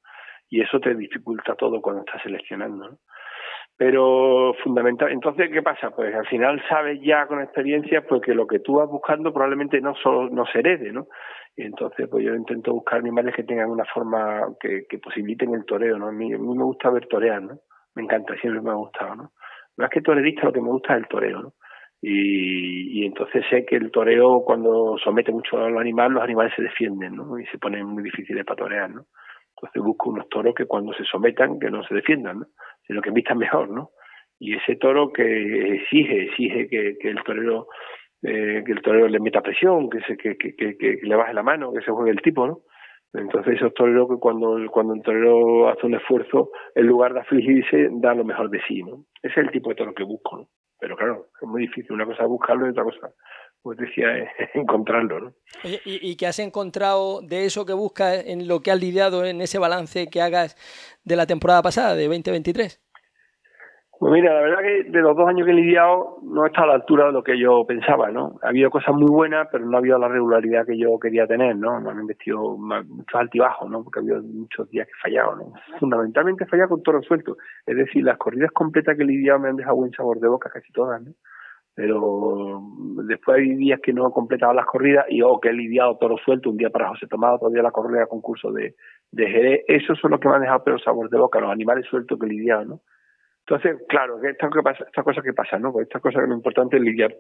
Y 0.50 0.62
eso 0.62 0.80
te 0.80 0.96
dificulta 0.96 1.56
todo 1.56 1.82
cuando 1.82 2.02
estás 2.02 2.22
seleccionando. 2.24 2.90
¿no? 2.90 2.98
Pero 3.78 4.56
fundamental, 4.64 5.12
entonces, 5.12 5.52
¿qué 5.52 5.62
pasa? 5.62 5.92
Pues 5.92 6.14
al 6.16 6.26
final 6.26 6.60
sabes 6.68 7.00
ya 7.00 7.28
con 7.28 7.42
experiencia 7.42 8.02
pues 8.08 8.24
que 8.24 8.34
lo 8.34 8.48
que 8.48 8.60
tú 8.60 8.78
vas 8.78 8.90
buscando 8.90 9.32
probablemente 9.32 9.80
no 9.82 9.94
solo 9.96 10.30
no 10.32 10.48
se 10.48 10.60
herede, 10.60 10.92
¿no? 10.92 11.06
Y 11.58 11.64
entonces, 11.64 12.08
pues 12.08 12.24
yo 12.24 12.36
intento 12.36 12.72
buscar 12.72 13.00
animales 13.00 13.36
que 13.36 13.44
tengan 13.44 13.72
una 13.72 13.86
forma 13.86 14.46
que, 14.60 14.86
que 14.88 15.00
posibiliten 15.00 15.56
el 15.56 15.66
toreo, 15.66 15.98
¿no? 15.98 16.08
A 16.08 16.12
mí, 16.12 16.32
a 16.32 16.38
mí 16.38 16.56
me 16.56 16.64
gusta 16.64 16.92
ver 16.92 17.08
torear, 17.08 17.42
¿no? 17.42 17.58
Me 17.96 18.04
encanta, 18.04 18.36
siempre 18.36 18.62
me 18.62 18.70
ha 18.70 18.76
gustado, 18.76 19.16
¿no? 19.16 19.32
Más 19.78 19.90
que 19.90 20.02
torerista, 20.02 20.46
lo 20.46 20.54
que 20.54 20.62
me 20.62 20.70
gusta 20.70 20.94
es 20.94 21.00
el 21.00 21.08
toreo, 21.08 21.42
¿no? 21.42 21.54
Y, 22.00 23.02
y 23.02 23.06
entonces 23.08 23.44
sé 23.50 23.66
que 23.66 23.76
el 23.76 23.90
toreo, 23.90 24.44
cuando 24.46 24.98
somete 25.04 25.32
mucho 25.32 25.58
al 25.58 25.80
animal, 25.80 26.12
los 26.12 26.24
animales 26.24 26.54
se 26.56 26.62
defienden, 26.62 27.16
¿no? 27.16 27.40
Y 27.40 27.46
se 27.48 27.58
ponen 27.58 27.88
muy 27.88 28.04
difíciles 28.04 28.46
para 28.46 28.58
torear, 28.58 28.92
¿no? 28.92 29.06
Entonces 29.56 29.82
busco 29.82 30.12
unos 30.12 30.30
toros 30.30 30.54
que 30.54 30.68
cuando 30.68 30.94
se 30.94 31.06
sometan, 31.06 31.58
que 31.58 31.72
no 31.72 31.84
se 31.86 31.96
defiendan, 31.96 32.42
¿no? 32.42 32.46
Sino 32.86 33.02
que 33.02 33.10
vistan 33.10 33.40
mejor, 33.40 33.70
¿no? 33.72 33.90
Y 34.40 34.56
ese 34.56 34.76
toro 34.76 35.12
que 35.12 35.74
exige, 35.74 36.26
exige 36.26 36.68
que, 36.70 36.98
que 37.02 37.10
el 37.10 37.24
torero 37.24 37.68
eh, 38.24 38.64
que 38.66 38.72
el 38.72 38.82
torero 38.82 39.08
le 39.08 39.20
meta 39.20 39.42
presión, 39.42 39.90
que, 39.90 40.02
se, 40.02 40.18
que, 40.18 40.38
que, 40.38 40.56
que, 40.56 41.00
le 41.02 41.16
baje 41.16 41.34
la 41.34 41.44
mano, 41.44 41.72
que 41.74 41.82
se 41.82 41.92
juegue 41.92 42.12
el 42.12 42.22
tipo, 42.22 42.48
¿no? 42.48 42.62
Entonces 43.14 43.56
esos 43.56 43.74
toreros 43.74 44.10
que 44.10 44.18
cuando, 44.18 44.58
cuando 44.72 44.94
el 44.94 45.02
torero 45.02 45.70
hace 45.70 45.86
un 45.86 45.96
esfuerzo, 45.96 46.52
en 46.76 46.88
lugar 46.88 47.14
de 47.14 47.22
afligirse, 47.22 47.90
da 47.92 48.14
lo 48.14 48.26
mejor 48.26 48.50
de 48.50 48.60
sí, 48.68 48.84
¿no? 48.84 49.06
Ese 49.24 49.40
es 49.40 49.46
el 49.48 49.52
tipo 49.52 49.70
de 49.70 49.76
toro 49.76 49.94
que 49.94 50.04
busco, 50.04 50.38
¿no? 50.38 50.48
Pero 50.80 50.96
claro, 50.96 51.28
es 51.42 51.48
muy 51.48 51.62
difícil. 51.62 51.92
Una 51.94 52.06
cosa 52.06 52.24
es 52.24 52.30
buscarlo 52.30 52.68
y 52.68 52.70
otra 52.70 52.84
cosa, 52.84 53.12
pues 53.62 53.78
decía, 53.78 54.18
es 54.18 54.30
encontrarlo, 54.54 55.20
¿no? 55.20 55.34
¿y, 55.64 55.80
¿Y 55.86 56.16
qué 56.18 56.28
has 56.28 56.40
encontrado 56.40 57.22
de 57.22 57.46
eso 57.46 57.66
que 57.66 57.74
buscas 57.74 58.26
en 58.26 58.48
lo 58.48 58.62
que 58.62 58.72
has 58.72 58.80
lidiado 58.80 59.26
en 59.26 59.42
ese 59.42 59.58
balance 59.58 60.08
que 60.08 60.22
hagas 60.22 60.56
de 61.04 61.16
la 61.16 61.26
temporada 61.26 61.62
pasada, 61.62 61.96
de 61.96 62.04
2023? 62.08 62.82
Pues 64.00 64.14
mira, 64.14 64.32
la 64.32 64.42
verdad 64.42 64.62
que 64.62 64.92
de 64.92 65.02
los 65.02 65.18
dos 65.18 65.28
años 65.28 65.46
que 65.46 65.52
he 65.52 65.56
lidiado 65.56 66.18
no 66.22 66.46
estado 66.46 66.66
a 66.66 66.68
la 66.68 66.74
altura 66.76 67.08
de 67.08 67.14
lo 67.14 67.24
que 67.24 67.40
yo 67.40 67.66
pensaba, 67.66 68.12
¿no? 68.12 68.38
Ha 68.44 68.50
habido 68.50 68.70
cosas 68.70 68.94
muy 68.94 69.10
buenas, 69.10 69.48
pero 69.52 69.66
no 69.66 69.76
ha 69.76 69.80
habido 69.80 69.98
la 69.98 70.08
regularidad 70.08 70.68
que 70.68 70.78
yo 70.78 71.00
quería 71.00 71.26
tener, 71.26 71.56
¿no? 71.56 71.82
Me 71.82 71.90
han 71.90 72.02
investido 72.02 72.58
muchos 72.58 73.16
altibajos, 73.20 73.68
¿no? 73.72 73.84
Porque 73.84 74.00
ha 74.00 74.04
habido 74.04 74.22
muchos 74.22 74.70
días 74.70 74.86
que 74.86 74.92
he 74.92 75.02
fallado, 75.02 75.36
¿no? 75.38 75.54
Fundamentalmente 75.80 76.44
he 76.44 76.48
fallado 76.48 76.70
con 76.70 76.84
todo 76.84 77.02
suelto. 77.02 77.38
Es 77.66 77.76
decir, 77.76 78.04
las 78.04 78.20
corridas 78.20 78.52
completas 78.52 78.96
que 78.96 79.02
he 79.02 79.08
lidiado 79.08 79.40
me 79.40 79.50
han 79.50 79.56
dejado 79.56 79.78
buen 79.78 79.92
sabor 79.92 80.20
de 80.20 80.28
boca 80.28 80.52
casi 80.52 80.72
todas, 80.72 81.02
¿no? 81.02 81.14
Pero 81.74 82.62
después 83.04 83.38
hay 83.40 83.56
días 83.56 83.80
que 83.82 83.94
no 83.94 84.08
he 84.08 84.12
completado 84.12 84.54
las 84.54 84.66
corridas 84.68 85.06
y 85.10 85.24
o 85.24 85.40
que 85.40 85.50
he 85.50 85.54
lidiado 85.54 85.98
toro 85.98 86.18
suelto, 86.18 86.52
un 86.52 86.58
día 86.58 86.70
para 86.70 86.90
José 86.90 87.08
Tomado, 87.08 87.36
otro 87.36 87.50
día 87.50 87.64
la 87.64 87.72
corrida 87.72 88.02
de 88.02 88.08
concurso 88.08 88.52
de, 88.52 88.76
de 89.12 89.28
Jerez. 89.28 89.62
Esos 89.68 90.00
son 90.00 90.12
los 90.12 90.20
que 90.20 90.28
me 90.28 90.36
han 90.36 90.42
dejado 90.42 90.64
pero 90.64 90.78
sabor 90.78 91.10
de 91.10 91.18
boca, 91.18 91.40
los 91.40 91.52
animales 91.52 91.86
sueltos 91.88 92.20
que 92.20 92.26
he 92.28 92.30
lidiado, 92.30 92.66
¿no? 92.66 92.82
Entonces, 93.50 93.82
claro, 93.88 94.22
estas 94.22 94.52
esta 94.88 95.04
cosas 95.04 95.24
que 95.24 95.32
pasan, 95.32 95.62
¿no? 95.62 95.72
Pues 95.72 95.88
estas 95.88 96.02
cosas 96.02 96.28
lo 96.28 96.36
importante 96.36 96.76
es 96.76 96.84
lidiar 96.84 97.16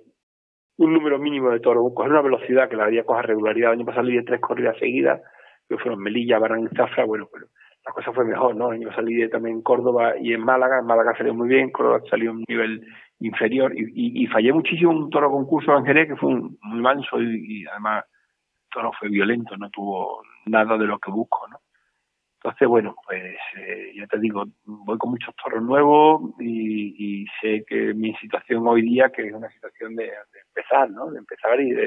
un 0.77 0.93
número 0.93 1.17
mínimo 1.17 1.51
de 1.51 1.61
toros, 1.61 1.85
coger 1.95 2.11
una 2.11 2.21
velocidad 2.21 2.67
que 2.69 2.75
la 2.75 2.83
haría 2.83 3.05
coja 3.05 3.21
regularidad. 3.21 3.71
El 3.71 3.79
año 3.79 3.85
pasado 3.85 4.03
lidié 4.03 4.23
tres 4.23 4.41
corridas 4.41 4.77
seguidas, 4.77 5.21
que 5.69 5.77
fueron 5.77 6.01
Melilla, 6.01 6.37
Barán 6.37 6.65
y 6.69 6.75
Zafra, 6.75 7.05
bueno, 7.05 7.29
pero 7.31 7.47
la 7.85 7.93
cosa 7.93 8.11
fue 8.11 8.25
mejor, 8.25 8.57
¿no? 8.57 8.71
El 8.71 8.79
año 8.81 8.89
pasado 8.89 9.07
lidié 9.07 9.29
también 9.29 9.55
en 9.55 9.61
Córdoba 9.61 10.15
y 10.19 10.33
en 10.33 10.41
Málaga, 10.41 10.79
en 10.79 10.85
Málaga 10.85 11.15
salió 11.17 11.33
muy 11.33 11.47
bien, 11.47 11.71
Córdoba 11.71 12.01
salió 12.09 12.31
a 12.31 12.33
un 12.33 12.43
nivel 12.45 12.85
inferior 13.19 13.71
y 13.73 14.27
fallé 14.27 14.51
muchísimo 14.51 14.91
un 14.91 15.09
toro 15.09 15.31
concurso 15.31 15.75
en 15.77 15.85
Jerez 15.85 16.09
que 16.09 16.17
fue 16.17 16.29
un, 16.29 16.57
muy 16.61 16.81
manso 16.81 17.21
y, 17.21 17.61
y 17.61 17.65
además 17.67 18.03
el 18.05 18.69
toro 18.69 18.91
fue 18.99 19.07
violento, 19.07 19.55
no 19.55 19.69
tuvo 19.69 20.21
nada 20.45 20.77
de 20.77 20.85
lo 20.85 20.99
que 20.99 21.09
busco, 21.09 21.47
¿no? 21.47 21.57
Entonces, 22.47 22.67
bueno, 22.69 22.95
pues 23.05 23.35
eh, 23.57 23.91
ya 23.93 24.07
te 24.07 24.19
digo, 24.19 24.45
voy 24.63 24.97
con 24.97 25.11
muchos 25.11 25.35
toros 25.35 25.61
nuevos 25.61 26.31
y, 26.39 26.95
y, 26.97 27.25
sé 27.41 27.65
que 27.67 27.93
mi 27.93 28.13
situación 28.15 28.65
hoy 28.65 28.83
día, 28.83 29.09
que 29.09 29.27
es 29.27 29.33
una 29.33 29.49
situación 29.49 29.97
de, 29.97 30.09
empezar, 30.47 30.89
¿no? 30.89 31.11
De 31.11 31.19
empezar 31.19 31.59
y 31.59 31.71
de, 31.71 31.85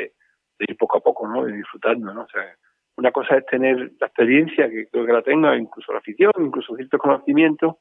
de, 0.59 0.67
ir 0.69 0.77
poco 0.77 0.99
a 0.99 1.01
poco, 1.01 1.27
¿no? 1.27 1.47
De 1.47 1.55
disfrutando, 1.55 2.13
¿no? 2.13 2.25
O 2.25 2.29
sea, 2.29 2.43
una 2.99 3.11
cosa 3.11 3.39
es 3.39 3.47
tener 3.47 3.93
la 3.99 4.09
experiencia, 4.09 4.69
que 4.69 4.87
creo 4.89 5.07
que 5.07 5.13
la 5.15 5.23
tengo, 5.23 5.55
incluso 5.55 5.95
la 5.95 6.01
afición, 6.01 6.33
incluso 6.39 6.77
ciertos 6.77 7.01
conocimientos, 7.01 7.77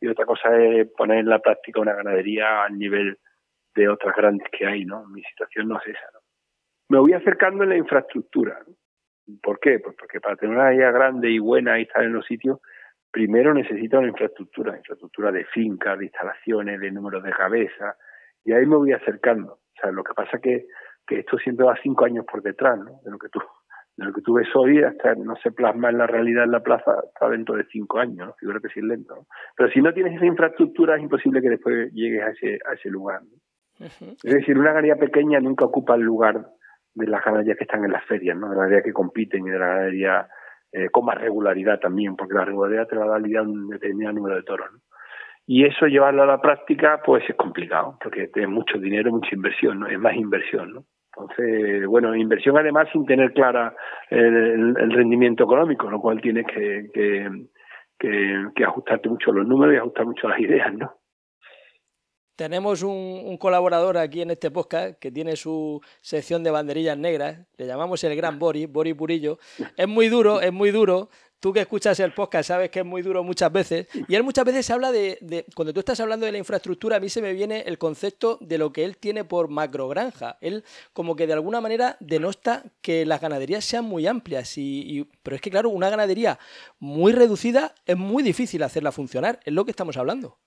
y 0.00 0.08
otra 0.08 0.24
cosa 0.24 0.56
es 0.56 0.90
poner 0.96 1.18
en 1.18 1.28
la 1.28 1.38
práctica 1.38 1.82
una 1.82 1.92
ganadería 1.92 2.64
al 2.64 2.78
nivel 2.78 3.18
de 3.74 3.90
otras 3.90 4.16
grandes 4.16 4.48
que 4.50 4.66
hay, 4.66 4.86
¿no? 4.86 5.04
Mi 5.08 5.22
situación 5.24 5.68
no 5.68 5.76
es 5.80 5.88
esa, 5.88 6.06
¿no? 6.14 6.20
Me 6.88 6.98
voy 6.98 7.12
acercando 7.12 7.64
en 7.64 7.68
la 7.68 7.76
infraestructura, 7.76 8.58
¿no? 8.66 8.72
¿Por 9.42 9.60
qué? 9.60 9.78
Pues 9.78 9.96
porque 9.98 10.20
para 10.20 10.36
tener 10.36 10.56
una 10.56 10.68
área 10.68 10.90
grande 10.90 11.30
y 11.30 11.38
buena 11.38 11.78
y 11.78 11.82
estar 11.82 12.02
en 12.02 12.12
los 12.12 12.26
sitios, 12.26 12.60
primero 13.10 13.54
necesita 13.54 13.98
una 13.98 14.08
infraestructura, 14.08 14.76
infraestructura 14.76 15.30
de 15.30 15.44
fincas, 15.44 15.98
de 15.98 16.06
instalaciones, 16.06 16.80
de 16.80 16.90
números 16.90 17.22
de 17.22 17.30
cabeza, 17.30 17.96
y 18.44 18.52
ahí 18.52 18.66
me 18.66 18.76
voy 18.76 18.92
acercando. 18.92 19.52
O 19.52 19.80
sea, 19.80 19.90
lo 19.92 20.02
que 20.02 20.14
pasa 20.14 20.38
que, 20.38 20.66
que 21.06 21.20
esto 21.20 21.38
siempre 21.38 21.66
va 21.66 21.78
cinco 21.82 22.04
años 22.04 22.24
por 22.30 22.42
detrás, 22.42 22.78
¿no? 22.78 23.00
De 23.04 23.10
lo 23.10 23.18
que 23.18 23.28
tú, 23.28 23.40
de 23.96 24.04
lo 24.06 24.12
que 24.12 24.22
tú 24.22 24.34
ves 24.34 24.48
hoy 24.54 24.82
hasta 24.82 25.14
no 25.14 25.36
se 25.36 25.52
plasma 25.52 25.90
en 25.90 25.98
la 25.98 26.06
realidad 26.06 26.44
en 26.44 26.52
la 26.52 26.62
plaza 26.62 26.92
hasta 26.98 27.28
dentro 27.28 27.56
de 27.56 27.64
cinco 27.70 27.98
años, 27.98 28.26
¿no? 28.26 28.34
Figura 28.34 28.60
que 28.60 28.68
sí 28.68 28.80
es 28.80 28.86
lento. 28.86 29.14
¿no? 29.14 29.26
Pero 29.56 29.70
si 29.70 29.80
no 29.80 29.92
tienes 29.92 30.16
esa 30.16 30.26
infraestructura 30.26 30.96
es 30.96 31.02
imposible 31.02 31.42
que 31.42 31.50
después 31.50 31.92
llegues 31.92 32.22
a 32.22 32.30
ese, 32.30 32.58
a 32.68 32.74
ese 32.74 32.88
lugar. 32.88 33.22
¿no? 33.22 33.86
Es 33.86 34.34
decir, 34.34 34.56
una 34.58 34.72
ganadería 34.72 34.96
pequeña 34.96 35.40
nunca 35.40 35.64
ocupa 35.64 35.94
el 35.94 36.02
lugar 36.02 36.46
de 36.94 37.06
las 37.06 37.24
ganaderías 37.24 37.56
que 37.56 37.64
están 37.64 37.84
en 37.84 37.92
las 37.92 38.04
ferias, 38.04 38.36
¿no? 38.36 38.46
de 38.48 38.50
las 38.50 38.58
ganaderías 38.58 38.84
que 38.84 38.92
compiten 38.92 39.46
y 39.46 39.50
de 39.50 39.58
las 39.58 39.68
ganaderías 39.68 40.26
eh, 40.72 40.88
con 40.90 41.04
más 41.04 41.18
regularidad 41.20 41.80
también, 41.80 42.16
porque 42.16 42.34
la 42.34 42.44
regularidad 42.44 42.86
te 42.88 42.96
va 42.96 43.04
a 43.04 43.08
dar 43.08 43.20
lidiar 43.20 43.42
un 43.42 43.68
determinado 43.68 44.14
número 44.14 44.36
de 44.36 44.42
toros. 44.42 44.72
¿no? 44.72 44.78
Y 45.46 45.64
eso 45.64 45.86
llevarlo 45.86 46.22
a 46.22 46.26
la 46.26 46.40
práctica, 46.40 47.00
pues 47.04 47.28
es 47.28 47.36
complicado, 47.36 47.98
porque 48.02 48.28
tiene 48.28 48.48
mucho 48.48 48.78
dinero, 48.78 49.10
mucha 49.10 49.34
inversión, 49.34 49.80
¿no? 49.80 49.88
Es 49.88 49.98
más 49.98 50.14
inversión, 50.14 50.72
¿no? 50.72 50.84
Entonces, 51.14 51.86
bueno, 51.86 52.14
inversión 52.14 52.56
además 52.56 52.88
sin 52.92 53.04
tener 53.04 53.32
clara 53.32 53.74
el, 54.08 54.74
rendimiento 54.92 55.44
económico, 55.44 55.90
lo 55.90 56.00
cual 56.00 56.20
tienes 56.22 56.46
que, 56.46 56.88
que, 56.94 57.28
que, 57.98 58.46
que 58.54 58.64
ajustarte 58.64 59.08
mucho 59.10 59.32
los 59.32 59.46
números 59.46 59.74
y 59.74 59.78
ajustar 59.78 60.06
mucho 60.06 60.28
las 60.28 60.40
ideas, 60.40 60.72
¿no? 60.72 60.94
Tenemos 62.42 62.82
un, 62.82 63.36
colaborador 63.36 63.96
aquí 63.96 64.20
en 64.20 64.32
este 64.32 64.50
podcast 64.50 64.98
que 64.98 65.12
tiene 65.12 65.36
su 65.36 65.80
sección 66.00 66.42
de 66.42 66.50
banderillas 66.50 66.98
negras, 66.98 67.38
le 67.56 67.68
llamamos 67.68 68.02
el 68.02 68.16
gran 68.16 68.40
Bori, 68.40 68.66
Bori 68.66 68.94
Purillo. 68.94 69.38
Es 69.76 69.86
muy 69.86 70.08
duro, 70.08 70.40
es 70.40 70.52
muy 70.52 70.72
duro. 70.72 71.08
Tú 71.38 71.52
que 71.52 71.60
escuchas 71.60 72.00
el 72.00 72.12
podcast 72.12 72.48
sabes 72.48 72.70
que 72.70 72.80
es 72.80 72.84
muy 72.84 73.00
duro 73.02 73.22
muchas 73.22 73.52
veces. 73.52 73.86
Y 74.08 74.16
él 74.16 74.24
muchas 74.24 74.44
veces 74.44 74.68
habla 74.70 74.90
de, 74.90 75.18
de, 75.20 75.46
cuando 75.54 75.72
tú 75.72 75.78
estás 75.78 76.00
hablando 76.00 76.26
de 76.26 76.32
la 76.32 76.38
infraestructura, 76.38 76.96
a 76.96 77.00
mí 77.00 77.08
se 77.08 77.22
me 77.22 77.32
viene 77.32 77.60
el 77.60 77.78
concepto 77.78 78.38
de 78.40 78.58
lo 78.58 78.72
que 78.72 78.84
él 78.84 78.96
tiene 78.96 79.22
por 79.22 79.46
macrogranja. 79.46 80.36
Él 80.40 80.64
como 80.92 81.14
que 81.14 81.28
de 81.28 81.34
alguna 81.34 81.60
manera 81.60 81.96
denosta 82.00 82.64
que 82.80 83.06
las 83.06 83.20
ganaderías 83.20 83.64
sean 83.64 83.84
muy 83.84 84.08
amplias. 84.08 84.58
Y, 84.58 85.08
pero 85.22 85.36
es 85.36 85.42
que 85.42 85.50
claro, 85.52 85.70
una 85.70 85.90
ganadería 85.90 86.40
muy 86.80 87.12
reducida 87.12 87.72
es 87.86 87.96
muy 87.96 88.24
difícil 88.24 88.64
hacerla 88.64 88.90
funcionar. 88.90 89.38
Es 89.44 89.54
lo 89.54 89.64
que 89.64 89.70
estamos 89.70 89.96
hablando. 89.96 90.38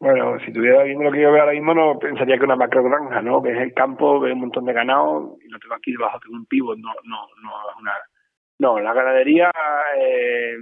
Bueno, 0.00 0.38
si 0.44 0.52
tuviera 0.52 0.84
viendo 0.84 1.02
lo 1.04 1.10
que 1.10 1.20
yo 1.20 1.32
veo 1.32 1.40
ahora 1.40 1.52
mismo, 1.52 1.74
no 1.74 1.98
pensaría 1.98 2.38
que 2.38 2.44
una 2.44 2.54
macro 2.54 2.84
granja, 2.84 3.20
¿no? 3.20 3.42
Que 3.42 3.50
es 3.50 3.58
el 3.58 3.74
campo, 3.74 4.20
ve 4.20 4.32
un 4.32 4.40
montón 4.40 4.64
de 4.64 4.72
ganado 4.72 5.36
y 5.44 5.48
lo 5.48 5.58
tengo 5.58 5.74
aquí 5.74 5.90
debajo, 5.90 6.20
tengo 6.20 6.36
un 6.36 6.46
pivot, 6.46 6.78
no, 6.78 6.90
no, 7.02 7.26
no 7.42 7.70
es 7.70 7.76
una. 7.80 7.92
No, 8.60 8.78
la 8.78 8.92
ganadería, 8.92 9.50
eh, 9.96 10.56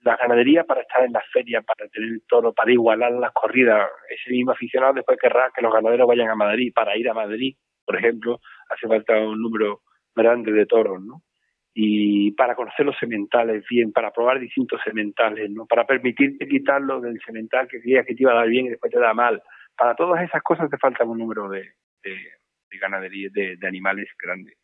la 0.00 0.16
ganadería 0.16 0.64
para 0.64 0.80
estar 0.80 1.04
en 1.04 1.12
las 1.12 1.24
ferias, 1.30 1.62
para 1.64 1.88
tener 1.90 2.20
toro, 2.26 2.54
para 2.54 2.72
igualar 2.72 3.12
las 3.12 3.32
corridas, 3.32 3.86
ese 4.08 4.30
mismo 4.30 4.52
aficionado 4.52 4.94
después 4.94 5.18
querrá 5.20 5.50
que 5.54 5.62
los 5.62 5.72
ganaderos 5.72 6.08
vayan 6.08 6.30
a 6.30 6.34
Madrid. 6.34 6.72
Para 6.74 6.96
ir 6.96 7.08
a 7.10 7.14
Madrid, 7.14 7.56
por 7.84 7.96
ejemplo, 7.96 8.40
hace 8.70 8.88
falta 8.88 9.18
un 9.18 9.42
número 9.42 9.80
grande 10.14 10.52
de 10.52 10.64
toros, 10.64 11.02
¿no? 11.02 11.22
Y 11.72 12.32
para 12.32 12.54
conocer 12.54 12.84
los 12.84 12.98
sementales 12.98 13.64
bien, 13.68 13.92
para 13.92 14.12
probar 14.12 14.40
distintos 14.40 14.80
sementales, 14.84 15.50
¿no? 15.50 15.66
Para 15.66 15.86
permitirte 15.86 16.48
quitarlo 16.48 17.00
del 17.00 17.20
semental 17.24 17.68
que 17.68 17.80
creías 17.80 18.04
que 18.06 18.14
te 18.14 18.22
iba 18.22 18.32
a 18.32 18.36
dar 18.36 18.48
bien 18.48 18.66
y 18.66 18.70
después 18.70 18.92
te 18.92 18.98
da 18.98 19.14
mal. 19.14 19.42
Para 19.76 19.94
todas 19.94 20.22
esas 20.22 20.42
cosas 20.42 20.68
te 20.68 20.78
falta 20.78 21.04
un 21.04 21.18
número 21.18 21.48
de, 21.48 21.74
de, 22.02 23.56
de, 23.56 23.66
animales 23.66 24.08
grandes. 24.18 24.56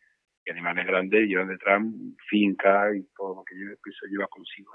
Y 0.45 0.51
animales 0.51 0.85
grandes 0.85 1.27
llevan 1.27 1.47
detrás 1.47 1.81
finca 2.29 2.93
y 2.95 3.03
todo 3.15 3.35
lo 3.35 3.43
que 3.43 3.55
eso 3.55 4.05
lleva 4.09 4.27
consigo. 4.27 4.73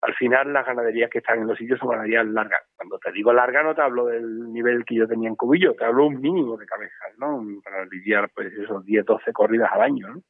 Al 0.00 0.14
final 0.14 0.52
las 0.52 0.64
ganaderías 0.64 1.10
que 1.10 1.18
están 1.18 1.40
en 1.40 1.48
los 1.48 1.58
sitios 1.58 1.78
son 1.80 1.88
ganaderías 1.88 2.26
largas. 2.26 2.62
Cuando 2.76 2.98
te 2.98 3.10
digo 3.10 3.32
larga 3.32 3.64
no 3.64 3.74
te 3.74 3.82
hablo 3.82 4.06
del 4.06 4.52
nivel 4.52 4.84
que 4.84 4.94
yo 4.94 5.08
tenía 5.08 5.28
en 5.28 5.34
Cubillo, 5.34 5.74
te 5.74 5.84
hablo 5.84 6.06
un 6.06 6.20
mínimo 6.20 6.56
de 6.56 6.66
cabezas, 6.66 7.18
¿no? 7.18 7.44
Para 7.64 7.84
lidiar 7.86 8.30
pues 8.32 8.52
esos 8.52 8.84
10, 8.84 9.04
12 9.04 9.32
corridas 9.32 9.70
al 9.72 9.82
año, 9.82 10.08
¿no? 10.08 10.22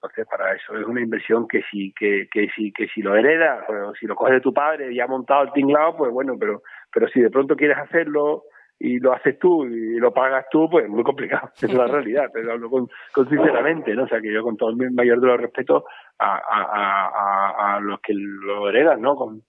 Entonces, 0.00 0.26
para 0.30 0.54
eso 0.54 0.76
es 0.76 0.86
una 0.86 1.00
inversión 1.00 1.48
que 1.48 1.62
si, 1.70 1.92
que, 1.92 2.28
que 2.30 2.48
si, 2.54 2.72
que 2.72 2.86
si 2.88 3.02
lo 3.02 3.16
heredas 3.16 3.68
o 3.68 3.94
si 3.96 4.06
lo 4.06 4.14
coges 4.14 4.34
de 4.34 4.40
tu 4.40 4.54
padre 4.54 4.92
y 4.92 5.00
ha 5.00 5.08
montado 5.08 5.42
el 5.42 5.52
tinglado, 5.52 5.96
pues 5.96 6.12
bueno, 6.12 6.36
pero, 6.38 6.62
pero 6.92 7.08
si 7.08 7.20
de 7.20 7.30
pronto 7.30 7.56
quieres 7.56 7.78
hacerlo 7.78 8.44
y 8.78 9.00
lo 9.00 9.12
haces 9.12 9.36
tú 9.40 9.66
y 9.66 9.98
lo 9.98 10.12
pagas 10.14 10.46
tú, 10.52 10.68
pues 10.70 10.84
es 10.84 10.90
muy 10.90 11.02
complicado, 11.02 11.50
es 11.60 11.74
la 11.74 11.86
realidad, 11.88 12.30
pero 12.32 12.52
hablo 12.52 12.70
con, 12.70 12.86
con 13.12 13.28
sinceramente, 13.28 13.92
¿no? 13.94 14.04
O 14.04 14.08
sea, 14.08 14.20
que 14.20 14.32
yo 14.32 14.44
con 14.44 14.56
todo 14.56 14.70
el 14.70 14.92
mayor 14.92 15.20
de 15.20 15.26
los 15.26 15.40
respetos 15.40 15.82
a, 16.18 16.36
a, 16.36 16.62
a, 16.62 17.76
a, 17.76 17.80
los 17.80 18.00
que 18.00 18.12
lo 18.14 18.68
heredan, 18.68 19.00
¿no? 19.00 19.16
Con, 19.16 19.42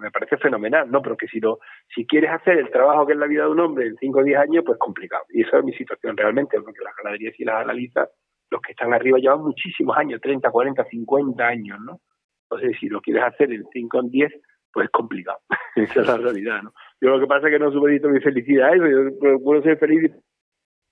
me 0.00 0.12
parece 0.12 0.36
fenomenal, 0.36 0.88
¿no? 0.88 1.02
Pero 1.02 1.16
que 1.16 1.26
si 1.26 1.40
lo, 1.40 1.58
si 1.92 2.06
quieres 2.06 2.30
hacer 2.30 2.58
el 2.58 2.70
trabajo 2.70 3.06
que 3.06 3.14
es 3.14 3.18
la 3.18 3.26
vida 3.26 3.42
de 3.42 3.50
un 3.50 3.60
hombre 3.60 3.86
en 3.86 3.96
5 3.96 4.20
o 4.20 4.22
10 4.22 4.38
años, 4.38 4.64
pues 4.64 4.78
complicado. 4.78 5.24
Y 5.30 5.42
esa 5.42 5.58
es 5.58 5.64
mi 5.64 5.72
situación 5.72 6.16
realmente, 6.16 6.60
porque 6.60 6.84
las 6.84 6.94
ganaderías 6.96 7.34
si 7.34 7.44
las 7.44 7.62
analizas, 7.62 8.08
los 8.50 8.60
que 8.60 8.72
están 8.72 8.92
arriba 8.92 9.18
llevan 9.18 9.42
muchísimos 9.42 9.96
años, 9.96 10.20
30, 10.20 10.50
40, 10.50 10.84
50 10.84 11.46
años, 11.46 11.80
¿no? 11.80 12.00
Entonces, 12.48 12.76
si 12.78 12.88
lo 12.88 13.00
quieres 13.00 13.24
hacer 13.24 13.52
en 13.52 13.64
5 13.72 13.98
o 13.98 14.02
10, 14.02 14.32
pues 14.72 14.84
es 14.84 14.90
complicado. 14.92 15.38
Esa 15.76 16.00
es 16.00 16.06
la 16.06 16.16
realidad, 16.16 16.62
¿no? 16.62 16.72
Yo 17.00 17.10
lo 17.10 17.20
que 17.20 17.26
pasa 17.26 17.48
es 17.48 17.52
que 17.52 17.58
no 17.58 17.72
supedito 17.72 18.08
mi 18.08 18.20
felicidad 18.20 18.74
eso, 18.74 18.86
yo 18.86 19.40
puedo 19.42 19.62
ser 19.62 19.78
feliz 19.78 20.12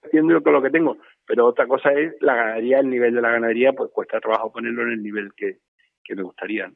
haciendo 0.03 0.43
con 0.43 0.53
lo 0.53 0.63
que 0.63 0.71
tengo, 0.71 0.99
pero 1.27 1.47
otra 1.47 1.67
cosa 1.67 1.93
es 1.93 2.15
la 2.21 2.35
ganadería, 2.35 2.81
el 2.81 2.91
nivel 2.91 3.15
de 3.15 3.23
la 3.23 3.31
ganadería, 3.31 3.73
pues 3.73 3.91
cuesta 3.93 4.21
trabajo 4.21 4.53
ponerlo 4.53 4.83
en 4.83 4.93
el 4.93 5.03
nivel 5.03 5.33
que, 5.35 5.59
que 6.03 6.15
me 6.15 6.23
gustaría. 6.23 6.71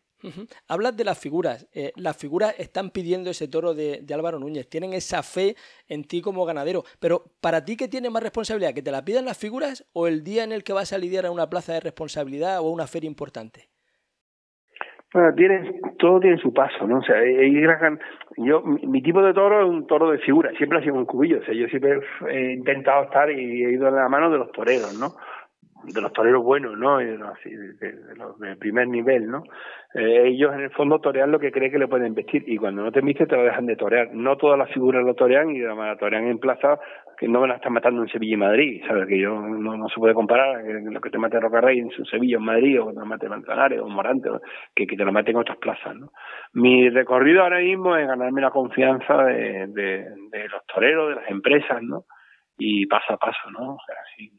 Hablas 0.68 0.96
de 0.96 1.04
las 1.04 1.18
figuras. 1.18 1.68
Eh, 1.74 1.92
las 1.96 2.16
figuras 2.16 2.58
están 2.58 2.90
pidiendo 2.90 3.30
ese 3.30 3.48
toro 3.48 3.74
de, 3.74 4.04
Álvaro 4.12 4.38
Núñez. 4.38 4.68
Tienen 4.68 4.92
esa 4.92 5.22
fe 5.22 5.54
en 5.88 6.04
ti 6.04 6.20
como 6.20 6.44
ganadero. 6.44 6.82
Pero 7.00 7.24
para 7.40 7.64
ti, 7.64 7.76
¿qué 7.76 7.88
tiene 7.88 8.10
más 8.10 8.22
responsabilidad? 8.22 8.74
¿Que 8.74 8.82
te 8.82 8.90
la 8.90 9.04
pidan 9.04 9.24
las 9.24 9.38
figuras 9.38 9.88
o 9.92 10.06
el 10.08 10.24
día 10.24 10.44
en 10.44 10.52
el 10.52 10.64
que 10.64 10.72
vas 10.72 10.92
a 10.92 10.98
lidiar 10.98 11.26
a 11.26 11.30
una 11.30 11.48
plaza 11.48 11.72
de 11.72 11.80
responsabilidad 11.80 12.60
o 12.60 12.68
a 12.68 12.72
una 12.72 12.86
feria 12.86 13.08
importante? 13.08 13.68
Bueno, 15.12 15.34
tiene, 15.34 15.80
todo 15.98 16.20
tiene 16.20 16.36
su 16.36 16.52
paso, 16.52 16.86
¿no? 16.86 16.98
O 16.98 17.02
sea, 17.02 17.16
yo, 18.36 18.62
mi, 18.62 19.02
tipo 19.02 19.22
de 19.22 19.32
toro 19.32 19.62
es 19.62 19.68
un 19.68 19.86
toro 19.86 20.10
de 20.10 20.18
figura, 20.18 20.50
siempre 20.58 20.78
ha 20.78 20.82
sido 20.82 20.96
un 20.96 21.06
cubillo, 21.06 21.38
o 21.38 21.44
sea, 21.44 21.54
yo 21.54 21.66
siempre 21.68 22.00
he 22.30 22.52
intentado 22.52 23.04
estar 23.04 23.30
y 23.30 23.64
he 23.64 23.72
ido 23.72 23.88
en 23.88 23.94
la 23.94 24.08
mano 24.10 24.30
de 24.30 24.36
los 24.36 24.52
toreros, 24.52 24.98
¿no? 25.00 25.14
De 25.84 26.00
los 26.00 26.12
toreros 26.12 26.42
buenos, 26.42 26.76
¿no? 26.76 26.98
De, 26.98 27.16
los, 27.16 28.38
de, 28.38 28.56
primer 28.56 28.88
nivel, 28.88 29.28
¿no? 29.28 29.44
Eh, 29.94 30.28
ellos 30.28 30.52
en 30.54 30.60
el 30.60 30.70
fondo 30.70 31.00
torean 31.00 31.30
lo 31.30 31.38
que 31.38 31.50
creen 31.50 31.72
que 31.72 31.78
le 31.78 31.88
pueden 31.88 32.14
vestir 32.14 32.44
y 32.46 32.56
cuando 32.56 32.82
no 32.82 32.92
te 32.92 33.00
viste 33.00 33.26
te 33.26 33.36
lo 33.36 33.44
dejan 33.44 33.66
de 33.66 33.76
torear. 33.76 34.12
No 34.12 34.36
todas 34.36 34.58
las 34.58 34.70
figuras 34.72 35.04
lo 35.04 35.14
torean 35.14 35.50
y 35.50 35.60
la 35.60 35.96
torean 35.96 36.26
en 36.26 36.38
plaza 36.38 36.78
que 37.18 37.28
no 37.28 37.40
van 37.40 37.52
a 37.52 37.56
estar 37.56 37.72
matando 37.72 38.02
en 38.02 38.08
Sevilla 38.08 38.34
y 38.34 38.36
Madrid, 38.36 38.82
¿sabes? 38.86 39.06
Que 39.08 39.18
yo 39.18 39.40
no, 39.40 39.88
se 39.88 39.98
puede 39.98 40.14
comparar 40.14 40.62
lo 40.64 41.00
que 41.00 41.10
te 41.10 41.18
mate 41.18 41.40
Rocarrey 41.40 41.78
en 41.78 41.90
Sevilla 42.04 42.36
o 42.36 42.40
en 42.40 42.46
Madrid 42.46 42.80
o 42.80 42.88
que 42.88 42.94
te 42.94 43.04
mate 43.04 43.28
Manzanares 43.28 43.80
o 43.80 43.88
Morante, 43.88 44.30
que, 44.74 44.86
que 44.86 44.96
te 44.96 45.04
lo 45.04 45.12
mate 45.12 45.30
en 45.30 45.38
otras 45.38 45.58
plazas, 45.58 45.96
¿no? 45.96 46.10
Mi 46.52 46.90
recorrido 46.90 47.42
ahora 47.42 47.60
mismo 47.60 47.96
es 47.96 48.06
ganarme 48.06 48.40
la 48.40 48.50
confianza 48.50 49.24
de, 49.24 49.66
de, 49.68 50.06
de 50.30 50.48
los 50.48 50.64
toreros, 50.66 51.10
de 51.10 51.14
las 51.16 51.30
empresas, 51.30 51.82
¿no? 51.82 52.04
Y 52.58 52.86
paso 52.86 53.14
a 53.14 53.16
paso, 53.16 53.50
¿no? 53.50 53.74
O 53.74 53.78
sea, 53.86 53.96
sí 54.16 54.30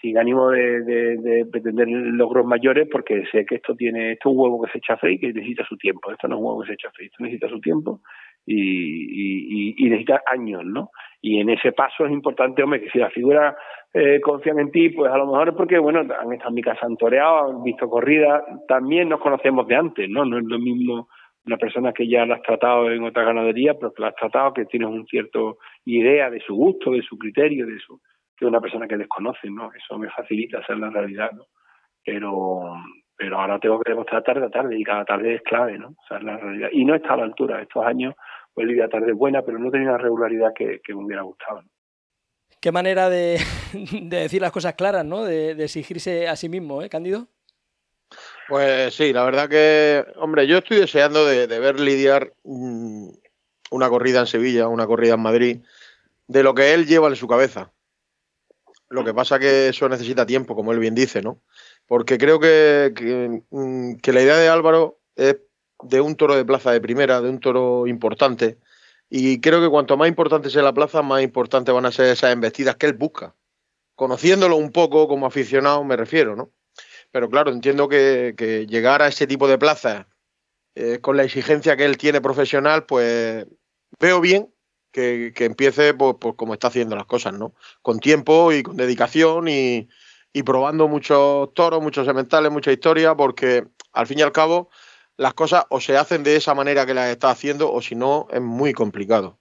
sin 0.00 0.18
ánimo 0.18 0.50
de, 0.50 0.82
de, 0.82 1.46
pretender 1.46 1.88
logros 1.88 2.46
mayores 2.46 2.88
porque 2.90 3.24
sé 3.32 3.44
que 3.44 3.56
esto 3.56 3.74
tiene 3.74 4.12
esto 4.12 4.28
es 4.28 4.34
un 4.34 4.40
huevo 4.40 4.62
que 4.62 4.70
se 4.72 4.78
echa 4.78 4.98
a 5.00 5.10
y 5.10 5.18
que 5.18 5.32
necesita 5.32 5.64
su 5.64 5.76
tiempo. 5.76 6.12
Esto 6.12 6.28
no 6.28 6.36
es 6.36 6.40
un 6.40 6.46
huevo 6.46 6.60
que 6.62 6.68
se 6.68 6.74
echa 6.74 6.88
a 6.88 7.02
esto 7.02 7.16
necesita 7.22 7.48
su 7.48 7.60
tiempo 7.60 8.00
y, 8.48 9.74
y, 9.76 9.90
necesita 9.90 10.22
años 10.26 10.64
no 10.64 10.90
y 11.20 11.40
en 11.40 11.50
ese 11.50 11.72
paso 11.72 12.06
es 12.06 12.12
importante 12.12 12.62
hombre 12.62 12.80
que 12.80 12.90
si 12.90 12.98
la 12.98 13.10
figura 13.10 13.56
eh, 13.92 14.20
confían 14.20 14.58
en 14.58 14.70
ti 14.70 14.90
pues 14.90 15.12
a 15.12 15.18
lo 15.18 15.26
mejor 15.26 15.50
es 15.50 15.54
porque 15.54 15.78
bueno 15.78 16.00
han 16.00 16.32
estado 16.32 16.48
en 16.48 16.54
mi 16.54 16.62
casa 16.62 16.86
han 16.86 16.96
toreado 16.96 17.50
han 17.50 17.62
visto 17.62 17.88
corrida 17.88 18.42
también 18.66 19.08
nos 19.08 19.20
conocemos 19.20 19.66
de 19.66 19.74
antes 19.76 20.08
no 20.08 20.24
no 20.24 20.38
es 20.38 20.44
lo 20.44 20.58
mismo 20.58 21.08
una 21.46 21.56
persona 21.56 21.92
que 21.92 22.08
ya 22.08 22.24
la 22.24 22.36
has 22.36 22.42
tratado 22.42 22.90
en 22.90 23.02
otra 23.02 23.24
ganadería 23.24 23.74
pero 23.74 23.92
que 23.92 24.02
la 24.02 24.08
has 24.08 24.14
tratado 24.14 24.54
que 24.54 24.64
tienes 24.64 24.88
un 24.88 25.06
cierto 25.06 25.58
idea 25.84 26.30
de 26.30 26.40
su 26.40 26.54
gusto 26.54 26.92
de 26.92 27.02
su 27.02 27.18
criterio 27.18 27.66
de 27.66 27.78
su 27.80 28.00
que 28.38 28.46
una 28.46 28.60
persona 28.60 28.86
que 28.86 28.96
desconoce, 28.96 29.50
¿no? 29.50 29.70
Eso 29.72 29.98
me 29.98 30.10
facilita 30.10 30.58
hacer 30.58 30.78
la 30.78 30.90
realidad, 30.90 31.32
¿no? 31.32 31.46
Pero, 32.04 32.74
pero 33.16 33.40
ahora 33.40 33.58
tengo 33.58 33.80
que 33.80 33.90
demostrar 33.90 34.22
tarde 34.22 34.46
a 34.46 34.50
tarde 34.50 34.78
y 34.78 34.84
cada 34.84 35.04
tarde 35.04 35.36
es 35.36 35.42
clave, 35.42 35.78
¿no? 35.78 35.88
O 35.88 36.06
sea, 36.06 36.20
la 36.20 36.36
realidad. 36.36 36.68
Y 36.72 36.84
no 36.84 36.94
está 36.94 37.14
a 37.14 37.16
la 37.16 37.24
altura. 37.24 37.60
Estos 37.60 37.84
años, 37.84 38.14
pues 38.54 38.68
la 38.68 38.88
tarde 38.88 39.10
es 39.10 39.16
buena, 39.16 39.42
pero 39.42 39.58
no 39.58 39.70
tenía 39.70 39.90
la 39.90 39.98
regularidad 39.98 40.52
que, 40.54 40.80
me 40.88 41.04
hubiera 41.04 41.22
gustado. 41.22 41.62
Qué 42.60 42.70
manera 42.70 43.08
de, 43.10 43.38
decir 44.02 44.40
las 44.40 44.52
cosas 44.52 44.74
claras, 44.74 45.04
¿no? 45.04 45.24
De, 45.24 45.50
exigirse 45.62 46.28
a 46.28 46.36
sí 46.36 46.48
mismo, 46.48 46.82
¿eh, 46.82 46.88
Cándido? 46.88 47.26
Pues 48.48 48.94
sí, 48.94 49.12
la 49.12 49.24
verdad 49.24 49.48
que, 49.50 50.02
hombre, 50.16 50.46
yo 50.46 50.58
estoy 50.58 50.78
deseando 50.78 51.26
de, 51.26 51.46
de 51.46 51.58
ver 51.58 51.78
lidiar 51.78 52.32
mm, 52.44 53.10
una 53.70 53.88
corrida 53.90 54.20
en 54.20 54.26
Sevilla, 54.26 54.68
una 54.68 54.86
corrida 54.86 55.14
en 55.14 55.20
Madrid, 55.20 55.58
de 56.26 56.42
lo 56.42 56.54
que 56.54 56.72
él 56.72 56.86
lleva 56.86 57.08
en 57.08 57.16
su 57.16 57.26
cabeza. 57.26 57.72
Lo 58.90 59.04
que 59.04 59.12
pasa 59.12 59.38
que 59.38 59.68
eso 59.68 59.88
necesita 59.88 60.24
tiempo, 60.24 60.54
como 60.54 60.72
él 60.72 60.78
bien 60.78 60.94
dice, 60.94 61.20
¿no? 61.20 61.42
Porque 61.86 62.16
creo 62.18 62.40
que, 62.40 63.42
mm, 63.50 63.96
que, 63.96 64.12
la 64.12 64.22
idea 64.22 64.36
de 64.36 64.48
Álvaro 64.48 65.00
es 65.14 65.36
de 65.82 66.00
un 66.00 66.16
toro 66.16 66.34
de 66.36 66.44
plaza 66.44 66.72
de 66.72 66.80
primera, 66.80 67.20
de 67.20 67.28
un 67.28 67.40
toro 67.40 67.86
importante. 67.86 68.58
Y 69.10 69.40
creo 69.40 69.60
que 69.60 69.68
cuanto 69.68 69.96
más 69.96 70.08
importante 70.08 70.50
sea 70.50 70.62
la 70.62 70.74
plaza, 70.74 71.02
más 71.02 71.22
importantes 71.22 71.74
van 71.74 71.86
a 71.86 71.92
ser 71.92 72.06
esas 72.06 72.32
embestidas 72.32 72.76
que 72.76 72.86
él 72.86 72.94
busca. 72.94 73.34
Conociéndolo 73.94 74.56
un 74.56 74.72
poco 74.72 75.08
como 75.08 75.26
aficionado, 75.26 75.84
me 75.84 75.96
refiero, 75.96 76.36
¿no? 76.36 76.50
Pero 77.10 77.28
claro, 77.28 77.50
entiendo 77.52 77.88
que, 77.88 78.34
que 78.36 78.66
llegar 78.66 79.02
a 79.02 79.08
ese 79.08 79.26
tipo 79.26 79.48
de 79.48 79.58
plazas 79.58 80.06
eh, 80.74 81.00
con 81.00 81.16
la 81.16 81.24
exigencia 81.24 81.76
que 81.76 81.84
él 81.84 81.98
tiene 81.98 82.20
profesional, 82.20 82.86
pues 82.86 83.46
veo 83.98 84.20
bien 84.20 84.54
que, 85.34 85.44
empiece 85.44 85.94
pues, 85.94 86.16
pues, 86.20 86.34
como 86.36 86.54
está 86.54 86.68
haciendo 86.68 86.96
las 86.96 87.06
cosas, 87.06 87.34
¿no? 87.34 87.54
Con 87.82 88.00
tiempo 88.00 88.52
y 88.52 88.62
con 88.62 88.76
dedicación 88.76 89.48
y, 89.48 89.88
probando 90.44 90.86
muchos 90.86 91.52
toros, 91.54 91.82
muchos 91.82 92.06
sementales, 92.06 92.52
mucha 92.52 92.70
historia, 92.70 93.16
porque 93.16 93.66
al 93.92 94.06
fin 94.06 94.20
y 94.20 94.22
al 94.22 94.30
cabo 94.30 94.70
las 95.16 95.34
cosas 95.34 95.64
o 95.70 95.80
se 95.80 95.96
hacen 95.96 96.22
de 96.22 96.36
esa 96.36 96.54
manera 96.54 96.86
que 96.86 96.94
las 96.94 97.10
está 97.10 97.30
haciendo 97.30 97.72
o 97.72 97.82
si 97.82 97.96
no 97.96 98.28
es 98.30 98.40
muy 98.40 98.72
complicado. 98.72 99.38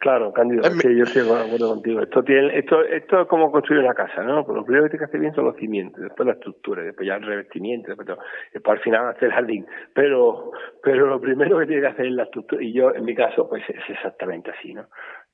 Claro, 0.00 0.32
Cándido, 0.32 0.62
es 0.62 0.82
que 0.82 0.94
yo 0.94 1.04
estoy 1.04 1.22
de 1.22 1.46
acuerdo 1.46 1.74
contigo. 1.74 2.00
Esto, 2.00 2.22
tiene, 2.22 2.58
esto, 2.58 2.82
esto 2.82 3.22
es 3.22 3.28
como 3.28 3.50
construir 3.50 3.82
una 3.82 3.94
casa, 3.94 4.22
¿no? 4.22 4.44
Lo 4.46 4.64
primero 4.64 4.84
que 4.84 4.90
tienes 4.90 4.98
que 4.98 5.04
hacer 5.04 5.20
bien 5.20 5.34
son 5.34 5.44
los 5.44 5.56
cimientos, 5.56 6.02
después 6.02 6.26
la 6.26 6.34
estructura, 6.34 6.82
después 6.82 7.08
ya 7.08 7.16
el 7.16 7.22
revestimiento, 7.22 7.88
después, 7.88 8.18
después 8.52 8.78
al 8.78 8.82
final 8.82 9.08
hacer 9.08 9.28
el 9.28 9.34
jardín. 9.34 9.66
Pero, 9.94 10.50
pero 10.82 11.06
lo 11.06 11.20
primero 11.20 11.58
que 11.58 11.66
tienes 11.66 11.84
que 11.84 11.92
hacer 11.92 12.06
es 12.06 12.12
la 12.12 12.24
estructura, 12.24 12.62
y 12.62 12.72
yo 12.72 12.94
en 12.94 13.04
mi 13.04 13.14
caso, 13.14 13.48
pues 13.48 13.62
es 13.68 13.88
exactamente 13.88 14.50
así, 14.50 14.74
¿no? 14.74 14.86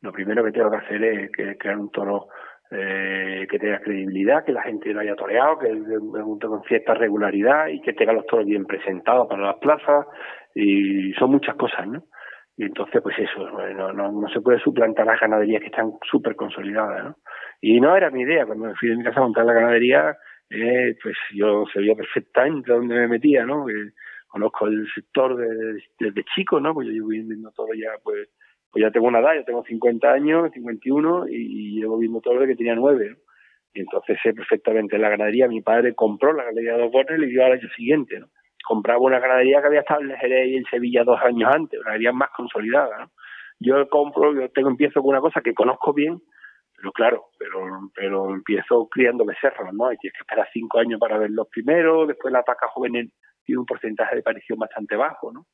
Lo 0.02 0.12
primero 0.12 0.44
que 0.44 0.52
tengo 0.52 0.70
que 0.70 0.76
hacer 0.76 1.04
es 1.04 1.30
crear 1.58 1.76
un 1.76 1.90
toro 1.90 2.28
eh, 2.70 3.48
que 3.50 3.58
tenga 3.58 3.80
credibilidad, 3.80 4.44
que 4.44 4.52
la 4.52 4.62
gente 4.62 4.92
lo 4.92 5.00
haya 5.00 5.16
toreado, 5.16 5.58
que 5.58 5.68
pregunte 6.12 6.46
con 6.46 6.62
cierta 6.62 6.94
regularidad 6.94 7.66
y 7.66 7.80
que 7.80 7.92
tenga 7.92 8.12
los 8.12 8.26
toros 8.26 8.46
bien 8.46 8.64
presentados 8.64 9.26
para 9.28 9.42
las 9.42 9.56
plazas, 9.56 10.06
y 10.54 11.12
son 11.14 11.32
muchas 11.32 11.56
cosas, 11.56 11.88
¿no? 11.88 12.04
Y 12.60 12.64
entonces, 12.64 13.00
pues 13.00 13.18
eso, 13.18 13.48
no, 13.48 13.90
no, 13.94 14.12
no 14.12 14.28
se 14.28 14.42
puede 14.42 14.60
suplantar 14.60 15.06
las 15.06 15.18
ganaderías 15.18 15.62
que 15.62 15.68
están 15.68 15.92
súper 16.02 16.36
consolidadas, 16.36 17.04
¿no? 17.04 17.16
Y 17.62 17.80
no 17.80 17.96
era 17.96 18.10
mi 18.10 18.20
idea, 18.20 18.44
cuando 18.44 18.66
me 18.66 18.74
fui 18.74 18.90
de 18.90 18.96
mi 18.96 19.02
casa 19.02 19.20
a 19.20 19.22
montar 19.22 19.46
la 19.46 19.54
ganadería, 19.54 20.14
eh, 20.50 20.94
pues 21.02 21.16
yo 21.32 21.64
sabía 21.72 21.94
perfectamente 21.94 22.70
dónde 22.70 22.96
me 22.96 23.08
metía, 23.08 23.46
¿no? 23.46 23.64
conozco 24.28 24.66
el 24.66 24.86
sector 24.94 25.38
desde, 25.38 26.24
chico, 26.34 26.60
¿no? 26.60 26.74
Pues 26.74 26.86
yo 26.88 26.92
llevo 26.92 27.08
viendo 27.08 27.50
todo 27.52 27.68
ya, 27.72 27.92
pues, 28.04 28.28
pues 28.70 28.82
ya 28.82 28.90
tengo 28.90 29.06
una 29.06 29.20
edad, 29.20 29.36
yo 29.36 29.44
tengo 29.44 29.64
50 29.64 30.12
años, 30.12 30.50
51, 30.52 31.28
y 31.30 31.80
llevo 31.80 31.96
viendo 31.96 32.20
todo 32.20 32.34
desde 32.34 32.48
que 32.48 32.56
tenía 32.56 32.74
nueve, 32.74 33.08
¿no? 33.08 33.16
Y 33.72 33.80
entonces 33.80 34.18
sé 34.22 34.34
perfectamente 34.34 34.98
la 34.98 35.08
ganadería. 35.08 35.48
Mi 35.48 35.62
padre 35.62 35.94
compró 35.94 36.34
la 36.34 36.44
ganadería 36.44 36.74
de 36.74 36.90
dos 36.90 37.06
y 37.08 37.20
le 37.20 37.26
dio 37.26 37.42
al 37.42 37.52
año 37.52 37.68
siguiente, 37.74 38.20
¿no? 38.20 38.26
Compraba 38.64 39.00
una 39.00 39.18
ganadería 39.18 39.60
que 39.60 39.66
había 39.68 39.80
estado 39.80 40.02
en 40.02 40.16
Jerez 40.16 40.48
y 40.48 40.56
en 40.56 40.64
Sevilla 40.64 41.04
dos 41.04 41.20
años 41.22 41.50
antes, 41.54 41.78
una 41.78 41.90
ganadería 41.90 42.12
más 42.12 42.30
consolidada. 42.30 42.98
¿no? 42.98 43.10
Yo 43.60 43.88
compro, 43.88 44.34
yo 44.34 44.48
tengo, 44.50 44.70
empiezo 44.70 45.00
con 45.00 45.10
una 45.10 45.20
cosa 45.20 45.40
que 45.42 45.54
conozco 45.54 45.92
bien, 45.92 46.18
pero 46.76 46.92
claro, 46.92 47.26
pero 47.38 47.90
pero 47.94 48.30
empiezo 48.34 48.88
criando 48.88 49.26
becerros, 49.26 49.72
¿no? 49.74 49.92
Y 49.92 49.98
tienes 49.98 50.14
que 50.14 50.22
esperar 50.22 50.48
cinco 50.52 50.78
años 50.78 50.98
para 50.98 51.18
ver 51.18 51.30
los 51.30 51.46
primeros, 51.48 52.08
después 52.08 52.32
la 52.32 52.42
vaca 52.46 52.68
juvenil 52.68 53.12
tiene 53.44 53.60
un 53.60 53.66
porcentaje 53.66 54.14
de 54.14 54.20
aparición 54.20 54.58
bastante 54.58 54.96
bajo, 54.96 55.30
¿no? 55.30 55.46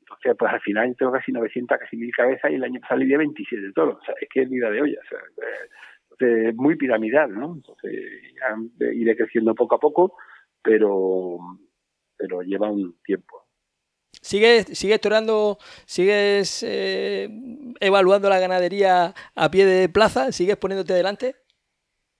Entonces, 0.00 0.36
pues 0.38 0.52
al 0.52 0.60
final 0.60 0.94
tengo 0.96 1.12
casi 1.12 1.32
900, 1.32 1.78
casi 1.78 1.96
mil 1.96 2.12
cabezas 2.12 2.50
y 2.50 2.54
el 2.54 2.64
año 2.64 2.80
pasado 2.80 3.00
le 3.00 3.06
di 3.06 3.16
27 3.16 3.72
todos. 3.72 3.96
O 3.96 4.04
sea, 4.04 4.14
es 4.20 4.28
que 4.28 4.42
es 4.42 4.50
vida 4.50 4.70
de 4.70 4.82
olla. 4.82 4.98
Es 6.18 6.54
muy 6.56 6.76
piramidal, 6.76 7.32
¿no? 7.32 7.54
Entonces, 7.54 7.92
iré 8.92 9.16
creciendo 9.16 9.54
poco 9.54 9.76
a 9.76 9.78
poco, 9.78 10.16
pero 10.62 11.38
pero 12.20 12.42
lleva 12.42 12.70
un 12.70 12.94
tiempo. 13.02 13.46
¿Sigues, 14.12 14.66
sigues 14.78 15.00
torando, 15.00 15.56
sigues 15.86 16.62
eh, 16.62 17.28
evaluando 17.80 18.28
la 18.28 18.38
ganadería 18.38 19.14
a 19.34 19.50
pie 19.50 19.64
de 19.64 19.88
plaza? 19.88 20.30
¿Sigues 20.30 20.56
poniéndote 20.56 20.92
delante? 20.92 21.36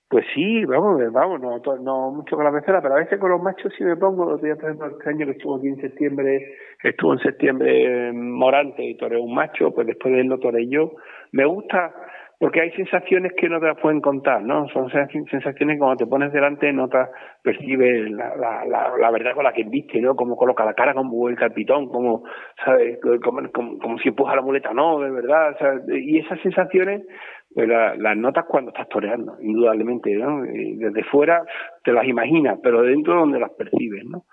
Pues 0.09 0.25
sí, 0.35 0.65
vamos, 0.65 1.01
vamos, 1.13 1.41
no, 1.41 1.61
no 1.77 2.11
mucho 2.11 2.35
con 2.35 2.45
la 2.45 2.51
becera, 2.51 2.83
pero 2.83 2.95
a 2.95 2.99
veces 2.99 3.21
con 3.21 3.31
los 3.31 3.41
machos 3.41 3.73
sí 3.79 3.85
me 3.85 3.97
pongo. 3.97 4.25
Los 4.25 4.43
días 4.43 4.59
este 4.59 5.09
año 5.09 5.27
que 5.27 5.33
estuvo 5.33 5.57
aquí 5.57 5.69
en 5.69 5.81
septiembre, 5.81 6.57
estuvo 6.83 7.13
en 7.13 7.21
septiembre 7.21 8.13
Morante 8.13 8.83
y 8.83 8.97
toreó 8.97 9.23
un 9.23 9.35
macho, 9.35 9.73
pues 9.73 9.87
después 9.87 10.13
de 10.13 10.23
él 10.23 10.27
lo 10.27 10.41
toré 10.41 10.67
yo. 10.69 10.95
Me 11.31 11.45
gusta, 11.45 11.95
porque 12.41 12.63
hay 12.63 12.71
sensaciones 12.71 13.35
que 13.37 13.51
no 13.51 13.61
te 13.61 13.67
las 13.67 13.79
pueden 13.79 14.01
contar, 14.01 14.43
¿no? 14.43 14.67
Son 14.71 14.89
sensaciones 14.89 15.75
que 15.75 15.79
cuando 15.79 15.97
te 15.97 16.07
pones 16.07 16.33
delante 16.33 16.73
no 16.73 16.89
te 16.89 16.97
percibes 17.43 18.11
la, 18.11 19.11
verdad 19.11 19.35
con 19.35 19.45
la 19.45 19.53
que 19.53 19.65
viste, 19.65 20.01
¿no? 20.01 20.17
Cómo 20.17 20.37
coloca 20.37 20.65
la 20.65 20.73
cara, 20.73 20.95
como 20.95 21.29
el 21.29 21.37
capitón, 21.37 21.91
como, 21.91 22.25
¿sabes? 22.65 22.99
Como, 23.23 23.43
como, 23.53 23.99
si 23.99 24.09
empuja 24.09 24.37
la 24.37 24.41
muleta, 24.41 24.73
no, 24.73 25.01
de 25.01 25.11
verdad, 25.11 25.55
Y 25.89 26.17
esas 26.17 26.41
sensaciones, 26.41 27.03
pues 27.53 27.69
las 27.69 28.17
notas 28.17 28.47
cuando 28.49 28.71
estás 28.71 28.89
toreando, 28.89 29.37
indudablemente, 29.43 30.15
¿no? 30.15 30.41
desde 30.41 31.05
fuera 31.11 31.43
te 31.85 31.93
las 31.93 32.07
imaginas, 32.07 32.59
pero 32.63 32.81
dentro 32.81 33.17
donde 33.17 33.39
las 33.39 33.51
percibes, 33.51 34.07
¿no? 34.07 34.25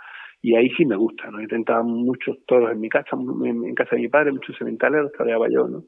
Y 0.42 0.56
ahí 0.56 0.70
sí 0.78 0.86
me 0.86 0.96
gusta, 0.96 1.30
¿no? 1.30 1.40
He 1.40 1.44
intentado 1.44 1.84
muchos 1.84 2.38
toros 2.46 2.72
en 2.72 2.80
mi 2.80 2.88
casa, 2.88 3.18
en, 3.18 3.76
casa 3.76 3.98
de 3.98 4.04
mi 4.04 4.08
padre, 4.08 4.32
muchos 4.32 4.58
cementales 4.58 5.02
los 5.02 5.12
toreaba 5.12 5.48
yo, 5.50 5.68
¿no? 5.68 5.82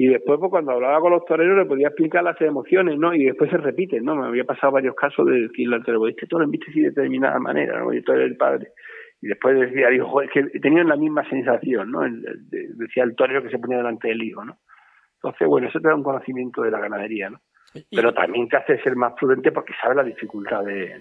Y 0.00 0.06
después, 0.06 0.38
pues, 0.38 0.48
cuando 0.48 0.70
hablaba 0.70 1.00
con 1.00 1.10
los 1.10 1.24
toreros, 1.24 1.58
le 1.58 1.64
podía 1.64 1.88
explicar 1.88 2.22
las 2.22 2.40
emociones, 2.40 2.96
¿no? 2.96 3.12
Y 3.12 3.24
después 3.24 3.50
se 3.50 3.56
repiten, 3.56 4.04
¿no? 4.04 4.14
Me 4.14 4.28
había 4.28 4.44
pasado 4.44 4.74
varios 4.74 4.94
casos 4.94 5.26
de 5.26 5.48
decirle 5.48 5.74
al 5.74 5.84
torero, 5.84 6.06
este 6.06 6.28
toro 6.28 6.46
viste 6.46 6.70
así 6.70 6.82
de 6.82 6.90
determinada 6.90 7.40
manera, 7.40 7.80
¿no? 7.80 7.92
Y 7.92 8.00
todo 8.04 8.14
el 8.14 8.36
padre. 8.36 8.68
Y 9.20 9.26
después 9.26 9.58
decía, 9.58 9.88
dijo, 9.88 10.22
es 10.22 10.30
que 10.30 10.44
tenían 10.60 10.86
la 10.86 10.94
misma 10.94 11.28
sensación, 11.28 11.90
¿no? 11.90 12.02
decía 12.48 13.02
el 13.02 13.16
torero 13.16 13.42
que 13.42 13.50
se 13.50 13.58
ponía 13.58 13.78
delante 13.78 14.06
del 14.06 14.22
hijo, 14.22 14.44
¿no? 14.44 14.58
Entonces, 15.14 15.48
bueno, 15.48 15.66
eso 15.66 15.80
te 15.80 15.88
da 15.88 15.96
un 15.96 16.04
conocimiento 16.04 16.62
de 16.62 16.70
la 16.70 16.78
ganadería, 16.78 17.30
¿no? 17.30 17.40
Pero 17.90 18.14
también 18.14 18.48
te 18.48 18.56
hace 18.56 18.80
ser 18.80 18.94
más 18.94 19.14
prudente 19.14 19.50
porque 19.50 19.72
sabes 19.82 19.96
la 19.96 20.04
dificultad 20.04 20.62
de, 20.62 20.94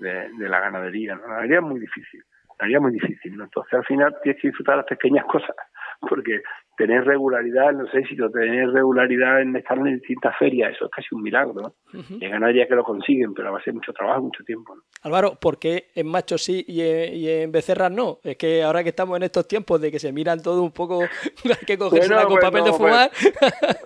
de, 0.00 0.48
la 0.50 0.60
ganadería, 0.60 1.14
¿no? 1.14 1.22
La 1.22 1.28
ganadería 1.28 1.58
es 1.60 1.64
muy 1.64 1.80
difícil, 1.80 2.20
la 2.20 2.54
ganadería 2.58 2.76
es 2.76 2.82
muy 2.82 2.92
difícil, 2.92 3.36
¿no? 3.38 3.44
Entonces, 3.44 3.72
al 3.72 3.86
final 3.86 4.14
tienes 4.22 4.42
que 4.42 4.48
disfrutar 4.48 4.76
las 4.76 4.86
pequeñas 4.86 5.24
cosas, 5.24 5.56
porque 6.08 6.42
tener 6.76 7.04
regularidad 7.04 7.72
no 7.72 7.86
sé 7.88 8.02
si 8.04 8.16
lo 8.16 8.30
tener 8.30 8.70
regularidad 8.70 9.42
en 9.42 9.54
estar 9.54 9.78
en 9.78 9.98
distintas 9.98 10.36
ferias, 10.38 10.72
eso 10.74 10.86
es 10.86 10.90
casi 10.90 11.14
un 11.14 11.22
milagro, 11.22 11.54
¿no? 11.54 11.74
Y 12.18 12.26
ganaría 12.26 12.66
que 12.66 12.74
lo 12.74 12.82
consiguen, 12.82 13.34
pero 13.34 13.52
va 13.52 13.58
a 13.58 13.62
ser 13.62 13.74
mucho 13.74 13.92
trabajo, 13.92 14.22
mucho 14.22 14.42
tiempo. 14.44 14.74
Álvaro, 15.02 15.34
¿por 15.40 15.58
qué 15.58 15.90
en 15.94 16.08
machos 16.08 16.42
sí 16.42 16.64
y 16.66 17.28
en, 17.28 17.52
becerras 17.52 17.92
no? 17.92 18.18
Es 18.24 18.36
que 18.36 18.62
ahora 18.62 18.82
que 18.82 18.88
estamos 18.88 19.16
en 19.16 19.24
estos 19.24 19.46
tiempos 19.46 19.80
de 19.80 19.90
que 19.90 19.98
se 19.98 20.12
miran 20.12 20.42
todo 20.42 20.62
un 20.62 20.72
poco, 20.72 21.00
hay 21.44 21.66
que 21.66 21.76
cogerse 21.76 22.14
con 22.14 22.26
pues 22.28 22.40
papel 22.40 22.64
de 22.64 22.72
fumar. 22.72 23.10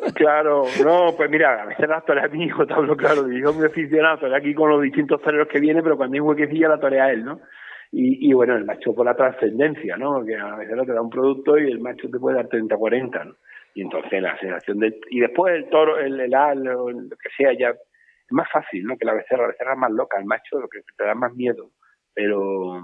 Pues, 0.00 0.12
claro, 0.14 0.64
no, 0.84 1.14
pues 1.16 1.28
mira, 1.28 1.62
a 1.62 1.66
veces 1.66 1.88
la 1.88 2.00
torea 2.00 2.28
mi 2.28 2.44
hijo, 2.44 2.66
te 2.66 2.74
hablo 2.74 2.96
claro, 2.96 3.24
mi 3.24 3.38
hijo 3.38 3.52
muy 3.52 3.66
aficionado, 3.66 4.34
aquí 4.34 4.54
con 4.54 4.70
los 4.70 4.82
distintos 4.82 5.20
toreros 5.20 5.48
que 5.48 5.60
viene, 5.60 5.82
pero 5.82 5.96
cuando 5.96 6.14
hay 6.14 6.20
huequecilla 6.20 6.68
la 6.68 6.80
torea 6.80 7.10
él, 7.10 7.24
¿no? 7.24 7.40
Y, 7.92 8.30
y, 8.30 8.32
bueno, 8.32 8.56
el 8.56 8.64
macho 8.64 8.94
por 8.94 9.06
la 9.06 9.16
trascendencia, 9.16 9.96
¿no? 9.96 10.24
Que 10.24 10.36
a 10.36 10.56
veces 10.56 10.86
te 10.86 10.92
da 10.92 11.00
un 11.00 11.10
producto 11.10 11.58
y 11.58 11.70
el 11.70 11.80
macho 11.80 12.10
te 12.10 12.18
puede 12.18 12.36
dar 12.36 12.48
30, 12.48 12.76
40, 12.76 13.24
¿no? 13.24 13.36
Y 13.74 13.82
entonces 13.82 14.22
la 14.22 14.38
sensación 14.38 14.78
de... 14.78 14.98
Y 15.10 15.20
después 15.20 15.54
el 15.54 15.68
toro, 15.68 15.98
el, 15.98 16.18
el 16.18 16.34
al, 16.34 16.66
o 16.68 16.90
lo 16.90 17.16
que 17.16 17.28
sea, 17.36 17.52
ya 17.52 17.68
es 18.26 18.32
más 18.32 18.50
fácil, 18.50 18.84
¿no? 18.84 18.96
Que 18.96 19.04
la 19.04 19.14
becerra, 19.14 19.42
la 19.42 19.48
becerra 19.48 19.72
es 19.74 19.78
más 19.78 19.92
loca, 19.92 20.18
el 20.18 20.24
macho 20.24 20.58
lo 20.58 20.68
que 20.68 20.80
te 20.96 21.04
da 21.04 21.14
más 21.14 21.32
miedo, 21.34 21.70
pero 22.12 22.80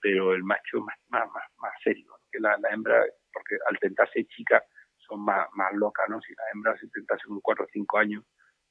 pero 0.00 0.34
el 0.34 0.44
macho 0.44 0.80
más 0.80 0.96
más 1.08 1.26
más, 1.32 1.44
más 1.58 1.72
serio, 1.82 2.14
que 2.30 2.38
la, 2.38 2.56
la, 2.58 2.70
hembra, 2.70 3.04
porque 3.32 3.56
al 3.68 3.78
tentarse 3.78 4.24
chica 4.26 4.62
son 4.98 5.24
más, 5.24 5.46
más 5.54 5.72
locas, 5.74 6.08
¿no? 6.08 6.20
Si 6.20 6.32
la 6.34 6.44
hembra 6.54 6.76
se 6.78 6.88
tentase 6.88 7.24
con 7.26 7.40
4 7.40 7.64
o 7.64 7.68
5 7.70 7.98
años, 7.98 8.24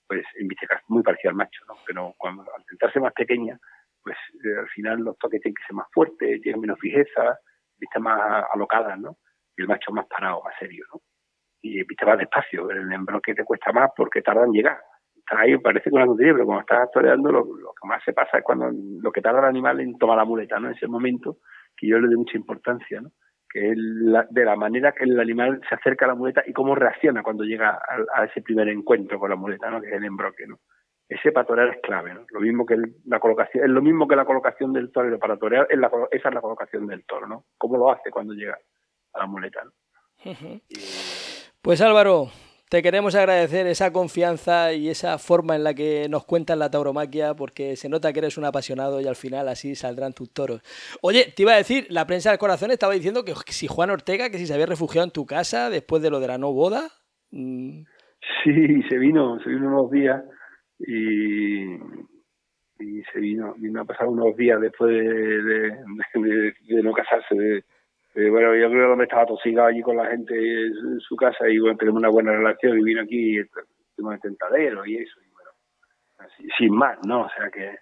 pues 0.07 0.25
en 0.39 0.47
vista 0.47 0.81
muy 0.87 1.03
parecida 1.03 1.31
al 1.31 1.35
macho, 1.35 1.63
¿no? 1.67 1.75
Pero 1.85 2.13
cuando 2.17 2.43
al 2.55 2.65
tentarse 2.65 2.99
más 2.99 3.13
pequeña, 3.13 3.59
pues 4.05 4.17
eh, 4.45 4.59
al 4.59 4.67
final 4.69 4.99
los 4.99 5.17
toques 5.17 5.41
tienen 5.41 5.55
que 5.55 5.65
ser 5.65 5.75
más 5.75 5.87
fuertes, 5.91 6.39
tienen 6.41 6.61
menos 6.61 6.79
fijeza, 6.79 7.39
viste 7.77 7.99
más 7.99 8.45
alocadas, 8.53 8.99
¿no? 8.99 9.17
Y 9.57 9.63
el 9.63 9.67
macho 9.67 9.91
más 9.91 10.05
parado, 10.05 10.43
más 10.43 10.53
serio, 10.59 10.85
¿no? 10.93 11.01
Y 11.61 11.83
viste 11.83 12.05
más 12.05 12.19
despacio, 12.19 12.69
el 12.69 12.93
embroque 12.93 13.33
te 13.33 13.43
cuesta 13.43 13.73
más 13.73 13.89
porque 13.97 14.21
tarda 14.21 14.45
en 14.45 14.51
llegar. 14.51 14.77
Está 15.17 15.39
ahí, 15.39 15.57
parece 15.57 15.89
que 15.89 15.95
una 15.95 16.05
tontería, 16.05 16.33
pero 16.33 16.45
cuando 16.45 16.61
estás 16.61 16.91
toreando 16.91 17.31
lo, 17.31 17.43
que 17.45 17.87
más 17.87 18.03
se 18.03 18.13
pasa 18.13 18.37
es 18.37 18.43
cuando 18.43 18.69
lo 18.71 19.11
que 19.11 19.21
tarda 19.21 19.39
el 19.39 19.45
animal 19.45 19.79
en 19.79 19.97
tomar 19.97 20.17
la 20.17 20.25
muleta, 20.25 20.59
¿no? 20.59 20.67
En 20.67 20.75
ese 20.75 20.87
momento 20.87 21.37
que 21.75 21.87
yo 21.87 21.97
le 21.97 22.07
doy 22.07 22.17
mucha 22.17 22.37
importancia, 22.37 23.01
¿no? 23.01 23.09
Que 23.49 23.71
es 23.71 23.77
de 24.29 24.45
la 24.45 24.55
manera 24.55 24.91
que 24.91 25.05
el 25.05 25.19
animal 25.19 25.61
se 25.67 25.73
acerca 25.73 26.05
a 26.05 26.09
la 26.09 26.15
muleta 26.15 26.43
y 26.45 26.53
cómo 26.53 26.75
reacciona 26.75 27.23
cuando 27.23 27.43
llega 27.43 27.69
a, 27.69 28.21
a 28.21 28.25
ese 28.25 28.43
primer 28.43 28.69
encuentro 28.69 29.17
con 29.17 29.31
la 29.31 29.35
muleta, 29.35 29.71
¿no? 29.71 29.81
Que 29.81 29.87
es 29.87 29.93
el 29.93 30.05
embroque, 30.05 30.45
¿no? 30.45 30.59
Ese 31.07 31.31
para 31.31 31.45
torear 31.45 31.69
es 31.69 31.81
clave, 31.81 32.13
¿no? 32.13 32.25
Lo 32.29 32.39
mismo 32.39 32.65
que 32.65 32.77
la 33.05 33.19
colocación, 33.19 33.63
es 33.63 33.69
lo 33.69 33.81
mismo 33.81 34.07
que 34.07 34.15
la 34.15 34.25
colocación 34.25 34.73
del 34.73 34.91
torero 34.91 35.19
para 35.19 35.37
torear, 35.37 35.67
es 35.69 35.77
la, 35.77 35.91
esa 36.11 36.29
es 36.29 36.35
la 36.35 36.41
colocación 36.41 36.87
del 36.87 37.05
toro, 37.05 37.27
¿no? 37.27 37.45
Cómo 37.57 37.77
lo 37.77 37.91
hace 37.91 38.09
cuando 38.09 38.33
llega 38.33 38.57
a 39.13 39.19
la 39.19 39.27
muleta, 39.27 39.63
¿no? 39.63 39.71
Pues 41.61 41.81
Álvaro, 41.81 42.29
te 42.69 42.81
queremos 42.81 43.13
agradecer 43.13 43.67
esa 43.67 43.93
confianza 43.93 44.73
y 44.73 44.89
esa 44.89 45.19
forma 45.19 45.55
en 45.55 45.63
la 45.63 45.75
que 45.75 46.07
nos 46.09 46.25
cuentas 46.25 46.57
la 46.57 46.71
tauromaquia, 46.71 47.35
porque 47.35 47.75
se 47.75 47.89
nota 47.89 48.11
que 48.11 48.19
eres 48.19 48.39
un 48.39 48.45
apasionado 48.45 48.99
y 48.99 49.07
al 49.07 49.15
final 49.15 49.47
así 49.47 49.75
saldrán 49.75 50.13
tus 50.13 50.33
toros. 50.33 50.61
Oye, 51.01 51.31
te 51.35 51.43
iba 51.43 51.53
a 51.53 51.57
decir, 51.57 51.85
la 51.89 52.07
prensa 52.07 52.31
del 52.31 52.39
corazón 52.39 52.71
estaba 52.71 52.93
diciendo 52.93 53.23
que 53.23 53.33
si 53.47 53.67
Juan 53.67 53.91
Ortega, 53.91 54.31
que 54.31 54.39
si 54.39 54.47
se 54.47 54.53
había 54.53 54.65
refugiado 54.65 55.05
en 55.05 55.11
tu 55.11 55.27
casa 55.27 55.69
después 55.69 56.01
de 56.01 56.09
lo 56.09 56.19
de 56.19 56.27
la 56.27 56.39
no 56.39 56.51
boda. 56.53 56.89
Mm. 57.29 57.83
Sí, 58.43 58.81
se 58.89 58.97
vino, 58.97 59.39
se 59.43 59.49
vino 59.49 59.67
unos 59.67 59.91
días 59.91 60.23
y, 60.79 61.77
se 63.11 63.19
vino, 63.19 63.53
vino 63.57 63.81
a 63.81 63.85
pasar 63.85 64.07
unos 64.07 64.35
días 64.35 64.59
después 64.59 64.91
de, 64.91 65.41
de, 66.13 66.83
no 66.83 66.93
casarse. 66.93 67.35
De, 68.13 68.29
bueno, 68.29 68.55
yo 68.55 68.69
creo 68.69 68.91
que 68.91 68.97
me 68.97 69.03
estaba 69.03 69.25
tosigado 69.25 69.67
allí 69.67 69.81
con 69.81 69.97
la 69.97 70.07
gente 70.07 70.33
en 70.35 70.99
su 70.99 71.15
casa 71.15 71.47
y 71.49 71.59
bueno, 71.59 71.77
tenemos 71.77 71.99
una 71.99 72.09
buena 72.09 72.31
relación 72.31 72.79
y 72.79 72.83
vino 72.83 73.01
aquí 73.01 73.37
y 73.37 73.39
estuvimos 73.39 74.15
en 74.15 74.19
tentadero 74.21 74.85
y 74.85 74.97
eso. 74.97 75.19
Y 75.21 75.31
bueno, 75.33 75.51
así, 76.19 76.47
sin 76.57 76.73
más, 76.73 76.97
¿no? 77.05 77.23
O 77.23 77.29
sea 77.29 77.49
que 77.49 77.75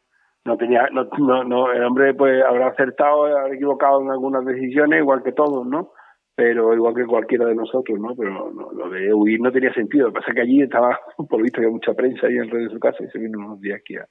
no 0.45 0.57
tenía, 0.57 0.87
no, 0.91 1.07
no, 1.17 1.43
no, 1.43 1.71
el 1.71 1.83
hombre 1.83 2.13
pues 2.13 2.43
habrá 2.43 2.67
acertado, 2.67 3.25
habrá 3.25 3.55
equivocado 3.55 4.01
en 4.01 4.11
algunas 4.11 4.45
decisiones, 4.45 4.99
igual 4.99 5.23
que 5.23 5.31
todos, 5.31 5.65
¿no? 5.65 5.91
Pero 6.35 6.73
igual 6.73 6.95
que 6.95 7.05
cualquiera 7.05 7.45
de 7.45 7.55
nosotros, 7.55 7.99
¿no? 7.99 8.15
Pero 8.15 8.51
lo 8.51 8.89
de 8.89 9.13
huir 9.13 9.39
no 9.39 9.51
tenía 9.51 9.73
sentido. 9.73 10.07
Lo 10.07 10.13
que 10.13 10.19
pasa 10.19 10.31
es 10.31 10.35
que 10.35 10.41
allí 10.41 10.61
estaba, 10.61 10.99
por 11.17 11.39
lo 11.39 11.43
visto, 11.43 11.59
había 11.59 11.69
mucha 11.69 11.93
prensa 11.93 12.27
ahí 12.27 12.37
en 12.37 12.49
de 12.49 12.69
su 12.69 12.79
casa 12.79 13.03
y 13.03 13.07
se 13.09 13.19
vino 13.19 13.39
unos 13.39 13.61
días 13.61 13.79
aquí 13.79 13.95
a, 13.97 14.07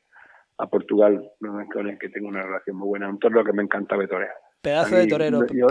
Portugal, 0.71 1.29
con 1.73 1.89
el 1.89 1.99
que 1.99 2.09
tengo 2.09 2.29
una 2.29 2.43
relación 2.43 2.77
muy 2.77 2.87
buena, 2.87 3.09
un 3.09 3.19
torero 3.19 3.43
que 3.43 3.53
me 3.53 3.65
encanta 3.65 3.97
de 3.97 4.07
torear. 4.07 4.31
Pedazo 4.63 4.95
de 4.95 5.09
torero. 5.09 5.41
Yo, 5.51 5.67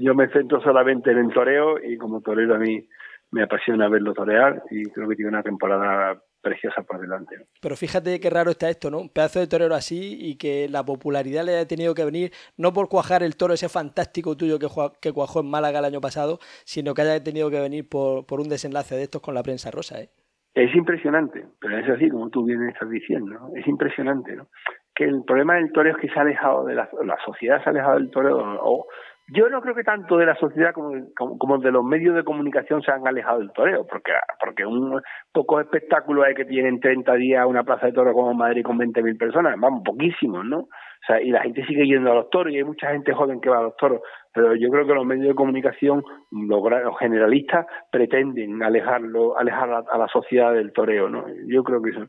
yo, 0.00 0.14
me 0.14 0.28
centro 0.30 0.62
solamente 0.62 1.10
en 1.10 1.18
el 1.18 1.28
toreo 1.28 1.76
y 1.78 1.98
como 1.98 2.22
torero 2.22 2.54
a 2.54 2.58
mí 2.58 2.88
me 3.32 3.42
apasiona 3.42 3.86
verlo 3.90 4.14
torear 4.14 4.62
y 4.70 4.84
creo 4.84 5.08
que 5.10 5.16
tiene 5.16 5.28
una 5.28 5.42
temporada 5.42 6.18
preciosa 6.40 6.82
por 6.82 7.00
delante. 7.00 7.36
Pero 7.60 7.76
fíjate 7.76 8.20
qué 8.20 8.30
raro 8.30 8.50
está 8.50 8.68
esto, 8.70 8.90
¿no? 8.90 8.98
Un 8.98 9.08
pedazo 9.08 9.40
de 9.40 9.46
torero 9.46 9.74
así 9.74 10.16
y 10.18 10.36
que 10.36 10.68
la 10.68 10.84
popularidad 10.84 11.44
le 11.44 11.56
haya 11.56 11.68
tenido 11.68 11.94
que 11.94 12.04
venir 12.04 12.32
no 12.56 12.72
por 12.72 12.88
cuajar 12.88 13.22
el 13.22 13.36
toro 13.36 13.54
ese 13.54 13.68
fantástico 13.68 14.36
tuyo 14.36 14.58
que, 14.58 14.68
que 15.00 15.12
cuajó 15.12 15.40
en 15.40 15.50
Málaga 15.50 15.80
el 15.80 15.84
año 15.84 16.00
pasado, 16.00 16.38
sino 16.64 16.94
que 16.94 17.02
haya 17.02 17.22
tenido 17.22 17.50
que 17.50 17.60
venir 17.60 17.88
por, 17.88 18.26
por 18.26 18.40
un 18.40 18.48
desenlace 18.48 18.96
de 18.96 19.04
estos 19.04 19.22
con 19.22 19.34
la 19.34 19.42
prensa 19.42 19.70
rosa, 19.70 20.00
¿eh? 20.00 20.10
Es 20.54 20.74
impresionante, 20.74 21.46
pero 21.60 21.78
es 21.78 21.88
así 21.88 22.08
como 22.08 22.30
tú 22.30 22.44
vienes 22.44 22.74
estás 22.74 22.90
diciendo, 22.90 23.32
¿no? 23.32 23.50
Es 23.54 23.66
impresionante, 23.68 24.34
¿no? 24.34 24.48
Que 24.92 25.04
el 25.04 25.22
problema 25.24 25.54
del 25.54 25.70
toreo 25.70 25.94
es 25.94 26.00
que 26.00 26.08
se 26.08 26.18
ha 26.18 26.22
alejado 26.22 26.64
de 26.64 26.74
la, 26.74 26.88
la 27.04 27.16
sociedad, 27.24 27.62
se 27.62 27.68
ha 27.68 27.72
alejado 27.72 27.94
del 27.94 28.10
toreo, 28.10 28.38
o, 28.62 28.86
yo 29.30 29.48
no 29.50 29.60
creo 29.60 29.74
que 29.74 29.84
tanto 29.84 30.16
de 30.16 30.24
la 30.24 30.34
sociedad 30.36 30.72
como, 30.72 30.92
como, 31.14 31.58
de 31.58 31.70
los 31.70 31.84
medios 31.84 32.14
de 32.14 32.24
comunicación 32.24 32.82
se 32.82 32.90
han 32.90 33.06
alejado 33.06 33.40
del 33.40 33.52
toreo, 33.52 33.86
porque, 33.86 34.12
porque 34.40 34.64
un 34.64 35.00
poco 35.32 35.60
espectáculo 35.60 36.22
hay 36.22 36.34
que 36.34 36.46
tienen 36.46 36.80
30 36.80 37.14
días 37.14 37.46
una 37.46 37.62
plaza 37.62 37.86
de 37.86 37.92
toros 37.92 38.14
como 38.14 38.32
Madrid 38.32 38.62
con 38.64 38.78
20.000 38.78 39.18
personas, 39.18 39.54
vamos, 39.58 39.82
poquísimos, 39.84 40.44
¿no? 40.46 40.60
O 40.60 41.06
sea, 41.06 41.20
y 41.20 41.30
la 41.30 41.42
gente 41.42 41.64
sigue 41.66 41.86
yendo 41.86 42.10
a 42.10 42.14
los 42.14 42.30
toros 42.30 42.52
y 42.52 42.56
hay 42.56 42.64
mucha 42.64 42.90
gente 42.90 43.12
joven 43.12 43.40
que 43.40 43.50
va 43.50 43.58
a 43.58 43.62
los 43.64 43.76
toros, 43.76 44.00
pero 44.32 44.54
yo 44.54 44.70
creo 44.70 44.86
que 44.86 44.94
los 44.94 45.06
medios 45.06 45.28
de 45.28 45.34
comunicación, 45.34 46.02
los, 46.30 46.62
generalistas, 46.98 47.66
pretenden 47.92 48.62
alejarlo, 48.62 49.38
alejar 49.38 49.84
a, 49.90 49.98
la 49.98 50.08
sociedad 50.08 50.54
del 50.54 50.72
toreo, 50.72 51.08
¿no? 51.08 51.26
Yo 51.46 51.62
creo 51.64 51.82
que 51.82 51.90
eso. 51.90 52.06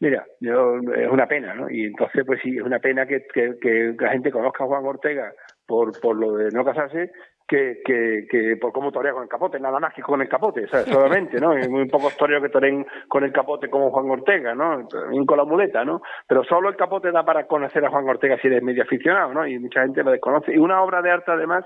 Mira, 0.00 0.24
yo, 0.40 0.78
es 0.96 1.08
una 1.10 1.26
pena, 1.26 1.54
¿no? 1.54 1.70
Y 1.70 1.84
entonces, 1.84 2.24
pues 2.26 2.40
sí, 2.42 2.56
es 2.56 2.62
una 2.62 2.80
pena 2.80 3.06
que, 3.06 3.24
que, 3.32 3.54
que 3.60 3.94
la 3.98 4.10
gente 4.10 4.32
conozca 4.32 4.64
a 4.64 4.66
Juan 4.66 4.84
Ortega 4.84 5.32
por, 5.72 5.98
por 6.02 6.14
lo 6.14 6.32
de 6.32 6.50
no 6.50 6.66
casarse 6.66 7.12
que, 7.48 7.80
que, 7.82 8.26
que 8.30 8.58
por 8.60 8.72
cómo 8.72 8.92
torea 8.92 9.14
con 9.14 9.22
el 9.22 9.28
capote, 9.30 9.58
nada 9.58 9.80
más 9.80 9.94
que 9.94 10.02
con 10.02 10.20
el 10.20 10.28
capote, 10.28 10.68
sea, 10.68 10.80
solamente, 10.84 11.40
¿no? 11.40 11.52
Hay 11.52 11.66
muy 11.66 11.88
pocos 11.88 12.14
toreros 12.14 12.42
que 12.42 12.50
toren 12.50 12.86
con 13.08 13.24
el 13.24 13.32
capote 13.32 13.70
como 13.70 13.90
Juan 13.90 14.10
Ortega, 14.10 14.54
¿no? 14.54 14.86
Con 15.26 15.38
la 15.38 15.44
muleta, 15.46 15.82
¿no? 15.82 16.02
Pero 16.28 16.44
solo 16.44 16.68
el 16.68 16.76
capote 16.76 17.10
da 17.10 17.24
para 17.24 17.46
conocer 17.46 17.82
a 17.86 17.88
Juan 17.88 18.06
Ortega 18.06 18.36
si 18.38 18.48
eres 18.48 18.62
medio 18.62 18.82
aficionado, 18.82 19.32
¿no? 19.32 19.46
Y 19.46 19.58
mucha 19.58 19.80
gente 19.80 20.02
lo 20.02 20.10
desconoce. 20.10 20.52
Y 20.52 20.58
una 20.58 20.82
obra 20.82 21.00
de 21.00 21.10
arte, 21.10 21.32
además, 21.32 21.64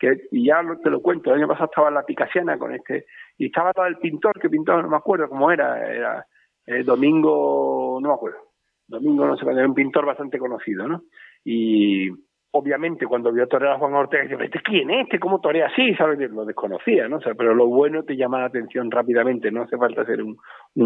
que, 0.00 0.22
y 0.32 0.46
ya 0.46 0.60
te 0.82 0.90
lo 0.90 1.00
cuento, 1.00 1.30
el 1.30 1.38
año 1.38 1.46
pasado 1.46 1.66
estaba 1.66 1.88
en 1.90 1.94
la 1.94 2.02
Picasiana 2.02 2.58
con 2.58 2.74
este, 2.74 3.06
y 3.38 3.46
estaba 3.46 3.72
todo 3.72 3.86
el 3.86 3.98
pintor, 3.98 4.40
que 4.40 4.50
pintó, 4.50 4.82
no 4.82 4.88
me 4.88 4.96
acuerdo 4.96 5.28
cómo 5.28 5.52
era, 5.52 5.92
era 5.94 6.26
eh, 6.66 6.82
Domingo, 6.82 8.00
no 8.02 8.08
me 8.08 8.14
acuerdo, 8.14 8.38
Domingo, 8.88 9.24
no 9.26 9.36
sé, 9.36 9.48
era 9.48 9.64
un 9.64 9.74
pintor 9.74 10.06
bastante 10.06 10.40
conocido, 10.40 10.88
¿no? 10.88 11.02
Y 11.44 12.10
obviamente 12.56 13.06
cuando 13.06 13.32
vio 13.32 13.48
torear 13.48 13.72
a 13.74 13.78
Juan 13.78 13.94
Ortega, 13.94 14.22
dice, 14.22 14.44
¿este 14.44 14.60
quién 14.62 14.88
es? 14.90 15.02
¿Este 15.04 15.18
cómo 15.18 15.40
torea 15.40 15.66
así? 15.66 15.92
¿Sabes? 15.96 16.18
Lo 16.30 16.44
desconocía, 16.44 17.08
¿no? 17.08 17.16
O 17.16 17.20
sea, 17.20 17.34
pero 17.34 17.52
lo 17.52 17.66
bueno 17.66 18.04
te 18.04 18.16
llama 18.16 18.38
la 18.38 18.46
atención 18.46 18.92
rápidamente, 18.92 19.50
no 19.50 19.62
hace 19.62 19.76
falta 19.76 20.04
ser 20.04 20.22
un, 20.22 20.38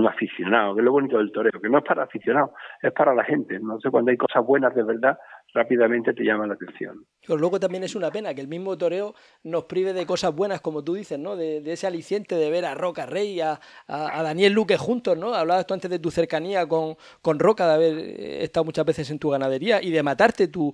aficionado, 0.07 0.75
que 0.75 0.81
es 0.81 0.85
lo 0.85 0.93
bonito 0.93 1.19
del 1.19 1.31
toreo, 1.31 1.61
que 1.61 1.69
no 1.69 1.79
es 1.79 1.85
para 1.85 2.05
aficionados, 2.05 2.53
es 2.83 2.91
para 2.93 3.15
la 3.15 3.23
gente, 3.23 3.59
no 3.61 3.79
sé, 3.81 3.91
cuando 3.91 4.11
hay 4.11 4.17
cosas 4.17 4.45
buenas 4.47 4.75
de 4.75 4.83
verdad, 4.83 5.19
rápidamente 5.53 6.15
te 6.15 6.25
llama 6.25 6.47
la 6.47 6.55
atención. 6.55 7.05
Pero 7.27 7.39
luego 7.39 7.61
también 7.61 7.85
es 7.85 7.95
una 7.95 8.11
pena 8.11 8.33
que 8.33 8.41
el 8.41 8.49
mismo 8.49 8.77
toreo 8.79 9.15
nos 9.45 9.65
prive 9.65 9.93
de 9.93 10.07
cosas 10.07 10.35
buenas, 10.35 10.63
como 10.63 10.83
tú 10.83 10.95
dices, 10.95 11.19
¿no? 11.19 11.37
De, 11.37 11.59
ese 11.71 11.87
aliciente 11.87 12.35
de 12.35 12.51
ver 12.51 12.65
a 12.65 12.75
Roca 12.75 13.05
Rey, 13.05 13.41
a, 13.41 13.61
a, 13.87 14.23
Daniel 14.23 14.55
Luque 14.55 14.79
juntos, 14.79 15.19
¿no? 15.19 15.35
Hablabas 15.35 15.67
tú 15.67 15.75
antes 15.75 15.91
de 15.91 15.99
tu 15.99 16.11
cercanía 16.11 16.67
con, 16.67 16.97
con 17.21 17.39
Roca, 17.39 17.67
de 17.67 17.75
haber 17.75 17.99
estado 18.43 18.65
muchas 18.65 18.87
veces 18.87 19.11
en 19.11 19.19
tu 19.19 19.29
ganadería 19.31 19.83
y 19.83 19.91
de 19.91 20.03
matarte 20.03 20.49
tus 20.49 20.73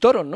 toros. 0.00 0.26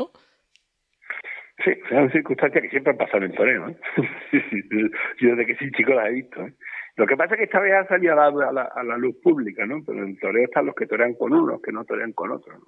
Sí, 1.63 1.71
es 1.71 1.91
una 1.91 2.11
circunstancia 2.11 2.61
que 2.61 2.69
siempre 2.69 2.91
han 2.91 2.97
pasado 2.97 3.25
en 3.25 3.33
toreo, 3.33 3.69
¿eh? 3.69 3.77
Yo 5.19 5.29
desde 5.29 5.45
que 5.45 5.55
soy 5.55 5.71
chico 5.71 5.93
las 5.93 6.07
he 6.07 6.13
visto, 6.13 6.41
¿eh? 6.45 6.53
Lo 6.97 7.05
que 7.05 7.15
pasa 7.15 7.35
es 7.35 7.37
que 7.37 7.43
esta 7.45 7.59
vez 7.59 7.73
ha 7.73 7.87
salido 7.87 8.13
a 8.13 8.31
la, 8.31 8.63
a 8.63 8.83
la, 8.83 8.97
luz 8.97 9.15
pública, 9.21 9.65
¿no? 9.65 9.83
Pero 9.85 10.03
en 10.03 10.17
toreo 10.17 10.45
están 10.45 10.65
los 10.65 10.75
que 10.75 10.87
torean 10.87 11.13
con 11.13 11.31
unos, 11.31 11.61
que 11.61 11.71
no 11.71 11.85
torean 11.85 12.13
con 12.13 12.31
otros. 12.31 12.59
¿no? 12.59 12.65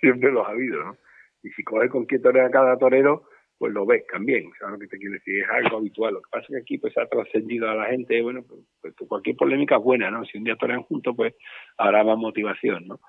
Siempre 0.00 0.32
los 0.32 0.46
ha 0.46 0.50
habido, 0.50 0.82
¿no? 0.82 0.96
Y 1.42 1.50
si 1.50 1.62
coges 1.62 1.90
con 1.90 2.04
quién 2.06 2.20
torea 2.20 2.50
cada 2.50 2.76
torero, 2.78 3.28
pues 3.58 3.72
lo 3.72 3.86
ves 3.86 4.04
también, 4.12 4.50
¿sabes 4.58 4.72
lo 4.72 4.78
que 4.80 4.88
te 4.88 4.98
quiero 4.98 5.14
decir? 5.14 5.42
Es 5.42 5.48
algo 5.50 5.76
habitual. 5.78 6.14
Lo 6.14 6.22
que 6.22 6.30
pasa 6.30 6.46
es 6.46 6.48
que 6.48 6.60
aquí 6.60 6.78
pues 6.78 6.96
ha 6.98 7.06
trascendido 7.06 7.70
a 7.70 7.74
la 7.74 7.86
gente, 7.86 8.20
bueno, 8.22 8.42
pues, 8.42 8.60
pues, 8.80 9.08
cualquier 9.08 9.36
polémica 9.36 9.76
es 9.76 9.82
buena, 9.82 10.10
¿no? 10.10 10.24
Si 10.24 10.38
un 10.38 10.44
día 10.44 10.56
torean 10.56 10.82
juntos, 10.82 11.14
pues 11.16 11.34
habrá 11.78 12.02
más 12.02 12.18
motivación, 12.18 12.86
¿no? 12.88 13.00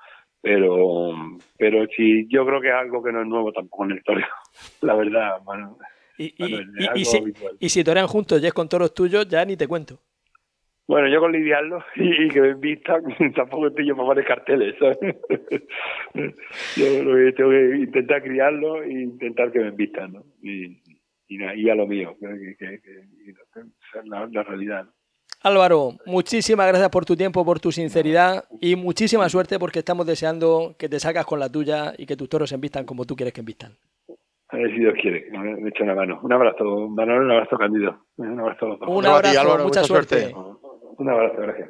Pero, 0.45 1.11
pero 1.57 1.87
sí, 1.97 2.27
yo 2.29 2.45
creo 2.45 2.61
que 2.61 2.67
es 2.67 2.75
algo 2.75 3.01
que 3.01 3.11
no 3.11 3.21
es 3.21 3.27
nuevo 3.27 3.51
tampoco 3.51 3.85
en 3.85 3.91
el 3.93 4.03
toreo, 4.03 4.27
la 4.81 4.93
verdad, 4.93 5.39
y, 6.19 6.25
y, 6.37 6.59
y, 6.93 7.03
si, 7.03 7.33
y, 7.59 7.69
si, 7.69 7.83
torean 7.83 8.05
juntos 8.05 8.39
ya 8.39 8.49
es 8.49 8.53
con 8.53 8.69
toros 8.69 8.93
tuyos, 8.93 9.27
ya 9.27 9.43
ni 9.43 9.57
te 9.57 9.67
cuento. 9.67 9.99
Bueno, 10.87 11.09
yo 11.09 11.19
con 11.19 11.31
lidiarlo 11.31 11.83
y, 11.95 12.29
que 12.29 12.41
me 12.41 12.49
invistan, 12.49 13.03
tampoco 13.35 13.69
estoy 13.69 13.87
yo 13.87 13.95
para 13.95 14.09
varios 14.09 14.27
carteles, 14.27 14.75
¿sabes? 14.77 14.97
yo 16.77 17.03
lo 17.03 17.15
que 17.15 17.31
tengo 17.31 17.49
que 17.49 17.77
intentar 17.77 18.21
criarlo 18.21 18.83
e 18.83 19.01
intentar 19.01 19.51
que 19.51 19.59
me 19.61 19.69
invistan, 19.69 20.13
¿no? 20.13 20.23
Y, 20.43 20.79
y, 21.27 21.69
a 21.69 21.73
lo 21.73 21.87
mío, 21.87 22.15
que, 22.19 22.55
que, 22.55 22.81
que, 22.81 24.03
la, 24.05 24.29
la 24.31 24.43
realidad. 24.43 24.87
Álvaro, 25.45 25.91
muchísimas 26.07 26.67
gracias 26.67 26.89
por 26.89 27.05
tu 27.05 27.15
tiempo, 27.15 27.45
por 27.45 27.59
tu 27.59 27.71
sinceridad 27.71 28.45
y 28.59 28.75
muchísima 28.75 29.29
suerte 29.29 29.59
porque 29.59 29.77
estamos 29.77 30.07
deseando 30.07 30.73
que 30.75 30.89
te 30.89 30.99
sacas 30.99 31.23
con 31.23 31.39
la 31.39 31.51
tuya 31.51 31.93
y 31.99 32.07
que 32.07 32.15
tus 32.15 32.27
toros 32.27 32.49
se 32.49 32.55
envistan 32.55 32.83
como 32.83 33.05
tú 33.05 33.15
quieres 33.15 33.31
que 33.31 33.41
envistan. 33.41 33.73
A 34.49 34.57
ver 34.57 34.71
si 34.71 34.79
Dios 34.79 34.95
quiere, 34.99 35.29
me 35.29 35.69
echo 35.69 35.83
una 35.83 35.93
mano. 35.93 36.19
Un 36.23 36.33
abrazo, 36.33 36.89
Manuel, 36.89 37.21
un 37.21 37.31
abrazo, 37.31 37.57
Candido. 37.57 37.95
Un 38.17 38.39
abrazo, 38.39 38.65
un 38.87 39.05
abrazo 39.05 39.63
mucha, 39.63 39.83
suerte. 39.83 40.33
Un 40.97 41.09
abrazo, 41.09 41.35
gracias. 41.37 41.69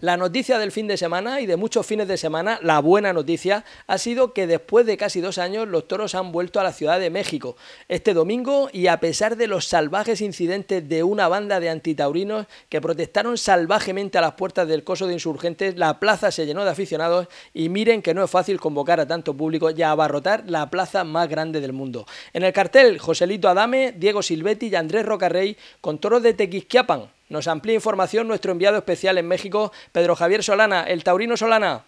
La 0.00 0.16
noticia 0.16 0.58
del 0.58 0.72
fin 0.72 0.86
de 0.86 0.96
semana 0.96 1.42
y 1.42 1.46
de 1.46 1.58
muchos 1.58 1.86
fines 1.86 2.08
de 2.08 2.16
semana, 2.16 2.58
la 2.62 2.78
buena 2.78 3.12
noticia, 3.12 3.66
ha 3.86 3.98
sido 3.98 4.32
que 4.32 4.46
después 4.46 4.86
de 4.86 4.96
casi 4.96 5.20
dos 5.20 5.36
años 5.36 5.68
los 5.68 5.88
toros 5.88 6.14
han 6.14 6.32
vuelto 6.32 6.58
a 6.58 6.64
la 6.64 6.72
Ciudad 6.72 6.98
de 6.98 7.10
México 7.10 7.54
este 7.86 8.14
domingo 8.14 8.70
y 8.72 8.86
a 8.86 8.98
pesar 8.98 9.36
de 9.36 9.46
los 9.46 9.68
salvajes 9.68 10.22
incidentes 10.22 10.88
de 10.88 11.02
una 11.02 11.28
banda 11.28 11.60
de 11.60 11.68
antitaurinos 11.68 12.46
que 12.70 12.80
protestaron 12.80 13.36
salvajemente 13.36 14.16
a 14.16 14.22
las 14.22 14.32
puertas 14.32 14.66
del 14.66 14.84
coso 14.84 15.06
de 15.06 15.12
insurgentes, 15.12 15.76
la 15.76 16.00
plaza 16.00 16.30
se 16.30 16.46
llenó 16.46 16.64
de 16.64 16.70
aficionados 16.70 17.28
y 17.52 17.68
miren 17.68 18.00
que 18.00 18.14
no 18.14 18.24
es 18.24 18.30
fácil 18.30 18.58
convocar 18.58 19.00
a 19.00 19.06
tanto 19.06 19.34
público 19.34 19.70
y 19.70 19.82
abarrotar 19.82 20.44
la 20.46 20.70
plaza 20.70 21.04
más 21.04 21.28
grande 21.28 21.60
del 21.60 21.74
mundo. 21.74 22.06
En 22.32 22.42
el 22.42 22.54
cartel, 22.54 22.98
Joselito 22.98 23.50
Adame, 23.50 23.92
Diego 23.92 24.22
Silvetti 24.22 24.68
y 24.68 24.76
Andrés 24.76 25.04
Rocarrey 25.04 25.58
con 25.82 25.98
toros 25.98 26.22
de 26.22 26.32
Tequisquiapan, 26.32 27.10
nos 27.30 27.48
amplía 27.48 27.76
información 27.76 28.28
nuestro 28.28 28.52
enviado 28.52 28.76
especial 28.76 29.16
en 29.16 29.28
México, 29.28 29.72
Pedro 29.92 30.14
Javier 30.14 30.42
Solana, 30.42 30.82
el 30.82 31.02
Taurino 31.02 31.36
Solana. 31.36 31.84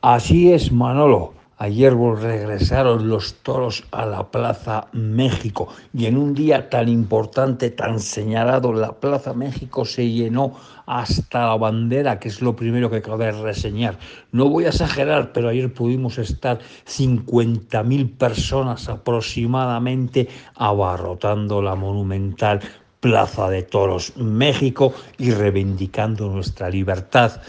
Así 0.00 0.52
es, 0.52 0.70
Manolo. 0.70 1.34
Ayer 1.60 1.92
regresaron 1.92 3.08
los 3.08 3.34
toros 3.42 3.82
a 3.90 4.06
la 4.06 4.30
Plaza 4.30 4.86
México 4.92 5.66
y 5.92 6.06
en 6.06 6.16
un 6.16 6.32
día 6.32 6.70
tan 6.70 6.88
importante, 6.88 7.70
tan 7.70 7.98
señalado, 7.98 8.72
la 8.72 8.92
Plaza 8.92 9.34
México 9.34 9.84
se 9.84 10.08
llenó 10.08 10.56
hasta 10.86 11.48
la 11.48 11.56
bandera, 11.56 12.20
que 12.20 12.28
es 12.28 12.40
lo 12.42 12.54
primero 12.54 12.90
que 12.90 13.02
cabe 13.02 13.32
reseñar. 13.32 13.98
No 14.30 14.48
voy 14.48 14.66
a 14.66 14.68
exagerar, 14.68 15.32
pero 15.32 15.48
ayer 15.48 15.74
pudimos 15.74 16.18
estar 16.18 16.60
50.000 16.86 18.16
personas 18.16 18.88
aproximadamente 18.88 20.28
abarrotando 20.54 21.60
la 21.60 21.74
monumental 21.74 22.60
Plaza 23.00 23.48
de 23.48 23.62
Toros 23.62 24.16
México 24.16 24.92
y 25.18 25.30
reivindicando 25.30 26.28
nuestra 26.28 26.68
libertad 26.68 27.40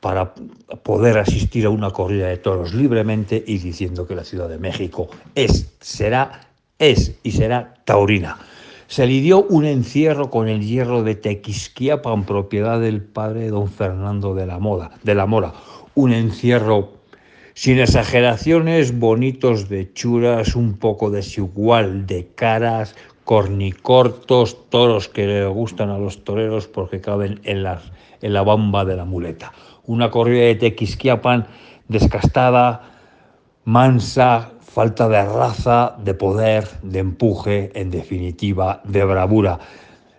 para 0.00 0.34
poder 0.82 1.18
asistir 1.18 1.66
a 1.66 1.70
una 1.70 1.90
corrida 1.90 2.28
de 2.28 2.36
toros 2.36 2.74
libremente 2.74 3.42
y 3.46 3.58
diciendo 3.58 4.06
que 4.06 4.14
la 4.14 4.24
Ciudad 4.24 4.48
de 4.48 4.58
México 4.58 5.08
es, 5.34 5.74
será, 5.80 6.48
es 6.78 7.16
y 7.22 7.32
será 7.32 7.74
taurina. 7.84 8.38
se 8.86 9.06
lidió 9.06 9.42
un 9.42 9.64
encierro 9.64 10.30
con 10.30 10.48
el 10.48 10.64
hierro 10.64 11.02
de 11.02 11.16
Tequisquiapan, 11.16 12.24
propiedad 12.24 12.80
del 12.80 13.02
padre 13.02 13.48
don 13.48 13.68
Fernando 13.68 14.34
de 14.34 14.46
la, 14.46 14.58
Moda, 14.58 14.92
de 15.02 15.14
la 15.14 15.26
Mora. 15.26 15.52
Un 15.96 16.12
encierro 16.12 16.92
sin 17.54 17.80
exageraciones, 17.80 18.98
bonitos 18.98 19.68
de 19.68 19.92
churas, 19.92 20.54
un 20.54 20.76
poco 20.76 21.10
desigual 21.10 22.06
de 22.06 22.28
caras, 22.34 22.94
cornicortos, 23.26 24.70
toros 24.70 25.08
que 25.08 25.26
le 25.26 25.46
gustan 25.46 25.90
a 25.90 25.98
los 25.98 26.22
toreros 26.22 26.68
porque 26.68 27.00
caben 27.00 27.40
en, 27.42 27.64
las, 27.64 27.82
en 28.22 28.32
la 28.32 28.44
bamba 28.44 28.84
de 28.84 28.94
la 28.94 29.04
muleta. 29.04 29.52
Una 29.84 30.12
corrida 30.12 30.44
de 30.44 30.54
Tequisquiapan 30.54 31.48
descastada, 31.88 32.82
mansa, 33.64 34.52
falta 34.60 35.08
de 35.08 35.24
raza, 35.24 35.96
de 35.98 36.14
poder, 36.14 36.68
de 36.82 37.00
empuje, 37.00 37.72
en 37.74 37.90
definitiva, 37.90 38.80
de 38.84 39.04
bravura. 39.04 39.58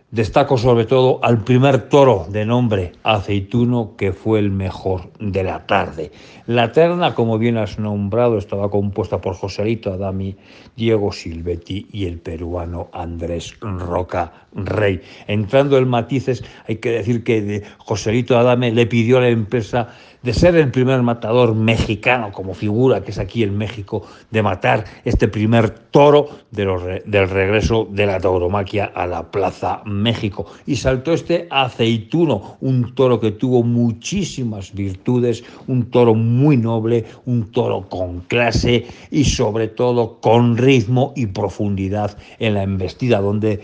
Destaco 0.10 0.58
sobre 0.58 0.86
todo 0.86 1.20
al 1.22 1.44
primer 1.44 1.90
toro 1.90 2.28
de 2.30 2.46
nombre 2.46 2.94
Aceituno, 3.04 3.98
que 3.98 4.14
fue 4.14 4.40
el 4.40 4.52
mejor 4.52 5.12
de 5.20 5.44
la 5.44 5.68
tarde. 5.68 6.14
La 6.46 6.72
terna, 6.72 7.14
como 7.14 7.38
bien 7.38 7.58
has 7.58 7.78
nombrado, 7.78 8.38
estaba 8.38 8.72
compuesta 8.72 9.20
por 9.20 9.34
Joselito 9.36 9.92
Adami, 9.92 10.38
Diego 10.78 11.12
Silvetti 11.12 11.88
y 11.92 12.06
el 12.06 12.20
peruano 12.20 12.88
Andrés 12.94 13.58
Roca 13.60 14.48
Rey. 14.54 15.02
Entrando 15.28 15.78
en 15.78 15.90
matices, 15.90 16.42
hay 16.70 16.78
que 16.78 16.92
decir 16.92 17.26
que 17.26 17.64
Joselito 17.78 18.38
Adame 18.38 18.72
le 18.72 18.86
pidió 18.86 19.18
a 19.18 19.22
la 19.22 19.30
empresa 19.30 19.90
de 20.24 20.34
ser 20.34 20.56
el 20.56 20.72
primer 20.72 21.02
matador 21.02 21.56
mexicano 21.56 22.32
como 22.32 22.54
figura 22.54 23.04
que 23.04 23.12
es 23.12 23.20
aquí 23.20 23.44
en 23.44 23.58
México, 23.58 24.04
de 24.32 24.42
matar 24.42 24.86
este 25.06 25.28
primer 25.28 25.70
toro 25.70 26.30
del 26.52 27.30
regreso 27.30 27.88
de 27.92 28.06
la 28.06 28.20
tauromaquia 28.20 28.86
a 28.86 29.08
la 29.08 29.32
Plaza 29.32 29.82
México. 29.86 30.46
Y 30.66 30.76
saltó 30.76 31.14
este 31.14 31.48
aceituno, 31.50 32.58
un 32.62 32.96
toro 32.96 33.20
que 33.20 33.32
tuvo 33.32 33.64
muchísimas 33.64 34.74
virtudes, 34.74 35.44
un 35.68 35.90
toro 35.90 36.14
muy 36.14 36.58
noble, 36.58 37.06
un 37.26 37.52
toro 37.52 37.88
con 37.90 38.22
clase 38.22 38.86
y 39.12 39.26
sobre 39.26 39.68
todo 39.68 40.20
con 40.20 40.58
ritmo 40.58 41.14
y 41.16 41.28
profundidad 41.28 42.18
en 42.40 42.54
la 42.56 42.64
embestida, 42.64 43.22
donde 43.22 43.62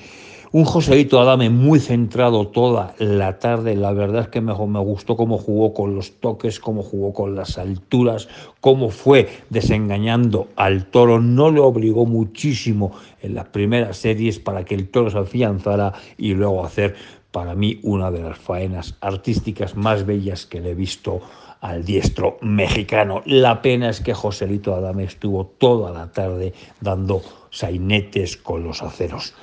un 0.54 0.66
Joséito 0.66 1.20
Adame 1.20 1.50
muy 1.50 1.80
centrado 1.80 2.48
toda 2.48 2.94
la 3.00 3.40
tarde. 3.40 3.76
La 3.76 3.92
verdad 3.92 4.22
es 4.22 4.28
que 4.28 4.40
me, 4.40 4.54
me 4.54 4.80
gustó 4.80 5.18
cómo 5.18 5.40
jugó 5.40 5.74
con 5.74 5.96
los 5.96 6.20
toques, 6.20 6.60
cómo 6.60 6.84
jugó 6.84 7.12
con 7.12 7.36
las 7.36 7.58
alturas, 7.58 8.30
cómo 8.62 8.90
fue 8.90 9.30
desengañando 9.50 10.50
al 10.56 10.86
toro. 10.86 11.20
No 11.20 11.50
le 11.50 11.60
obligó 11.60 12.06
muchísimo 12.06 12.92
en 13.24 13.34
las 13.34 13.46
primeras 13.46 13.98
series 13.98 14.38
para 14.38 14.64
que 14.64 14.76
el 14.76 14.90
toro 14.90 15.10
se 15.10 15.18
afianzara 15.18 15.94
y 16.20 16.36
luego 16.36 16.64
hacer 16.64 16.94
para 17.32 17.56
mí 17.56 17.80
una 17.82 18.12
de 18.12 18.22
las 18.22 18.38
faenas 18.38 18.96
artísticas 19.02 19.76
más 19.76 20.06
bellas 20.06 20.46
que 20.46 20.62
le 20.62 20.70
he 20.70 20.76
visto 20.76 21.22
al 21.62 21.84
diestro 21.84 22.38
mexicano. 22.42 23.24
La 23.26 23.64
pena 23.64 23.90
es 23.90 24.02
que 24.02 24.14
Joselito 24.14 24.76
Adame 24.76 25.06
estuvo 25.06 25.48
toda 25.48 25.92
la 25.92 26.12
tarde 26.12 26.54
dando 26.80 27.24
sainetes 27.50 28.38
con 28.38 28.64
los 28.64 28.84
aceros. 28.84 29.34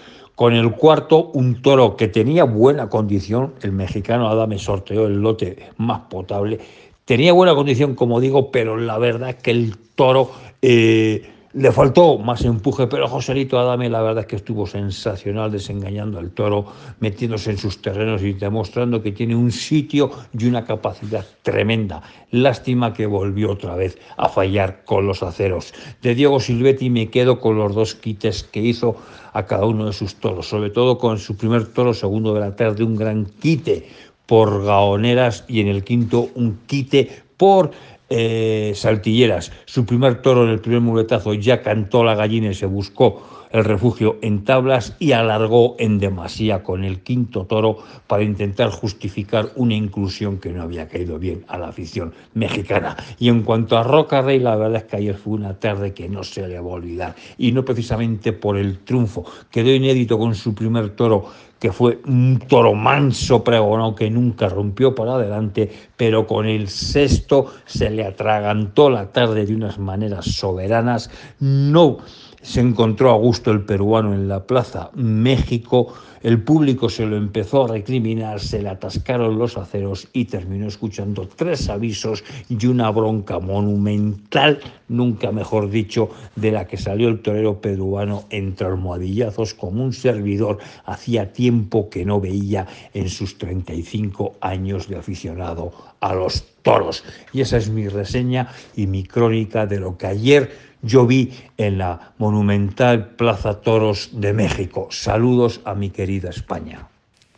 Con 0.41 0.55
el 0.55 0.72
cuarto, 0.72 1.32
un 1.34 1.61
toro 1.61 1.99
que 1.99 2.09
tenía 2.09 2.45
buena 2.45 2.88
condición, 2.88 3.53
el 3.61 3.72
mexicano 3.72 4.26
Adame 4.26 4.59
sorteó 4.59 5.07
el 5.07 5.20
lote 5.20 5.68
más 5.76 6.01
potable. 6.09 6.59
Tenía 7.05 7.34
buena 7.34 7.55
condición, 7.55 7.95
como 7.95 8.20
digo, 8.20 8.51
pero 8.51 8.78
la 8.78 8.97
verdad 8.97 9.28
es 9.28 9.34
que 9.34 9.51
el 9.51 9.76
toro 9.97 10.30
eh, 10.62 11.30
le 11.53 11.72
faltó 11.72 12.16
más 12.16 12.45
empuje, 12.45 12.86
pero 12.86 13.09
Joselito 13.09 13.59
Adame 13.59 13.91
la 13.91 14.01
verdad 14.01 14.20
es 14.20 14.26
que 14.28 14.36
estuvo 14.36 14.66
sensacional 14.66 15.51
desengañando 15.51 16.18
al 16.18 16.30
toro, 16.30 16.64
metiéndose 17.01 17.51
en 17.51 17.59
sus 17.59 17.82
terrenos 17.82 18.22
y 18.22 18.32
demostrando 18.32 19.03
que 19.03 19.12
tiene 19.12 19.34
un 19.34 19.51
sitio 19.53 20.11
y 20.32 20.47
una 20.47 20.64
capacidad 20.64 21.26
tremenda. 21.43 22.03
Lástima 22.30 22.95
que 22.95 23.05
volvió 23.05 23.51
otra 23.51 23.74
vez 23.74 23.99
a 24.16 24.28
fallar 24.28 24.84
con 24.84 25.07
los 25.07 25.22
aceros. 25.22 25.74
De 26.01 26.14
Diego 26.14 26.41
Silvetti 26.41 26.88
me 26.88 27.11
quedo 27.11 27.41
con 27.41 27.59
los 27.59 27.74
dos 27.74 27.95
quites 27.95 28.45
que 28.45 28.61
hizo 28.61 28.97
a 29.33 29.47
cada 29.47 29.66
uno 29.66 29.87
de 29.87 29.93
sus 29.93 30.16
toros, 30.16 30.49
sobre 30.49 30.70
todo 30.70 30.99
con 30.99 31.18
su 31.18 31.37
primer 31.37 31.66
toro 31.66 31.95
segundo 31.95 32.35
de 32.35 32.41
la 32.41 32.57
tarde, 32.57 32.85
un 32.85 32.97
gran 32.97 33.26
quite 33.26 33.89
por 34.26 34.64
gaoneras 34.64 35.45
y 35.49 35.61
en 35.61 35.68
el 35.68 35.83
quinto 35.85 36.28
un 36.35 36.61
quite 36.66 37.22
por 37.37 37.70
eh, 38.09 38.72
Saltilleras. 38.74 39.53
Su 39.66 39.87
primer 39.87 40.22
toro 40.22 40.45
en 40.45 40.51
el 40.51 40.61
primer 40.61 40.81
muletazo 40.81 41.35
ya 41.35 41.62
cantó 41.62 42.05
la 42.05 42.14
gallina 42.14 42.51
y 42.51 42.55
se 42.55 42.66
buscó 42.66 43.22
el 43.51 43.64
refugio 43.64 44.16
en 44.22 44.44
tablas 44.44 44.96
y 44.98 45.12
alargó 45.12 45.76
en 45.78 45.98
demasía 45.98 46.62
con 46.62 46.84
el 46.84 47.01
quinto 47.01 47.46
toro 47.46 47.78
para 48.07 48.22
intentar 48.22 48.70
justificar 48.70 49.51
una 49.57 49.74
inclusión 49.74 50.38
que 50.38 50.51
no 50.51 50.62
había 50.62 50.88
caído 50.88 51.18
bien 51.18 51.44
a 51.48 51.59
la 51.59 51.68
afición 51.68 52.12
mexicana. 52.34 52.96
Y 53.18 53.28
en 53.28 53.42
cuanto 53.42 53.76
a 53.76 53.82
Roca 53.82 54.22
Rey, 54.22 54.38
la 54.38 54.57
verdad 54.57 54.76
es 54.76 54.84
que 54.84 54.96
ayer 54.96 55.16
fue 55.16 55.34
una 55.34 55.59
tarde 55.59 55.92
que 55.92 56.09
no 56.09 56.22
se 56.24 56.46
le 56.46 56.61
va 56.61 56.70
a 56.70 56.74
olvidar 56.74 57.14
y 57.38 57.53
no 57.53 57.64
precisamente 57.64 58.32
por 58.32 58.57
el 58.57 58.78
triunfo. 58.78 59.24
Quedó 59.51 59.70
inédito 59.70 60.18
con 60.18 60.34
su 60.34 60.55
primer 60.55 60.90
toro 60.90 61.26
que 61.61 61.72
fue 61.72 62.01
un 62.07 62.42
toro 62.48 62.74
manso 62.74 63.44
pregonado 63.44 63.94
que 63.94 64.09
nunca 64.09 64.48
rompió 64.48 64.94
para 64.94 65.16
adelante, 65.16 65.70
pero 65.94 66.26
con 66.26 66.46
el 66.46 66.68
sexto 66.68 67.53
se 67.66 67.90
le 67.90 68.07
atragantó 68.07 68.88
la 68.88 69.12
tarde 69.12 69.44
de 69.44 69.55
unas 69.55 69.78
maneras 69.78 70.24
soberanas. 70.24 71.11
No 71.38 71.98
se 72.43 72.61
encontró 72.61 73.11
a 73.11 73.16
gusto 73.16 73.51
el 73.51 73.62
peruano 73.62 74.14
en 74.14 74.28
la 74.28 74.47
plaza 74.47 74.91
México, 74.95 75.93
el 76.22 76.43
público 76.43 76.91
se 76.91 77.07
lo 77.07 77.16
empezó 77.16 77.64
a 77.64 77.68
recriminar, 77.68 78.41
se 78.41 78.61
le 78.61 78.68
atascaron 78.68 79.38
los 79.38 79.57
aceros 79.57 80.09
y 80.12 80.26
terminó 80.26 80.68
escuchando 80.68 81.26
tres 81.26 81.68
avisos 81.70 82.24
y 82.49 82.66
una 82.66 82.91
bronca 82.91 83.38
monumental, 83.38 84.61
nunca 84.88 85.32
mejor 85.32 85.70
dicho, 85.70 86.11
de 86.36 86.53
la 86.53 86.66
que 86.66 86.76
salió 86.76 87.09
el 87.09 87.20
torero 87.20 87.61
peruano 87.61 88.24
entre 88.30 88.66
almohadillazos 88.66 89.55
como 89.55 89.82
un 89.82 89.93
servidor 89.93 90.59
hacía 90.84 91.32
tiempo 91.32 91.88
que 91.88 92.05
no 92.05 92.20
veía 92.20 92.66
en 92.93 93.09
sus 93.09 93.38
35 93.38 94.34
años 94.41 94.88
de 94.88 94.97
aficionado 94.97 95.72
a 96.01 96.14
los 96.14 96.45
toros. 96.62 97.05
Y 97.32 97.41
esa 97.41 97.57
es 97.57 97.70
mi 97.70 97.88
reseña 97.88 98.49
y 98.76 98.86
mi 98.86 99.05
crónica 99.05 99.66
de 99.66 99.80
lo 99.80 99.97
que 99.97 100.07
ayer 100.07 100.69
yo 100.83 101.07
vi 101.07 101.33
en 101.57 101.78
la 101.78 102.12
monumental 102.18 103.14
Plaza 103.16 103.61
Toros 103.61 104.11
de 104.12 104.33
México. 104.33 104.89
Saludos 104.91 105.61
a 105.64 105.74
mi 105.74 105.91
querida 105.91 106.31
España. 106.31 106.89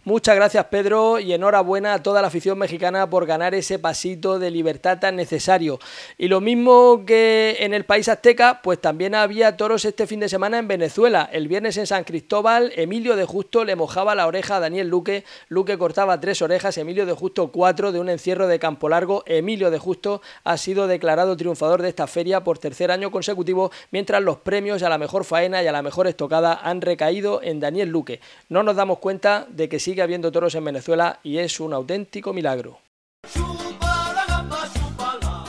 Muchas 0.04 0.34
gracias 0.34 0.64
Pedro 0.64 1.20
y 1.20 1.32
enhorabuena 1.32 1.94
a 1.94 2.02
toda 2.02 2.22
la 2.22 2.26
afición 2.26 2.58
mexicana 2.58 3.08
por 3.08 3.24
ganar 3.24 3.54
ese 3.54 3.78
pasito 3.78 4.40
de 4.40 4.50
libertad 4.50 4.98
tan 4.98 5.14
necesario. 5.14 5.78
Y 6.18 6.26
lo 6.26 6.40
mismo 6.40 7.04
que 7.06 7.58
en 7.60 7.72
el 7.72 7.84
país 7.84 8.08
azteca, 8.08 8.62
pues 8.64 8.80
también 8.80 9.14
había 9.14 9.56
toros 9.56 9.84
este 9.84 10.08
fin 10.08 10.18
de 10.18 10.28
semana 10.28 10.58
en 10.58 10.66
Venezuela. 10.66 11.30
El 11.32 11.46
viernes 11.46 11.76
en 11.76 11.86
San 11.86 12.02
Cristóbal, 12.02 12.72
Emilio 12.74 13.14
de 13.14 13.24
Justo 13.24 13.64
le 13.64 13.76
mojaba 13.76 14.16
la 14.16 14.26
oreja 14.26 14.56
a 14.56 14.60
Daniel 14.60 14.88
Luque. 14.88 15.22
Luque 15.46 15.78
cortaba 15.78 16.18
tres 16.18 16.42
orejas, 16.42 16.78
Emilio 16.78 17.06
de 17.06 17.12
Justo 17.12 17.52
cuatro 17.52 17.92
de 17.92 18.00
un 18.00 18.08
encierro 18.08 18.48
de 18.48 18.58
campo 18.58 18.88
largo. 18.88 19.22
Emilio 19.26 19.70
de 19.70 19.78
Justo 19.78 20.20
ha 20.42 20.56
sido 20.56 20.88
declarado 20.88 21.36
triunfador 21.36 21.80
de 21.80 21.90
esta 21.90 22.08
feria 22.08 22.42
por 22.42 22.58
tercer 22.58 22.90
año 22.90 23.12
consecutivo, 23.12 23.70
mientras 23.92 24.20
los 24.20 24.38
premios 24.38 24.82
a 24.82 24.88
la 24.88 24.98
mejor 24.98 25.24
faena 25.24 25.62
y 25.62 25.68
a 25.68 25.72
la 25.72 25.82
mejor 25.82 26.08
estocada 26.08 26.58
han 26.60 26.80
recaído 26.80 27.40
en 27.40 27.60
Daniel 27.60 27.90
Luque. 27.90 28.18
No 28.48 28.64
nos 28.64 28.74
damos 28.74 28.98
cuenta 28.98 29.46
de 29.48 29.68
que 29.68 29.78
sigue 29.92 30.00
habiendo 30.00 30.32
toros 30.32 30.54
en 30.54 30.64
Venezuela 30.64 31.20
y 31.22 31.36
es 31.36 31.60
un 31.60 31.74
auténtico 31.74 32.32
milagro. 32.32 32.78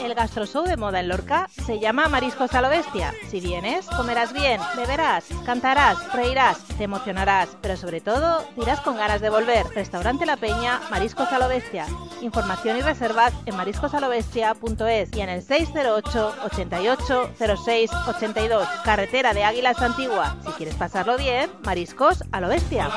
El 0.03 0.15
gastroshow 0.15 0.65
de 0.65 0.75
moda 0.75 0.99
en 0.99 1.07
Lorca 1.07 1.47
se 1.65 1.79
llama 1.79 2.09
Mariscos 2.09 2.53
a 2.53 2.61
lo 2.61 2.67
Bestia. 2.67 3.13
Si 3.29 3.39
vienes, 3.39 3.85
comerás 3.85 4.33
bien, 4.33 4.59
beberás, 4.75 5.23
cantarás, 5.45 6.11
reirás, 6.11 6.61
te 6.77 6.83
emocionarás, 6.83 7.55
pero 7.61 7.77
sobre 7.77 8.01
todo 8.01 8.43
dirás 8.57 8.81
con 8.81 8.97
ganas 8.97 9.21
de 9.21 9.29
volver. 9.29 9.65
Restaurante 9.73 10.25
La 10.25 10.35
Peña, 10.35 10.81
Mariscos 10.91 11.31
a 11.31 11.39
lo 11.39 11.47
Bestia. 11.47 11.85
Información 12.21 12.75
y 12.75 12.81
reservas 12.81 13.31
en 13.45 13.55
mariscosalobestia.es 13.55 15.15
y 15.15 15.21
en 15.21 15.29
el 15.29 15.41
608 15.41 16.35
88 16.43 17.29
06 17.63 17.91
82. 18.09 18.67
Carretera 18.83 19.33
de 19.33 19.45
Águilas 19.45 19.81
Antigua. 19.81 20.35
Si 20.45 20.51
quieres 20.51 20.75
pasarlo 20.75 21.15
bien, 21.15 21.49
Mariscos 21.63 22.25
a 22.33 22.41
lo 22.41 22.49
Bestia. 22.49 22.89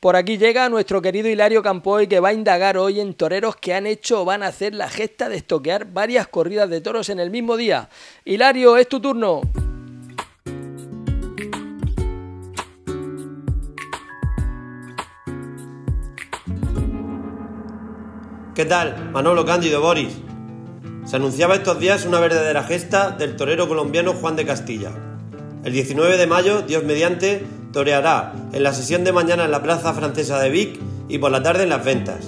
Por 0.00 0.14
aquí 0.14 0.36
llega 0.36 0.68
nuestro 0.68 1.00
querido 1.00 1.28
Hilario 1.28 1.62
Campoy 1.62 2.06
que 2.06 2.20
va 2.20 2.28
a 2.28 2.32
indagar 2.34 2.76
hoy 2.76 3.00
en 3.00 3.14
toreros 3.14 3.56
que 3.56 3.74
han 3.74 3.86
hecho 3.86 4.22
o 4.22 4.24
van 4.24 4.42
a 4.42 4.48
hacer 4.48 4.74
la 4.74 4.90
gesta 4.90 5.28
de 5.28 5.36
estoquear 5.36 5.92
varias 5.92 6.28
corridas 6.28 6.68
de 6.68 6.80
toros 6.80 7.08
en 7.08 7.18
el 7.18 7.30
mismo 7.30 7.56
día. 7.56 7.88
Hilario, 8.24 8.76
es 8.76 8.88
tu 8.88 9.00
turno. 9.00 9.40
¿Qué 18.54 18.64
tal? 18.64 19.10
Manolo 19.12 19.44
Cándido 19.44 19.82
Boris. 19.82 20.16
Se 21.04 21.16
anunciaba 21.16 21.54
estos 21.54 21.78
días 21.78 22.04
una 22.04 22.20
verdadera 22.20 22.64
gesta 22.64 23.10
del 23.10 23.36
torero 23.36 23.68
colombiano 23.68 24.12
Juan 24.14 24.34
de 24.34 24.44
Castilla 24.44 24.90
El 25.62 25.72
19 25.72 26.16
de 26.16 26.26
mayo, 26.26 26.62
Dios 26.62 26.82
mediante, 26.82 27.44
toreará 27.76 28.32
en 28.54 28.62
la 28.62 28.72
sesión 28.72 29.04
de 29.04 29.12
mañana 29.12 29.44
en 29.44 29.50
la 29.50 29.62
Plaza 29.62 29.92
Francesa 29.92 30.38
de 30.38 30.48
Vic 30.48 30.80
y 31.10 31.18
por 31.18 31.30
la 31.30 31.42
tarde 31.42 31.64
en 31.64 31.68
las 31.68 31.84
ventas. 31.84 32.24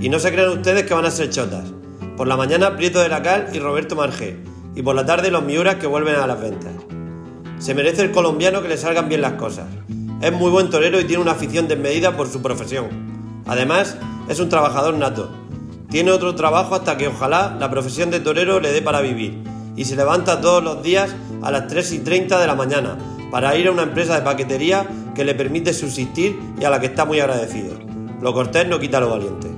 Y 0.00 0.08
no 0.08 0.20
se 0.20 0.30
crean 0.30 0.50
ustedes 0.50 0.84
que 0.84 0.94
van 0.94 1.04
a 1.04 1.10
ser 1.10 1.28
chotas. 1.28 1.64
Por 2.16 2.28
la 2.28 2.36
mañana 2.36 2.76
Prieto 2.76 3.00
de 3.00 3.08
la 3.08 3.20
Cal 3.20 3.48
y 3.52 3.58
Roberto 3.58 3.96
Margé, 3.96 4.36
y 4.76 4.82
por 4.82 4.94
la 4.94 5.04
tarde 5.04 5.32
los 5.32 5.42
Miuras 5.42 5.74
que 5.74 5.88
vuelven 5.88 6.14
a 6.14 6.28
las 6.28 6.40
ventas. 6.40 6.70
Se 7.58 7.74
merece 7.74 8.02
el 8.02 8.12
colombiano 8.12 8.62
que 8.62 8.68
le 8.68 8.76
salgan 8.76 9.08
bien 9.08 9.22
las 9.22 9.32
cosas. 9.32 9.66
Es 10.22 10.32
muy 10.32 10.52
buen 10.52 10.70
torero 10.70 11.00
y 11.00 11.04
tiene 11.04 11.20
una 11.20 11.32
afición 11.32 11.66
desmedida 11.66 12.16
por 12.16 12.28
su 12.28 12.40
profesión. 12.40 12.86
Además, 13.44 13.96
es 14.28 14.38
un 14.38 14.48
trabajador 14.48 14.94
nato. 14.94 15.32
Tiene 15.90 16.12
otro 16.12 16.36
trabajo 16.36 16.76
hasta 16.76 16.96
que 16.96 17.08
ojalá 17.08 17.56
la 17.58 17.72
profesión 17.72 18.12
de 18.12 18.20
torero 18.20 18.60
le 18.60 18.70
dé 18.70 18.82
para 18.82 19.00
vivir. 19.00 19.42
Y 19.74 19.84
se 19.84 19.96
levanta 19.96 20.40
todos 20.40 20.62
los 20.62 20.80
días 20.80 21.12
a 21.42 21.50
las 21.50 21.66
3 21.66 21.92
y 21.92 21.98
30 21.98 22.38
de 22.38 22.46
la 22.46 22.54
mañana 22.54 23.15
para 23.30 23.56
ir 23.56 23.68
a 23.68 23.72
una 23.72 23.82
empresa 23.82 24.16
de 24.16 24.22
paquetería 24.22 24.86
que 25.14 25.24
le 25.24 25.34
permite 25.34 25.72
subsistir 25.72 26.38
y 26.60 26.64
a 26.64 26.70
la 26.70 26.80
que 26.80 26.86
está 26.86 27.04
muy 27.04 27.20
agradecido. 27.20 27.74
Lo 28.20 28.32
cortés 28.32 28.66
no 28.66 28.78
quita 28.78 29.00
lo 29.00 29.10
valiente. 29.10 29.48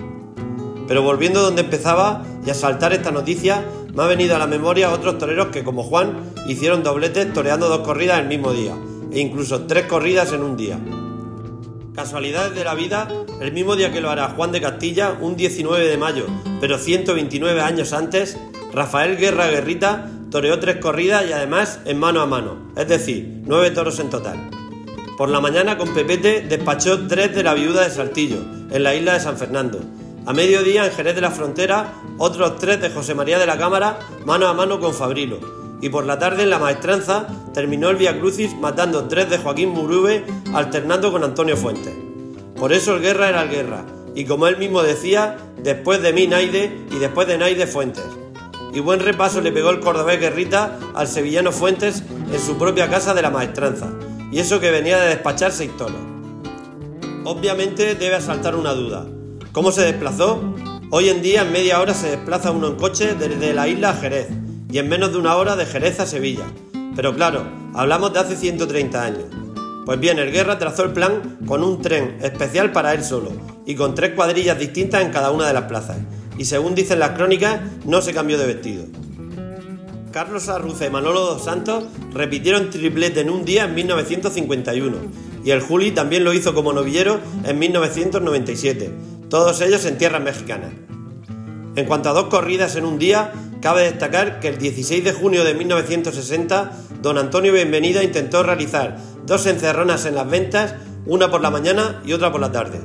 Pero 0.86 1.02
volviendo 1.02 1.42
donde 1.42 1.62
empezaba 1.62 2.24
y 2.44 2.50
a 2.50 2.54
saltar 2.54 2.92
esta 2.92 3.10
noticia, 3.10 3.64
me 3.94 4.02
ha 4.02 4.06
venido 4.06 4.36
a 4.36 4.38
la 4.38 4.46
memoria 4.46 4.90
otros 4.90 5.18
toreros 5.18 5.48
que, 5.48 5.64
como 5.64 5.82
Juan, 5.82 6.32
hicieron 6.46 6.82
dobletes 6.82 7.32
toreando 7.32 7.68
dos 7.68 7.80
corridas 7.80 8.20
el 8.20 8.28
mismo 8.28 8.52
día, 8.52 8.74
e 9.12 9.20
incluso 9.20 9.66
tres 9.66 9.86
corridas 9.86 10.32
en 10.32 10.42
un 10.42 10.56
día. 10.56 10.78
Casualidades 11.94 12.54
de 12.54 12.64
la 12.64 12.74
vida, 12.74 13.08
el 13.40 13.52
mismo 13.52 13.74
día 13.76 13.92
que 13.92 14.00
lo 14.00 14.08
hará 14.08 14.28
Juan 14.28 14.52
de 14.52 14.60
Castilla, 14.60 15.16
un 15.20 15.36
19 15.36 15.86
de 15.86 15.98
mayo, 15.98 16.26
pero 16.60 16.78
129 16.78 17.60
años 17.60 17.92
antes, 17.92 18.38
Rafael 18.72 19.16
Guerra 19.16 19.48
Guerrita 19.48 20.08
toreó 20.30 20.58
tres 20.58 20.76
corridas 20.76 21.24
y 21.28 21.32
además 21.32 21.80
en 21.84 21.98
mano 21.98 22.20
a 22.20 22.26
mano, 22.26 22.72
es 22.76 22.88
decir, 22.88 23.42
nueve 23.44 23.70
toros 23.70 23.98
en 23.98 24.10
total. 24.10 24.50
Por 25.16 25.28
la 25.30 25.40
mañana 25.40 25.76
con 25.78 25.94
Pepete 25.94 26.46
despachó 26.48 27.06
tres 27.06 27.34
de 27.34 27.42
la 27.42 27.54
viuda 27.54 27.82
de 27.82 27.90
Saltillo, 27.90 28.38
en 28.70 28.82
la 28.82 28.94
isla 28.94 29.14
de 29.14 29.20
San 29.20 29.36
Fernando, 29.36 29.80
a 30.28 30.34
mediodía, 30.34 30.84
en 30.84 30.92
Jerez 30.92 31.14
de 31.14 31.22
la 31.22 31.30
Frontera, 31.30 31.94
otros 32.18 32.58
tres 32.58 32.82
de 32.82 32.90
José 32.90 33.14
María 33.14 33.38
de 33.38 33.46
la 33.46 33.56
Cámara, 33.56 33.98
mano 34.26 34.46
a 34.46 34.52
mano 34.52 34.78
con 34.78 34.92
Fabrilo. 34.92 35.38
Y 35.80 35.88
por 35.88 36.04
la 36.04 36.18
tarde, 36.18 36.42
en 36.42 36.50
la 36.50 36.58
maestranza, 36.58 37.26
terminó 37.54 37.88
el 37.88 37.96
Via 37.96 38.18
Crucis 38.18 38.54
matando 38.60 39.08
tres 39.08 39.30
de 39.30 39.38
Joaquín 39.38 39.70
Murube, 39.70 40.26
alternando 40.52 41.10
con 41.12 41.24
Antonio 41.24 41.56
Fuentes. 41.56 41.94
Por 42.56 42.74
eso 42.74 42.96
el 42.96 43.00
Guerra 43.00 43.30
era 43.30 43.42
el 43.42 43.48
Guerra, 43.48 43.86
y 44.14 44.26
como 44.26 44.48
él 44.48 44.58
mismo 44.58 44.82
decía, 44.82 45.38
después 45.62 46.02
de 46.02 46.12
mí 46.12 46.26
Naide 46.26 46.76
y 46.90 46.98
después 46.98 47.26
de 47.26 47.38
Naide 47.38 47.66
Fuentes. 47.66 48.04
Y 48.74 48.80
buen 48.80 49.00
repaso 49.00 49.40
le 49.40 49.52
pegó 49.52 49.70
el 49.70 49.80
cordobés 49.80 50.20
Guerrita 50.20 50.78
al 50.94 51.08
sevillano 51.08 51.52
Fuentes 51.52 52.02
en 52.32 52.40
su 52.40 52.58
propia 52.58 52.88
casa 52.88 53.14
de 53.14 53.22
la 53.22 53.30
maestranza, 53.30 53.90
y 54.30 54.40
eso 54.40 54.60
que 54.60 54.70
venía 54.70 54.98
de 54.98 55.08
despachar 55.08 55.52
seis 55.52 55.76
toros. 55.76 55.96
Obviamente 57.24 57.94
debe 57.94 58.16
asaltar 58.16 58.56
una 58.56 58.72
duda. 58.72 59.06
¿Cómo 59.52 59.72
se 59.72 59.82
desplazó? 59.82 60.54
Hoy 60.90 61.08
en 61.08 61.20
día 61.20 61.42
en 61.42 61.52
media 61.52 61.80
hora 61.80 61.92
se 61.92 62.08
desplaza 62.10 62.50
uno 62.50 62.68
en 62.68 62.76
coche 62.76 63.14
desde 63.14 63.52
la 63.52 63.68
isla 63.68 63.90
a 63.90 63.94
Jerez 63.94 64.28
y 64.70 64.78
en 64.78 64.88
menos 64.88 65.12
de 65.12 65.18
una 65.18 65.36
hora 65.36 65.56
de 65.56 65.66
Jerez 65.66 66.00
a 66.00 66.06
Sevilla. 66.06 66.44
Pero 66.94 67.14
claro, 67.14 67.46
hablamos 67.74 68.12
de 68.12 68.20
hace 68.20 68.36
130 68.36 69.04
años. 69.04 69.24
Pues 69.84 70.00
bien, 70.00 70.18
el 70.18 70.32
Guerra 70.32 70.58
trazó 70.58 70.84
el 70.84 70.92
plan 70.92 71.38
con 71.46 71.62
un 71.62 71.80
tren 71.80 72.18
especial 72.22 72.72
para 72.72 72.92
él 72.92 73.02
solo 73.04 73.32
y 73.66 73.74
con 73.74 73.94
tres 73.94 74.14
cuadrillas 74.14 74.58
distintas 74.58 75.02
en 75.02 75.10
cada 75.10 75.30
una 75.30 75.46
de 75.46 75.54
las 75.54 75.64
plazas. 75.64 75.96
Y 76.38 76.44
según 76.44 76.74
dicen 76.74 77.00
las 77.00 77.10
crónicas, 77.10 77.60
no 77.84 78.00
se 78.00 78.14
cambió 78.14 78.38
de 78.38 78.46
vestido. 78.46 78.86
Carlos 80.12 80.48
Arruce 80.48 80.86
y 80.86 80.90
Manolo 80.90 81.20
dos 81.20 81.44
Santos 81.44 81.84
repitieron 82.12 82.70
triplete 82.70 83.20
en 83.20 83.30
un 83.30 83.44
día 83.44 83.64
en 83.64 83.74
1951 83.74 84.96
y 85.44 85.50
el 85.50 85.60
Juli 85.60 85.90
también 85.90 86.24
lo 86.24 86.32
hizo 86.32 86.54
como 86.54 86.72
novillero 86.72 87.20
en 87.44 87.58
1997, 87.58 88.90
todos 89.28 89.60
ellos 89.60 89.84
en 89.84 89.98
tierras 89.98 90.22
mexicanas. 90.22 90.72
En 91.76 91.86
cuanto 91.86 92.08
a 92.08 92.12
dos 92.12 92.24
corridas 92.24 92.76
en 92.76 92.84
un 92.84 92.98
día, 92.98 93.32
cabe 93.60 93.82
destacar 93.82 94.40
que 94.40 94.48
el 94.48 94.58
16 94.58 95.04
de 95.04 95.12
junio 95.12 95.44
de 95.44 95.54
1960, 95.54 96.72
don 97.02 97.18
Antonio 97.18 97.52
Bienvenida 97.52 98.02
intentó 98.02 98.42
realizar 98.42 98.98
dos 99.26 99.46
encerronas 99.46 100.06
en 100.06 100.16
las 100.16 100.28
ventas, 100.28 100.74
una 101.06 101.30
por 101.30 101.40
la 101.40 101.50
mañana 101.50 102.02
y 102.04 102.12
otra 102.12 102.32
por 102.32 102.40
la 102.40 102.50
tarde. 102.50 102.80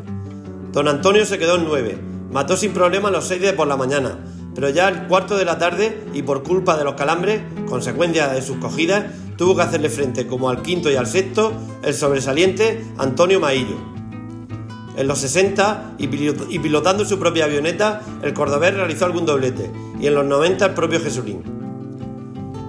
Don 0.72 0.88
Antonio 0.88 1.26
se 1.26 1.40
quedó 1.40 1.56
en 1.56 1.66
nueve, 1.66 1.98
mató 2.34 2.58
sin 2.58 2.74
problema 2.74 3.12
los 3.12 3.26
seis 3.26 3.42
de 3.42 3.54
por 3.54 3.68
la 3.68 3.78
mañana, 3.78 4.18
pero 4.56 4.70
ya 4.70 4.88
al 4.88 5.08
cuarto 5.08 5.38
de 5.38 5.46
la 5.46 5.60
tarde 5.60 6.04
y 6.14 6.24
por 6.24 6.44
culpa 6.44 6.76
de 6.76 6.84
los 6.84 6.96
calambres, 6.96 7.42
consecuencia 7.68 8.28
de 8.28 8.42
sus 8.42 8.58
cogidas, 8.58 9.06
tuvo 9.38 9.56
que 9.56 9.62
hacerle 9.62 9.90
frente 9.90 10.28
como 10.28 10.50
al 10.50 10.64
quinto 10.64 10.90
y 10.90 10.96
al 10.96 11.08
sexto 11.08 11.54
el 11.84 11.94
sobresaliente 11.94 12.84
Antonio 12.98 13.40
Maillo. 13.40 13.78
En 14.98 15.08
los 15.08 15.20
60, 15.20 15.96
y 15.98 16.60
pilotando 16.60 17.06
su 17.06 17.18
propia 17.18 17.46
avioneta, 17.46 18.02
el 18.22 18.34
cordobés 18.34 18.76
realizó 18.76 19.06
algún 19.06 19.26
doblete, 19.26 19.72
y 20.00 20.08
en 20.08 20.14
los 20.14 20.26
90 20.26 20.66
el 20.66 20.74
propio 20.74 21.00
Jesulín. 21.00 21.44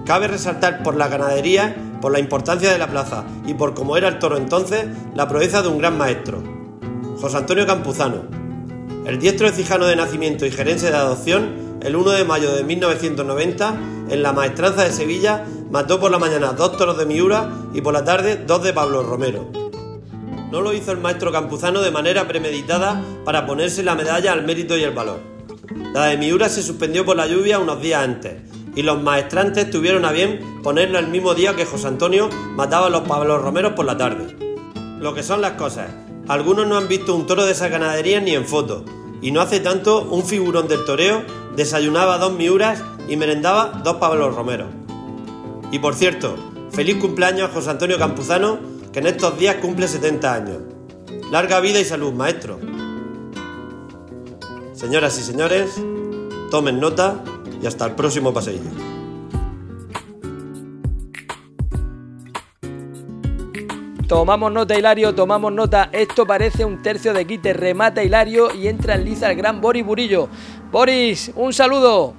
Cabe 0.05 0.27
resaltar 0.27 0.83
por 0.83 0.95
la 0.95 1.07
ganadería, 1.07 1.75
por 2.01 2.11
la 2.11 2.19
importancia 2.19 2.71
de 2.71 2.77
la 2.77 2.87
plaza 2.87 3.25
y 3.47 3.55
por 3.55 3.73
cómo 3.73 3.97
era 3.97 4.07
el 4.07 4.19
toro 4.19 4.37
entonces, 4.37 4.85
la 5.15 5.27
proeza 5.27 5.63
de 5.63 5.69
un 5.69 5.79
gran 5.79 5.97
maestro, 5.97 6.43
José 7.19 7.37
Antonio 7.37 7.65
Campuzano. 7.65 8.44
El 9.05 9.19
diestro 9.19 9.47
Cijano 9.51 9.85
de 9.85 9.95
nacimiento 9.95 10.47
y 10.47 10.51
gerense 10.51 10.89
de 10.89 10.97
adopción, 10.97 11.77
el 11.81 11.95
1 11.95 12.09
de 12.09 12.25
mayo 12.25 12.51
de 12.55 12.63
1990, 12.63 13.75
en 14.09 14.23
la 14.23 14.33
maestranza 14.33 14.83
de 14.83 14.91
Sevilla, 14.91 15.45
mató 15.69 15.99
por 15.99 16.09
la 16.09 16.17
mañana 16.17 16.53
dos 16.53 16.75
toros 16.75 16.97
de 16.97 17.05
Miura 17.05 17.51
y 17.75 17.81
por 17.81 17.93
la 17.93 18.03
tarde 18.03 18.35
dos 18.47 18.63
de 18.63 18.73
Pablo 18.73 19.03
Romero. 19.03 19.51
No 20.51 20.61
lo 20.61 20.73
hizo 20.73 20.91
el 20.91 20.97
maestro 20.97 21.31
campuzano 21.31 21.81
de 21.81 21.91
manera 21.91 22.27
premeditada 22.27 22.99
para 23.23 23.45
ponerse 23.45 23.83
la 23.83 23.93
medalla 23.93 24.33
al 24.33 24.43
mérito 24.43 24.75
y 24.75 24.81
el 24.81 24.95
valor. 24.95 25.19
La 25.93 26.07
de 26.07 26.17
Miura 26.17 26.49
se 26.49 26.63
suspendió 26.63 27.05
por 27.05 27.15
la 27.15 27.27
lluvia 27.27 27.59
unos 27.59 27.79
días 27.81 28.03
antes 28.03 28.41
y 28.75 28.81
los 28.81 28.99
maestrantes 29.03 29.69
tuvieron 29.69 30.05
a 30.05 30.11
bien 30.11 30.61
ponerlo 30.63 30.97
el 30.97 31.07
mismo 31.07 31.35
día 31.35 31.55
que 31.55 31.65
José 31.65 31.87
Antonio 31.87 32.27
mataba 32.55 32.87
a 32.87 32.89
los 32.89 33.01
Pablo 33.01 33.37
Romeros 33.37 33.73
por 33.73 33.85
la 33.85 33.97
tarde. 33.97 34.35
Lo 34.99 35.13
que 35.13 35.21
son 35.21 35.41
las 35.41 35.51
cosas. 35.51 35.91
Algunos 36.27 36.67
no 36.67 36.77
han 36.77 36.87
visto 36.87 37.15
un 37.15 37.27
toro 37.27 37.45
de 37.45 37.51
esa 37.51 37.67
ganadería 37.67 38.19
ni 38.19 38.33
en 38.33 38.45
foto, 38.45 38.83
y 39.21 39.31
no 39.31 39.41
hace 39.41 39.59
tanto 39.59 40.01
un 40.03 40.25
figurón 40.25 40.67
del 40.67 40.85
toreo 40.85 41.23
desayunaba 41.55 42.17
dos 42.17 42.33
miuras 42.33 42.83
y 43.07 43.15
merendaba 43.15 43.81
dos 43.83 43.95
Pablo 43.95 44.29
Romero. 44.31 44.67
Y 45.71 45.79
por 45.79 45.95
cierto, 45.95 46.35
feliz 46.71 46.97
cumpleaños 46.97 47.49
a 47.49 47.53
José 47.53 47.69
Antonio 47.69 47.97
Campuzano, 47.97 48.59
que 48.91 48.99
en 48.99 49.07
estos 49.07 49.37
días 49.37 49.57
cumple 49.57 49.87
70 49.87 50.33
años. 50.33 50.57
Larga 51.31 51.59
vida 51.59 51.79
y 51.79 51.85
salud, 51.85 52.13
maestro. 52.13 52.59
Señoras 54.73 55.17
y 55.19 55.23
señores, 55.23 55.75
tomen 56.51 56.79
nota 56.79 57.23
y 57.61 57.65
hasta 57.65 57.85
el 57.85 57.95
próximo 57.95 58.33
paseillo. 58.33 58.94
Tomamos 64.07 64.51
nota, 64.51 64.77
Hilario, 64.77 65.15
tomamos 65.15 65.51
nota. 65.51 65.89
Esto 65.91 66.27
parece 66.27 66.63
un 66.63 66.83
tercio 66.83 67.11
de 67.11 67.25
quite. 67.25 67.53
Remata 67.53 68.03
Hilario 68.03 68.53
y 68.53 68.67
entra 68.67 68.93
en 68.93 69.03
liza 69.03 69.31
el 69.31 69.37
gran 69.37 69.59
Boris 69.59 69.83
Burillo. 69.83 70.29
Boris, 70.71 71.31
un 71.35 71.51
saludo. 71.51 72.13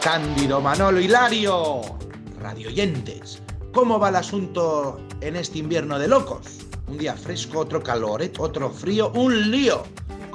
Cándido 0.00 0.60
Manolo 0.60 1.00
Hilario, 1.00 1.80
radioyentes. 2.38 3.42
¿Cómo 3.72 3.98
va 3.98 4.10
el 4.10 4.16
asunto 4.16 5.00
en 5.20 5.34
este 5.34 5.58
invierno 5.58 5.98
de 5.98 6.06
locos? 6.06 6.60
Un 6.86 6.96
día 6.96 7.14
fresco, 7.14 7.58
otro 7.58 7.82
calor, 7.82 8.22
otro 8.38 8.70
frío, 8.70 9.10
un 9.16 9.50
lío, 9.50 9.82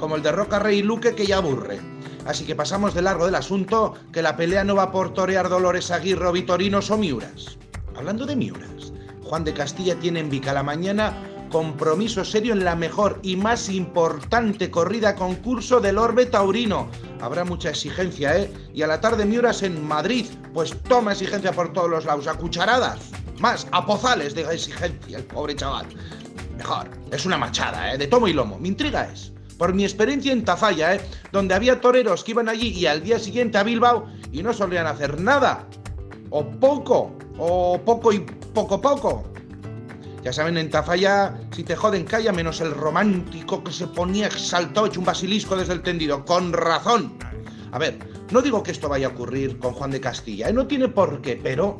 como 0.00 0.16
el 0.16 0.22
de 0.22 0.32
Roca 0.32 0.58
Rey 0.58 0.78
y 0.78 0.82
Luque 0.82 1.14
que 1.14 1.26
ya 1.26 1.36
aburre. 1.36 1.78
Así 2.26 2.44
que 2.44 2.56
pasamos 2.56 2.94
de 2.94 3.02
largo 3.02 3.26
del 3.26 3.34
asunto, 3.34 3.94
que 4.12 4.22
la 4.22 4.36
pelea 4.36 4.64
no 4.64 4.74
va 4.74 4.90
por 4.90 5.12
torear 5.12 5.48
Dolores 5.48 5.90
Aguirre 5.90 6.26
o 6.26 6.32
Vitorinos 6.32 6.90
o 6.90 6.98
Miuras. 6.98 7.58
Hablando 7.96 8.26
de 8.26 8.36
Miuras, 8.36 8.92
Juan 9.22 9.44
de 9.44 9.54
Castilla 9.54 9.94
tiene 9.96 10.20
en 10.20 10.30
Vica 10.30 10.52
la 10.52 10.62
mañana 10.62 11.14
compromiso 11.50 12.24
serio 12.24 12.52
en 12.52 12.64
la 12.64 12.76
mejor 12.76 13.18
y 13.22 13.36
más 13.36 13.68
importante 13.68 14.70
corrida 14.70 15.16
concurso 15.16 15.80
del 15.80 15.98
Orbe 15.98 16.26
Taurino. 16.26 16.88
Habrá 17.20 17.44
mucha 17.44 17.70
exigencia, 17.70 18.38
¿eh? 18.38 18.50
Y 18.72 18.82
a 18.82 18.86
la 18.86 19.00
tarde 19.00 19.26
Miuras 19.26 19.62
en 19.62 19.86
Madrid, 19.86 20.26
pues 20.54 20.74
toma 20.84 21.12
exigencia 21.12 21.52
por 21.52 21.72
todos 21.72 21.90
los 21.90 22.04
lados, 22.04 22.28
a 22.28 22.34
cucharadas. 22.34 23.00
Más, 23.40 23.66
a 23.72 23.84
pozales 23.84 24.34
de 24.34 24.42
exigencia, 24.42 25.18
el 25.18 25.24
pobre 25.24 25.56
chaval. 25.56 25.86
Mejor, 26.56 26.88
es 27.10 27.26
una 27.26 27.36
machada, 27.36 27.92
¿eh? 27.92 27.98
De 27.98 28.06
tomo 28.06 28.28
y 28.28 28.32
lomo. 28.32 28.58
Mi 28.58 28.68
intriga 28.68 29.06
es, 29.06 29.32
por 29.60 29.74
mi 29.74 29.84
experiencia 29.84 30.32
en 30.32 30.42
Tafalla, 30.42 30.94
¿eh? 30.94 31.02
Donde 31.32 31.52
había 31.52 31.82
toreros 31.82 32.24
que 32.24 32.30
iban 32.30 32.48
allí 32.48 32.68
y 32.68 32.86
al 32.86 33.02
día 33.02 33.18
siguiente 33.18 33.58
a 33.58 33.62
Bilbao 33.62 34.06
y 34.32 34.42
no 34.42 34.54
solían 34.54 34.86
hacer 34.86 35.20
nada. 35.20 35.66
O 36.30 36.48
poco, 36.48 37.12
o 37.36 37.78
poco 37.84 38.10
y 38.10 38.20
poco 38.54 38.80
poco. 38.80 39.22
Ya 40.24 40.32
saben, 40.32 40.56
en 40.56 40.70
Tafalla, 40.70 41.38
si 41.50 41.62
te 41.62 41.76
joden, 41.76 42.04
calla, 42.04 42.32
menos 42.32 42.62
el 42.62 42.70
romántico 42.70 43.62
que 43.62 43.70
se 43.70 43.86
ponía 43.86 44.28
exaltado 44.28 44.86
hecho 44.86 45.00
un 45.00 45.04
basilisco 45.04 45.54
desde 45.54 45.74
el 45.74 45.82
tendido. 45.82 46.24
Con 46.24 46.54
razón. 46.54 47.18
A 47.70 47.78
ver, 47.78 47.98
no 48.30 48.40
digo 48.40 48.62
que 48.62 48.70
esto 48.70 48.88
vaya 48.88 49.08
a 49.08 49.10
ocurrir 49.10 49.58
con 49.58 49.74
Juan 49.74 49.90
de 49.90 50.00
Castilla, 50.00 50.48
¿eh? 50.48 50.54
no 50.54 50.66
tiene 50.66 50.88
por 50.88 51.20
qué, 51.20 51.36
pero 51.36 51.76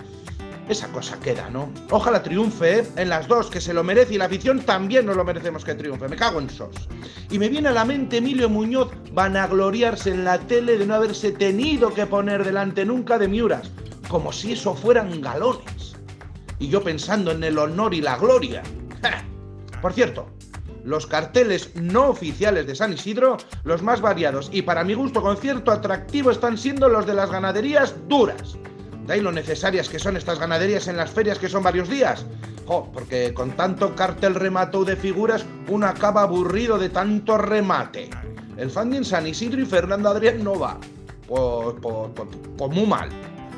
esa 0.71 0.89
cosa 0.89 1.19
queda, 1.19 1.51
¿no? 1.51 1.69
Ojalá 1.91 2.23
triunfe 2.23 2.79
¿eh? 2.79 2.87
en 2.97 3.09
las 3.09 3.27
dos, 3.27 3.51
que 3.51 3.61
se 3.61 3.75
lo 3.75 3.83
merece 3.83 4.15
y 4.15 4.19
la 4.19 4.27
afición 4.27 4.61
también 4.61 5.07
nos 5.07 5.17
lo 5.17 5.25
merecemos 5.25 5.65
que 5.65 5.75
triunfe. 5.75 6.09
Me 6.09 6.17
cago 6.17 6.41
en 6.41 6.49
sos. 6.49 6.89
Y 7.31 7.39
me 7.39 7.49
viene 7.49 7.69
a 7.69 7.73
la 7.73 7.85
mente 7.85 8.19
Emilio 8.19 8.49
Muñoz 8.49 8.91
van 9.13 9.37
a 9.37 9.47
gloriarse 9.47 10.11
en 10.11 10.25
la 10.25 10.39
tele 10.39 10.79
de 10.79 10.87
no 10.87 10.95
haberse 10.95 11.33
tenido 11.33 11.93
que 11.93 12.07
poner 12.07 12.45
delante 12.45 12.85
nunca 12.85 13.19
de 13.19 13.29
Miuras, 13.29 13.71
como 14.09 14.33
si 14.33 14.53
eso 14.53 14.75
fueran 14.75 15.21
galones. 15.21 15.97
Y 16.59 16.69
yo 16.69 16.83
pensando 16.83 17.33
en 17.33 17.43
el 17.43 17.59
honor 17.59 17.93
y 17.95 18.01
la 18.01 18.17
gloria. 18.17 18.63
Por 19.83 19.93
cierto, 19.93 20.29
los 20.85 21.07
carteles 21.07 21.75
no 21.75 22.11
oficiales 22.11 22.67
de 22.67 22.75
San 22.75 22.93
Isidro, 22.93 23.39
los 23.65 23.83
más 23.83 24.01
variados 24.01 24.51
y 24.53 24.63
para 24.63 24.85
mi 24.85 24.95
gusto 24.95 25.23
con 25.23 25.37
cierto 25.37 25.73
atractivo 25.73 26.31
están 26.31 26.57
siendo 26.57 26.89
los 26.89 27.07
de 27.07 27.15
las 27.15 27.31
ganaderías 27.31 27.95
duras. 28.09 28.57
De 29.11 29.15
ahí 29.15 29.23
lo 29.23 29.33
necesarias 29.33 29.89
que 29.89 29.99
son 29.99 30.17
estas 30.17 30.39
ganaderías 30.39 30.87
en 30.87 30.97
las 30.97 31.11
ferias 31.11 31.37
que 31.37 31.49
son 31.49 31.65
varios 31.65 31.89
días. 31.89 32.25
porque 32.95 33.35
con 33.35 33.51
tanto 33.57 33.97
cartel 33.97 34.37
remato 34.37 34.85
de 34.85 34.95
figuras 34.95 35.45
uno 35.67 35.89
acaba 35.89 36.23
aburrido 36.23 36.79
de 36.79 36.91
tanto 36.91 37.37
remate. 37.37 38.09
El 38.57 38.71
funding 38.71 39.03
San 39.03 39.27
Isidro 39.27 39.61
y 39.61 39.67
Fernando 39.67 40.11
Adrián 40.11 40.45
no 40.45 40.57
va. 40.57 40.79
Pues, 41.27 41.75
pues, 41.83 42.11
pues, 42.15 42.29
pues, 42.57 42.71
muy 42.71 42.87
mal. 42.87 43.09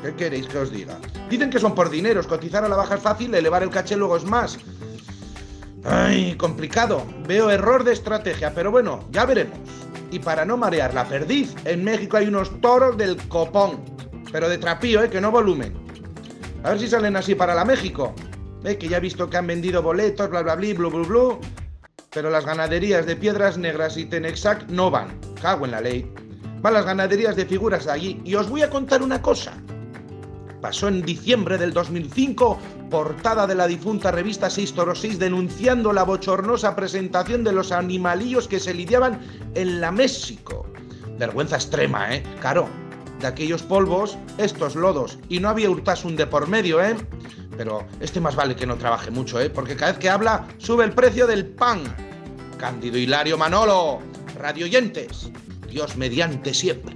¿Qué 0.01 0.15
queréis 0.15 0.47
que 0.47 0.57
os 0.57 0.71
diga? 0.71 0.97
Dicen 1.29 1.51
que 1.51 1.59
son 1.59 1.75
por 1.75 1.91
dineros, 1.91 2.25
cotizar 2.25 2.65
a 2.65 2.67
la 2.67 2.75
baja 2.75 2.95
es 2.95 3.01
fácil, 3.01 3.35
elevar 3.35 3.61
el 3.61 3.69
caché 3.69 3.95
luego 3.95 4.17
es 4.17 4.23
más. 4.23 4.57
Ay, 5.83 6.35
complicado. 6.35 7.05
Veo 7.27 7.51
error 7.51 7.83
de 7.83 7.93
estrategia, 7.93 8.55
pero 8.55 8.71
bueno, 8.71 9.03
ya 9.11 9.27
veremos. 9.27 9.59
Y 10.09 10.17
para 10.17 10.45
no 10.45 10.57
marear 10.57 10.95
la 10.95 11.07
perdiz, 11.07 11.53
en 11.65 11.83
México 11.83 12.17
hay 12.17 12.27
unos 12.27 12.59
toros 12.59 12.97
del 12.97 13.17
copón. 13.27 13.92
Pero 14.33 14.49
de 14.49 14.57
trapío, 14.57 15.03
¿eh? 15.03 15.09
Que 15.09 15.21
no 15.21 15.31
volumen. 15.31 15.73
A 16.63 16.71
ver 16.71 16.79
si 16.79 16.87
salen 16.87 17.15
así 17.15 17.35
para 17.35 17.53
la 17.53 17.63
México. 17.63 18.13
Que 18.63 18.87
ya 18.87 18.97
he 18.97 18.99
visto 18.99 19.29
que 19.29 19.37
han 19.37 19.45
vendido 19.45 19.83
boletos, 19.83 20.29
bla, 20.29 20.41
bla, 20.41 20.55
bla, 20.55 20.73
blu, 20.73 20.89
blu, 20.89 21.05
blu. 21.05 21.39
Pero 22.09 22.29
las 22.31 22.45
ganaderías 22.45 23.05
de 23.05 23.15
Piedras 23.15 23.57
Negras 23.57 23.95
y 23.95 24.05
Tenexac 24.05 24.67
no 24.69 24.89
van. 24.89 25.19
Cago 25.39 25.65
en 25.65 25.71
la 25.71 25.81
ley. 25.81 26.11
Van 26.61 26.73
las 26.73 26.85
ganaderías 26.85 27.35
de 27.35 27.45
figuras 27.45 27.87
allí. 27.87 28.21
Y 28.25 28.33
os 28.33 28.49
voy 28.49 28.63
a 28.63 28.69
contar 28.69 29.03
una 29.03 29.21
cosa. 29.21 29.53
Pasó 30.61 30.87
en 30.87 31.03
diciembre 31.03 31.57
del 31.57 31.73
2005, 31.73 32.57
portada 32.89 33.45
de 33.45 33.53
la 33.53 33.67
difunta 33.67 34.11
revista 34.11 34.49
6 34.49 34.73
Toro 34.73 34.95
6 34.95 35.19
denunciando 35.19 35.93
la 35.93 36.03
bochornosa 36.03 36.75
presentación 36.75 37.43
de 37.43 37.51
los 37.51 37.71
animalillos 37.71 38.47
que 38.47 38.61
se 38.61 38.73
lidiaban 38.73 39.19
en 39.53 39.81
la 39.81 39.91
México. 39.91 40.65
Vergüenza 41.19 41.57
extrema, 41.57 42.15
¿eh? 42.15 42.23
Claro, 42.39 42.69
de 43.23 43.29
aquellos 43.29 43.63
polvos, 43.63 44.17
estos 44.37 44.75
lodos. 44.75 45.17
Y 45.29 45.39
no 45.39 45.47
había 45.47 45.69
Urtasun 45.69 46.17
de 46.17 46.27
por 46.27 46.49
medio, 46.49 46.83
¿eh? 46.83 46.95
Pero 47.57 47.87
este 48.01 48.19
más 48.19 48.35
vale 48.35 48.55
que 48.55 48.67
no 48.67 48.77
trabaje 48.77 49.11
mucho, 49.11 49.39
¿eh? 49.39 49.49
Porque 49.49 49.75
cada 49.75 49.93
vez 49.93 49.99
que 49.99 50.09
habla 50.09 50.45
sube 50.57 50.83
el 50.83 50.91
precio 50.91 51.25
del 51.25 51.45
pan. 51.45 51.83
Cándido 52.57 52.97
Hilario 52.97 53.37
Manolo, 53.37 53.99
radioyentes, 54.37 55.29
Dios 55.69 55.95
mediante 55.95 56.53
siempre. 56.53 56.95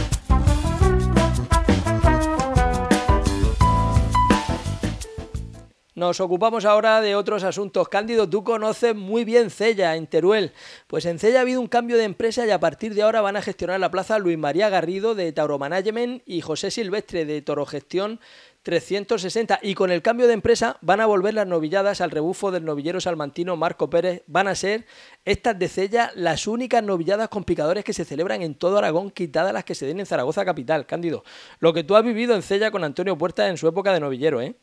Nos 6.01 6.19
ocupamos 6.19 6.65
ahora 6.65 6.99
de 6.99 7.13
otros 7.13 7.43
asuntos. 7.43 7.87
Cándido, 7.87 8.27
tú 8.27 8.43
conoces 8.43 8.95
muy 8.95 9.23
bien 9.23 9.51
Cella, 9.51 9.95
en 9.95 10.07
Teruel. 10.07 10.51
Pues 10.87 11.05
en 11.05 11.19
Cella 11.19 11.37
ha 11.37 11.41
habido 11.41 11.61
un 11.61 11.67
cambio 11.67 11.95
de 11.95 12.05
empresa 12.05 12.43
y 12.43 12.49
a 12.49 12.59
partir 12.59 12.95
de 12.95 13.03
ahora 13.03 13.21
van 13.21 13.35
a 13.35 13.43
gestionar 13.43 13.79
la 13.79 13.91
plaza 13.91 14.17
Luis 14.17 14.35
María 14.35 14.67
Garrido 14.69 15.13
de 15.13 15.31
Tauro 15.31 15.59
Management 15.59 16.23
y 16.25 16.41
José 16.41 16.71
Silvestre 16.71 17.25
de 17.25 17.43
Toro 17.43 17.67
Gestión 17.67 18.19
360 18.63 19.59
y 19.61 19.75
con 19.75 19.91
el 19.91 20.01
cambio 20.01 20.25
de 20.25 20.33
empresa 20.33 20.79
van 20.81 21.01
a 21.01 21.05
volver 21.05 21.35
las 21.35 21.45
novilladas 21.45 22.01
al 22.01 22.09
rebufo 22.09 22.49
del 22.49 22.65
novillero 22.65 22.99
salmantino 22.99 23.55
Marco 23.55 23.91
Pérez. 23.91 24.23
Van 24.25 24.47
a 24.47 24.55
ser 24.55 24.87
estas 25.23 25.59
de 25.59 25.67
Cella 25.67 26.11
las 26.15 26.47
únicas 26.47 26.81
novilladas 26.81 27.29
con 27.29 27.43
picadores 27.43 27.83
que 27.83 27.93
se 27.93 28.05
celebran 28.05 28.41
en 28.41 28.55
todo 28.55 28.79
Aragón, 28.79 29.11
quitadas 29.11 29.53
las 29.53 29.65
que 29.65 29.75
se 29.75 29.85
den 29.85 29.99
en 29.99 30.07
Zaragoza 30.07 30.45
capital. 30.45 30.87
Cándido, 30.87 31.23
lo 31.59 31.73
que 31.73 31.83
tú 31.83 31.95
has 31.95 32.03
vivido 32.03 32.33
en 32.33 32.41
Cella 32.41 32.71
con 32.71 32.83
Antonio 32.83 33.19
Puerta 33.19 33.47
en 33.49 33.57
su 33.57 33.67
época 33.67 33.93
de 33.93 33.99
novillero, 33.99 34.41
¿eh? 34.41 34.55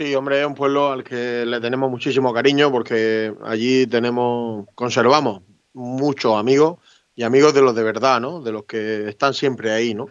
Sí, 0.00 0.14
hombre, 0.14 0.40
es 0.40 0.46
un 0.46 0.54
pueblo 0.54 0.90
al 0.90 1.04
que 1.04 1.44
le 1.44 1.60
tenemos 1.60 1.90
muchísimo 1.90 2.32
cariño 2.32 2.72
porque 2.72 3.34
allí 3.44 3.86
tenemos, 3.86 4.66
conservamos 4.74 5.42
muchos 5.74 6.38
amigos 6.38 6.78
y 7.14 7.22
amigos 7.22 7.52
de 7.52 7.60
los 7.60 7.74
de 7.74 7.82
verdad, 7.82 8.18
¿no? 8.18 8.40
De 8.40 8.50
los 8.50 8.64
que 8.64 9.10
están 9.10 9.34
siempre 9.34 9.72
ahí, 9.72 9.92
¿no? 9.92 10.08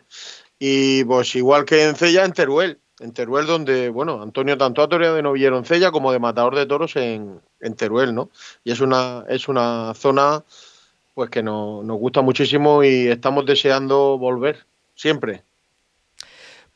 Y 0.59 1.03
pues 1.05 1.35
igual 1.35 1.65
que 1.65 1.85
en 1.85 1.95
Cella, 1.95 2.23
en 2.23 2.33
Teruel, 2.33 2.79
en 2.99 3.13
Teruel 3.13 3.47
donde, 3.47 3.89
bueno, 3.89 4.21
Antonio 4.21 4.59
tanto 4.59 4.83
ha 4.83 4.87
toreado 4.87 5.15
de 5.15 5.23
novillero 5.23 5.57
en 5.57 5.65
Cella 5.65 5.89
como 5.89 6.11
de 6.11 6.19
matador 6.19 6.55
de 6.55 6.67
toros 6.67 6.95
en, 6.95 7.41
en 7.59 7.75
Teruel, 7.75 8.13
¿no? 8.13 8.29
Y 8.63 8.71
es 8.71 8.81
una, 8.81 9.25
es 9.27 9.47
una 9.47 9.95
zona 9.95 10.43
pues 11.15 11.31
que 11.31 11.41
nos 11.41 11.97
gusta 11.97 12.21
muchísimo 12.21 12.83
y 12.83 13.07
estamos 13.07 13.43
deseando 13.43 14.19
volver, 14.19 14.67
siempre. 14.93 15.48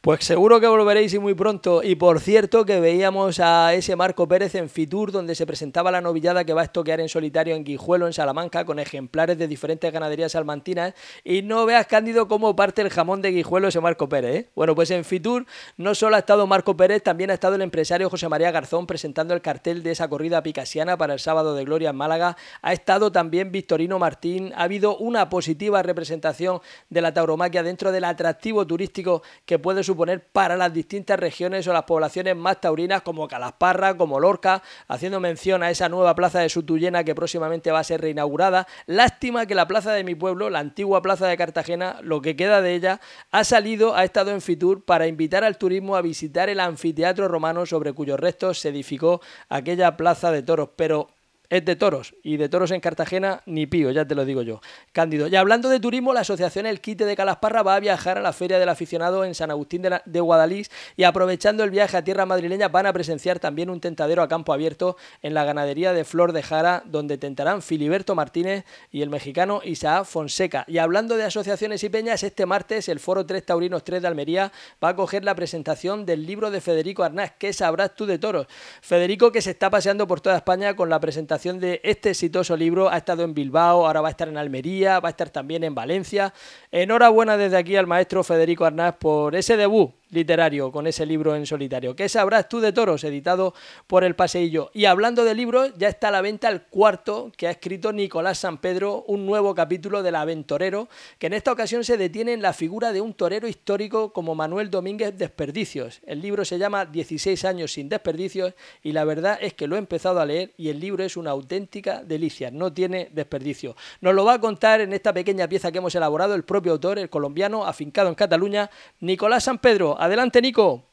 Pues 0.04 0.26
seguro 0.26 0.60
que 0.60 0.68
volveréis 0.68 1.14
y 1.14 1.20
muy 1.20 1.34
pronto. 1.34 1.82
Y 1.82 1.96
por 1.96 2.20
cierto 2.20 2.66
que 2.66 2.82
veíamos 2.82 3.40
a 3.40 3.74
ese 3.74 3.96
Marco 3.96 4.28
Pérez 4.28 4.54
en 4.56 4.70
Fitur, 4.70 5.14
donde 5.14 5.34
se 5.34 5.46
presentaba 5.46 5.92
la 5.92 6.02
novillada 6.02 6.44
que 6.44 6.52
va 6.52 6.60
a 6.60 6.66
estoquear 6.66 7.00
en 7.00 7.08
solitario 7.08 7.56
en 7.56 7.64
Guijuelo, 7.64 8.06
en 8.06 8.12
Salamanca, 8.12 8.66
con 8.66 8.80
ejemplares 8.80 9.38
de 9.38 9.48
diferentes 9.48 9.94
ganaderías 9.94 10.34
salmantinas. 10.34 10.94
Y 11.24 11.42
no 11.42 11.66
veas, 11.66 11.88
Cándido, 11.88 12.28
cómo 12.28 12.54
parte 12.54 12.82
el 12.82 12.90
jamón 12.90 13.22
de 13.22 13.32
Guijuelo 13.32 13.70
ese 13.70 13.80
Marco 13.80 14.10
Pérez. 14.10 14.36
¿eh? 14.36 14.50
Bueno, 14.56 14.76
pues 14.76 14.92
en 14.92 15.06
Fitur 15.06 15.46
no 15.78 15.96
solo 15.96 16.18
ha 16.18 16.20
estado 16.20 16.48
Marco 16.48 16.76
Pérez, 16.76 17.02
también 17.02 17.32
ha 17.32 17.36
estado 17.36 17.56
el 17.56 17.62
empresario 17.62 18.10
José 18.10 18.28
María 18.28 18.52
Garzón 18.52 18.86
presentando 18.86 19.34
el 19.34 19.40
cartel 19.40 19.84
de 19.84 19.92
esa 19.92 20.10
corrida 20.10 20.44
picasiana 20.44 20.98
para 20.98 21.14
el 21.14 21.22
sábado 21.22 21.56
de 21.56 21.64
Gloria 21.64 21.92
en 21.92 21.96
Málaga. 21.96 22.36
Ha 22.62 22.74
estado 22.74 23.10
también 23.14 23.54
Victorino 23.54 24.00
Martín. 24.00 24.52
Ha 24.58 24.64
habido 24.64 24.98
una 24.98 25.30
positiva 25.30 25.82
representación 25.82 26.60
de 26.90 27.00
la 27.00 27.14
tauromaquia 27.14 27.64
dentro 27.64 27.94
del 27.94 28.04
atractivo 28.04 28.68
turístico 28.68 29.24
que 29.46 29.60
puede 29.60 29.82
suponer 29.82 29.93
suponer 29.94 30.26
para 30.26 30.58
las 30.58 30.74
distintas 30.74 31.20
regiones 31.20 31.68
o 31.68 31.74
las 31.74 31.84
poblaciones 31.84 32.36
más 32.36 32.60
taurinas 32.60 33.04
como 33.04 33.28
Calasparra, 33.28 33.96
como 33.96 34.20
Lorca, 34.20 34.64
haciendo 34.88 35.20
mención 35.20 35.62
a 35.62 35.70
esa 35.70 35.88
nueva 35.88 36.16
plaza 36.16 36.40
de 36.40 36.50
Sutuyena 36.50 37.04
que 37.04 37.14
próximamente 37.14 37.72
va 37.72 37.80
a 37.80 37.84
ser 37.84 38.02
reinaugurada. 38.02 38.68
Lástima 38.88 39.46
que 39.46 39.54
la 39.54 39.68
plaza 39.68 39.94
de 39.94 40.04
mi 40.04 40.16
pueblo, 40.16 40.50
la 40.50 40.60
antigua 40.60 41.04
plaza 41.04 41.28
de 41.28 41.38
Cartagena, 41.38 42.00
lo 42.02 42.24
que 42.24 42.36
queda 42.36 42.62
de 42.62 42.74
ella, 42.74 43.02
ha 43.30 43.44
salido, 43.44 43.96
ha 43.96 44.04
estado 44.04 44.32
en 44.32 44.42
Fitur 44.42 44.84
para 44.84 45.06
invitar 45.06 45.44
al 45.44 45.60
turismo 45.60 45.96
a 45.96 46.02
visitar 46.02 46.50
el 46.50 46.60
anfiteatro 46.60 47.28
romano 47.28 47.68
sobre 47.68 47.94
cuyos 47.94 48.20
restos 48.20 48.60
se 48.60 48.70
edificó 48.70 49.22
aquella 49.48 49.96
plaza 49.96 50.32
de 50.32 50.42
toros, 50.42 50.70
pero 50.76 51.10
es 51.54 51.64
de 51.64 51.76
toros 51.76 52.16
y 52.24 52.38
de 52.38 52.50
toros 52.50 52.72
en 52.72 52.82
Cartagena 52.82 53.44
ni 53.46 53.68
pío, 53.68 53.92
ya 53.92 54.06
te 54.06 54.16
lo 54.16 54.26
digo 54.26 54.42
yo. 54.42 54.60
Cándido. 54.92 55.28
Y 55.28 55.36
hablando 55.36 55.70
de 55.70 55.80
turismo, 55.80 56.12
la 56.12 56.22
asociación 56.22 56.66
El 56.66 56.82
Quite 56.82 57.06
de 57.06 57.16
Calasparra 57.16 57.62
va 57.62 57.76
a 57.76 57.80
viajar 57.80 58.18
a 58.18 58.22
la 58.22 58.34
Feria 58.34 58.58
del 58.58 58.70
Aficionado 58.70 59.24
en 59.24 59.36
San 59.36 59.52
Agustín 59.52 59.84
de, 59.84 60.02
de 60.04 60.20
Guadalís 60.20 60.72
y 60.98 61.04
aprovechando 61.04 61.64
el 61.64 61.70
viaje 61.70 61.96
a 61.96 62.04
tierra 62.04 62.26
madrileña 62.26 62.70
van 62.70 62.88
a 62.88 62.94
presenciar 62.94 63.38
también 63.38 63.70
un 63.70 63.80
tentadero 63.80 64.24
a 64.24 64.28
campo 64.28 64.52
abierto 64.52 64.98
en 65.22 65.36
la 65.36 65.44
ganadería 65.44 65.94
de 65.94 66.04
Flor 66.06 66.34
de 66.34 66.42
Jara 66.42 66.82
donde 66.86 67.20
tentarán 67.20 67.62
Filiberto 67.62 68.16
Martínez 68.16 68.66
y 68.92 69.04
el 69.04 69.12
mexicano 69.12 69.62
Isaac 69.64 70.06
Fonseca. 70.06 70.66
Y 70.68 70.80
hablando 70.80 71.18
de 71.18 71.26
asociaciones 71.26 71.84
y 71.84 71.90
peñas, 71.90 72.24
este 72.24 72.48
martes 72.48 72.90
el 72.90 73.00
Foro 73.00 73.28
3 73.28 73.46
Taurinos 73.46 73.84
3 73.84 74.02
de 74.02 74.08
Almería 74.08 74.52
va 74.84 74.90
a 74.90 74.96
coger 74.96 75.24
la 75.24 75.36
presentación 75.36 76.08
del 76.08 76.26
libro 76.26 76.50
de 76.50 76.62
Federico 76.62 77.04
Arnaz, 77.04 77.34
¿Qué 77.38 77.54
sabrás 77.54 77.94
tú 77.94 78.08
de 78.08 78.18
toros? 78.18 78.48
Federico 78.82 79.32
que 79.32 79.44
se 79.44 79.52
está 79.52 79.70
paseando 79.70 80.08
por 80.08 80.20
toda 80.20 80.38
España 80.38 80.76
con 80.76 80.90
la 80.90 81.00
presentación 81.00 81.43
de 81.44 81.82
este 81.84 82.12
exitoso 82.12 82.56
libro. 82.56 82.90
Ha 82.90 82.98
estado 82.98 83.24
en 83.24 83.34
Bilbao, 83.34 83.86
ahora 83.86 84.00
va 84.00 84.08
a 84.08 84.12
estar 84.12 84.30
en 84.30 84.38
Almería, 84.38 85.02
va 85.02 85.10
a 85.10 85.12
estar 85.12 85.30
también 85.30 85.66
en 85.66 85.76
Valencia. 85.76 86.34
Enhorabuena 86.72 87.36
desde 87.36 87.58
aquí 87.58 87.76
al 87.76 87.86
maestro 87.86 88.24
Federico 88.24 88.64
Arnaz 88.64 88.96
por 88.96 89.36
ese 89.36 89.58
debut 89.58 89.92
literario 90.14 90.72
con 90.72 90.88
ese 90.88 91.06
libro 91.06 91.36
en 91.36 91.46
solitario. 91.46 91.96
¿Qué 91.96 92.08
sabrás 92.08 92.48
tú 92.48 92.60
de 92.60 92.72
toros? 92.72 93.04
Editado 93.04 93.54
por 93.88 94.04
El 94.04 94.16
Paseillo. 94.16 94.72
Y 94.74 94.86
hablando 94.86 95.26
de 95.26 95.36
libros, 95.36 95.74
ya 95.78 95.90
está 95.90 96.08
a 96.08 96.12
la 96.12 96.22
venta 96.22 96.50
el 96.50 96.62
cuarto 96.62 97.32
que 97.36 97.48
ha 97.48 97.52
escrito 97.52 97.92
Nicolás 97.92 98.40
San 98.40 98.60
Pedro, 98.60 99.04
un 99.08 99.26
nuevo 99.26 99.54
capítulo 99.56 100.04
del 100.04 100.16
Aventorero, 100.16 100.88
que 101.20 101.28
en 101.28 101.34
esta 101.34 101.52
ocasión 101.52 101.84
se 101.84 101.98
detiene 101.98 102.34
en 102.34 102.42
la 102.42 102.54
figura 102.54 102.94
de 102.94 103.02
un 103.02 103.14
torero 103.14 103.48
histórico 103.48 104.14
como 104.14 104.36
Manuel 104.36 104.70
Domínguez 104.70 105.18
Desperdicios. 105.18 106.00
El 106.06 106.22
libro 106.22 106.46
se 106.46 106.58
llama 106.58 106.86
16 106.86 107.46
años 107.46 107.74
sin 107.74 107.90
desperdicios 107.90 108.54
y 108.82 108.92
la 108.92 109.04
verdad 109.04 109.38
es 109.42 109.54
que 109.54 109.68
lo 109.68 109.76
he 109.76 109.80
empezado 109.80 110.20
a 110.20 110.26
leer 110.26 110.54
y 110.58 110.70
el 110.70 110.80
libro 110.80 111.04
es 111.04 111.18
una 111.18 111.32
auténtica 111.32 112.04
delicia, 112.04 112.52
no 112.52 112.72
tiene 112.72 113.10
desperdicio. 113.12 113.76
Nos 114.02 114.14
lo 114.14 114.26
va 114.26 114.36
a 114.36 114.40
contar 114.40 114.82
en 114.82 114.94
esta 114.94 115.14
pequeña 115.14 115.48
pieza 115.48 115.72
que 115.72 115.80
hemos 115.80 115.96
elaborado 115.96 116.36
el 116.36 116.44
propio 116.44 116.74
autor, 116.74 117.00
el 117.00 117.10
colombiano 117.10 117.66
afincado 117.66 118.10
en 118.10 118.16
Cataluña, 118.16 118.70
Nicolás 119.00 119.46
San 119.46 119.58
Pedro. 119.58 120.00
Adelante, 120.04 120.42
Nico. 120.42 120.84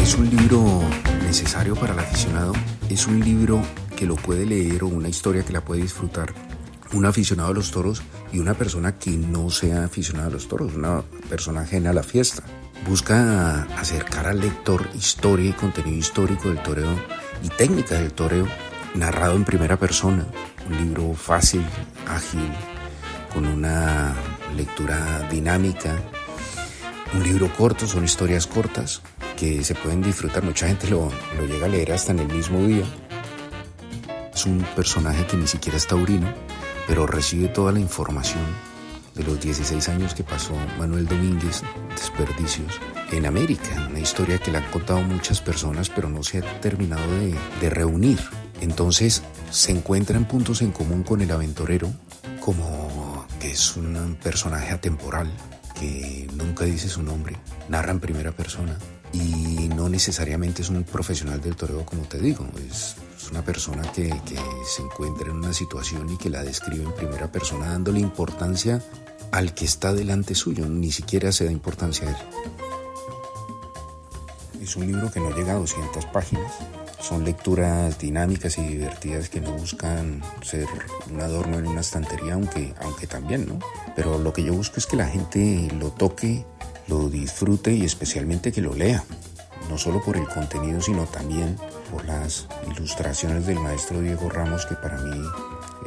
Es 0.00 0.14
un 0.14 0.30
libro 0.30 0.80
necesario 1.24 1.74
para 1.76 1.92
el 1.92 1.98
aficionado, 1.98 2.54
es 2.88 3.06
un 3.06 3.20
libro 3.20 3.60
que 3.98 4.06
lo 4.06 4.16
puede 4.16 4.46
leer 4.46 4.82
o 4.84 4.86
una 4.86 5.10
historia 5.10 5.42
que 5.42 5.52
la 5.52 5.62
puede 5.62 5.82
disfrutar 5.82 6.32
un 6.94 7.04
aficionado 7.04 7.50
a 7.50 7.52
los 7.52 7.70
toros 7.70 8.02
y 8.32 8.38
una 8.38 8.54
persona 8.54 8.98
que 8.98 9.10
no 9.10 9.50
sea 9.50 9.84
aficionada 9.84 10.28
a 10.28 10.30
los 10.30 10.48
toros, 10.48 10.74
una 10.74 11.02
persona 11.28 11.60
ajena 11.60 11.90
a 11.90 11.92
la 11.92 12.02
fiesta. 12.02 12.42
Busca 12.88 13.64
acercar 13.78 14.26
al 14.26 14.40
lector 14.40 14.88
historia 14.94 15.50
y 15.50 15.52
contenido 15.52 15.98
histórico 15.98 16.48
del 16.48 16.62
toreo 16.62 16.98
y 17.42 17.50
técnica 17.50 17.96
del 17.96 18.14
toreo 18.14 18.46
narrado 18.94 19.36
en 19.36 19.44
primera 19.44 19.76
persona. 19.76 20.26
Un 20.66 20.78
libro 20.78 21.12
fácil, 21.12 21.62
ágil, 22.06 22.50
con 23.34 23.46
una 23.46 24.16
lectura 24.56 25.28
dinámica. 25.30 25.94
Un 27.14 27.22
libro 27.22 27.52
corto, 27.56 27.86
son 27.86 28.04
historias 28.04 28.46
cortas 28.46 29.02
que 29.36 29.62
se 29.62 29.74
pueden 29.74 30.02
disfrutar. 30.02 30.42
Mucha 30.42 30.66
gente 30.66 30.88
lo, 30.88 31.10
lo 31.36 31.46
llega 31.46 31.66
a 31.66 31.68
leer 31.68 31.92
hasta 31.92 32.12
en 32.12 32.20
el 32.20 32.28
mismo 32.28 32.66
día. 32.66 32.84
Es 34.34 34.46
un 34.46 34.64
personaje 34.74 35.26
que 35.26 35.36
ni 35.36 35.46
siquiera 35.46 35.78
es 35.78 35.86
taurino, 35.86 36.32
pero 36.86 37.06
recibe 37.06 37.48
toda 37.48 37.72
la 37.72 37.80
información 37.80 38.44
de 39.14 39.24
los 39.24 39.40
16 39.40 39.88
años 39.88 40.14
que 40.14 40.24
pasó 40.24 40.54
Manuel 40.78 41.06
Domínguez 41.06 41.62
Desperdicios 41.90 42.80
en 43.12 43.24
América, 43.24 43.86
una 43.88 44.00
historia 44.00 44.38
que 44.38 44.50
le 44.50 44.58
han 44.58 44.70
contado 44.70 45.00
muchas 45.02 45.40
personas, 45.40 45.88
pero 45.88 46.08
no 46.10 46.22
se 46.22 46.38
ha 46.38 46.60
terminado 46.60 47.06
de, 47.18 47.34
de 47.60 47.70
reunir. 47.70 48.18
Entonces 48.60 49.22
se 49.50 49.72
encuentran 49.72 50.26
puntos 50.26 50.60
en 50.60 50.70
común 50.70 51.02
con 51.02 51.20
el 51.22 51.30
aventurero, 51.30 51.92
como 52.46 53.26
que 53.40 53.50
es 53.50 53.76
un 53.76 54.16
personaje 54.22 54.72
atemporal, 54.72 55.28
que 55.80 56.28
nunca 56.36 56.64
dice 56.64 56.88
su 56.88 57.02
nombre, 57.02 57.36
narra 57.68 57.90
en 57.90 57.98
primera 57.98 58.30
persona 58.30 58.78
y 59.12 59.68
no 59.74 59.88
necesariamente 59.88 60.62
es 60.62 60.70
un 60.70 60.84
profesional 60.84 61.40
del 61.40 61.56
toreo 61.56 61.84
como 61.84 62.02
te 62.02 62.20
digo, 62.20 62.46
es, 62.70 62.94
una 63.32 63.44
persona 63.44 63.82
que, 63.90 64.08
que, 64.24 64.38
se 64.64 64.82
encuentra 64.82 65.30
en 65.30 65.38
una 65.38 65.52
situación 65.52 66.08
y 66.08 66.16
que 66.16 66.30
la 66.30 66.44
describe 66.44 66.84
en 66.84 66.94
primera 66.94 67.32
persona 67.32 67.72
dándole 67.72 67.98
importancia 67.98 68.80
al 69.32 69.52
que 69.52 69.64
está 69.64 69.92
delante 69.92 70.36
suyo, 70.36 70.68
ni 70.68 70.92
siquiera 70.92 71.32
se 71.32 71.46
da 71.46 71.50
importancia 71.50 72.06
a 72.06 72.10
él. 72.10 72.16
Es 74.62 74.76
un 74.76 74.86
libro 74.86 75.10
que 75.10 75.18
no 75.18 75.34
llega 75.34 75.54
a 75.54 75.56
200 75.56 76.06
páginas, 76.06 76.52
son 77.06 77.24
lecturas 77.24 78.00
dinámicas 78.00 78.58
y 78.58 78.62
divertidas 78.66 79.28
que 79.28 79.40
no 79.40 79.52
buscan 79.52 80.22
ser 80.42 80.66
un 81.08 81.20
adorno 81.20 81.56
en 81.56 81.68
una 81.68 81.80
estantería, 81.80 82.34
aunque, 82.34 82.74
aunque 82.82 83.06
también, 83.06 83.46
¿no? 83.46 83.60
Pero 83.94 84.18
lo 84.18 84.32
que 84.32 84.42
yo 84.42 84.52
busco 84.52 84.78
es 84.78 84.86
que 84.86 84.96
la 84.96 85.06
gente 85.06 85.68
lo 85.78 85.92
toque, 85.92 86.44
lo 86.88 87.08
disfrute 87.08 87.72
y 87.72 87.84
especialmente 87.84 88.50
que 88.50 88.60
lo 88.60 88.74
lea. 88.74 89.04
No 89.70 89.78
solo 89.78 90.02
por 90.02 90.16
el 90.16 90.26
contenido, 90.26 90.80
sino 90.80 91.04
también 91.06 91.56
por 91.92 92.04
las 92.06 92.48
ilustraciones 92.76 93.46
del 93.46 93.60
maestro 93.60 94.00
Diego 94.00 94.28
Ramos, 94.28 94.66
que 94.66 94.74
para 94.74 94.98
mí 94.98 95.22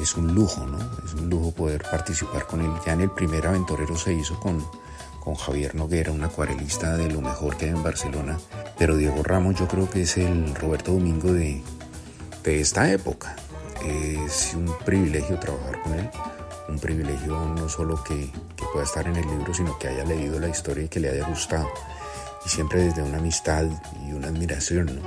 es 0.02 0.16
un 0.16 0.34
lujo, 0.34 0.66
¿no? 0.66 0.80
Es 1.04 1.16
un 1.16 1.30
lujo 1.30 1.52
poder 1.52 1.84
participar 1.84 2.48
con 2.48 2.62
él. 2.62 2.72
Ya 2.86 2.94
en 2.94 3.02
el 3.02 3.12
primer 3.12 3.46
aventurero 3.46 3.98
se 3.98 4.14
hizo 4.14 4.40
con, 4.40 4.66
con 5.20 5.36
Javier 5.36 5.76
Noguera, 5.76 6.14
un 6.14 6.24
acuarelista 6.24 6.96
de 6.96 7.10
lo 7.10 7.20
mejor 7.20 7.58
que 7.58 7.66
hay 7.66 7.72
en 7.72 7.84
Barcelona. 7.84 8.38
Pero 8.80 8.96
Diego 8.96 9.22
Ramos 9.24 9.60
yo 9.60 9.68
creo 9.68 9.90
que 9.90 10.04
es 10.04 10.18
el 10.18 10.56
Roberto 10.56 10.94
Domingo 10.94 11.34
de, 11.34 11.62
de 12.44 12.62
esta 12.62 12.90
época. 12.92 13.36
Es 13.86 14.54
un 14.56 14.74
privilegio 14.86 15.38
trabajar 15.38 15.82
con 15.82 15.94
él. 15.96 16.10
Un 16.70 16.80
privilegio 16.80 17.38
no 17.58 17.68
solo 17.68 18.02
que, 18.04 18.32
que 18.56 18.66
pueda 18.72 18.86
estar 18.86 19.06
en 19.06 19.18
el 19.18 19.28
libro, 19.28 19.54
sino 19.54 19.78
que 19.78 19.90
haya 19.90 20.06
leído 20.06 20.40
la 20.40 20.48
historia 20.48 20.86
y 20.86 20.88
que 20.88 21.02
le 21.02 21.10
haya 21.10 21.28
gustado. 21.28 21.68
Y 22.46 22.50
siempre 22.50 22.86
desde 22.86 23.04
una 23.04 23.18
amistad 23.18 23.66
y 24.08 24.14
una 24.14 24.28
admiración. 24.28 25.02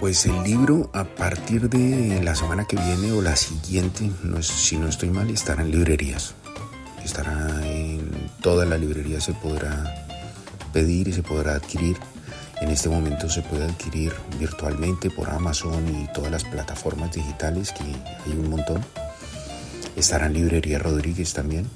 Pues 0.00 0.24
el 0.24 0.42
libro 0.42 0.90
a 0.94 1.04
partir 1.04 1.68
de 1.68 2.22
la 2.22 2.34
semana 2.34 2.66
que 2.66 2.76
viene 2.76 3.12
o 3.12 3.20
la 3.20 3.36
siguiente, 3.36 4.10
si 4.40 4.78
no 4.78 4.88
estoy 4.88 5.10
mal, 5.10 5.28
estará 5.28 5.62
en 5.62 5.70
librerías. 5.70 6.34
Estará 7.04 7.60
en 7.62 8.10
toda 8.40 8.64
la 8.64 8.78
librería, 8.78 9.20
se 9.20 9.34
podrá 9.34 10.06
pedir 10.72 11.08
y 11.08 11.12
se 11.12 11.22
podrá 11.22 11.56
adquirir. 11.56 11.98
En 12.64 12.70
este 12.70 12.88
momento 12.88 13.28
se 13.28 13.42
puede 13.42 13.66
adquirir 13.66 14.14
virtualmente 14.38 15.10
por 15.10 15.28
Amazon 15.28 15.86
y 16.00 16.10
todas 16.14 16.30
las 16.30 16.44
plataformas 16.44 17.12
digitales, 17.12 17.72
que 17.72 17.82
hay 17.82 18.32
un 18.38 18.48
montón. 18.48 18.82
Estará 19.96 20.24
en 20.28 20.32
Librería 20.32 20.78
Rodríguez 20.78 21.34
también. 21.34 21.68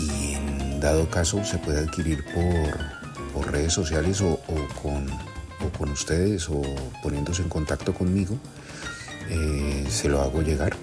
Y 0.00 0.34
en 0.34 0.80
dado 0.80 1.08
caso 1.08 1.44
se 1.44 1.58
puede 1.58 1.78
adquirir 1.78 2.24
por, 2.34 3.46
redes 3.52 3.72
sociales 3.72 4.20
o, 4.20 4.32
o 4.32 4.68
con 4.82 5.06
o 5.64 5.78
con 5.78 5.90
ustedes 5.90 6.48
o 6.48 6.62
poniéndose 7.00 7.42
en 7.42 7.48
contacto 7.48 7.94
conmigo, 7.94 8.36
eh, 9.30 9.86
se 9.88 10.08
lo 10.08 10.20
hago 10.20 10.42
llegar. 10.42 10.74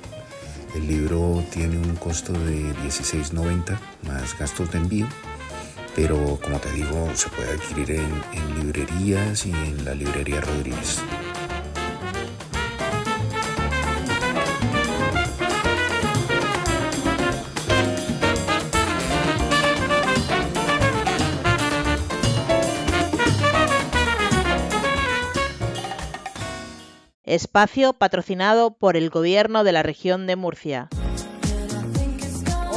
El 0.74 0.88
libro 0.88 1.44
tiene 1.52 1.78
un 1.78 1.98
costo 1.98 2.32
de 2.32 2.74
16.90 2.88 3.78
más 4.08 4.40
gastos 4.40 4.72
de 4.72 4.78
envío, 4.78 5.08
pero 5.96 6.38
como 6.44 6.60
te 6.60 6.70
digo, 6.72 7.10
se 7.14 7.30
puede 7.30 7.54
adquirir 7.54 7.92
en, 7.92 8.60
librerías 8.60 9.46
y 9.46 9.52
en 9.52 9.86
la 9.86 9.96
librería 9.96 10.42
Rodríguez. 10.42 11.02
Espacio 27.24 27.94
patrocinado 27.94 28.78
por 28.78 28.96
el 28.96 29.10
Gobierno 29.10 29.64
de 29.64 29.72
la 29.72 29.82
Región 29.82 30.28
de 30.28 30.36
Murcia. 30.36 30.90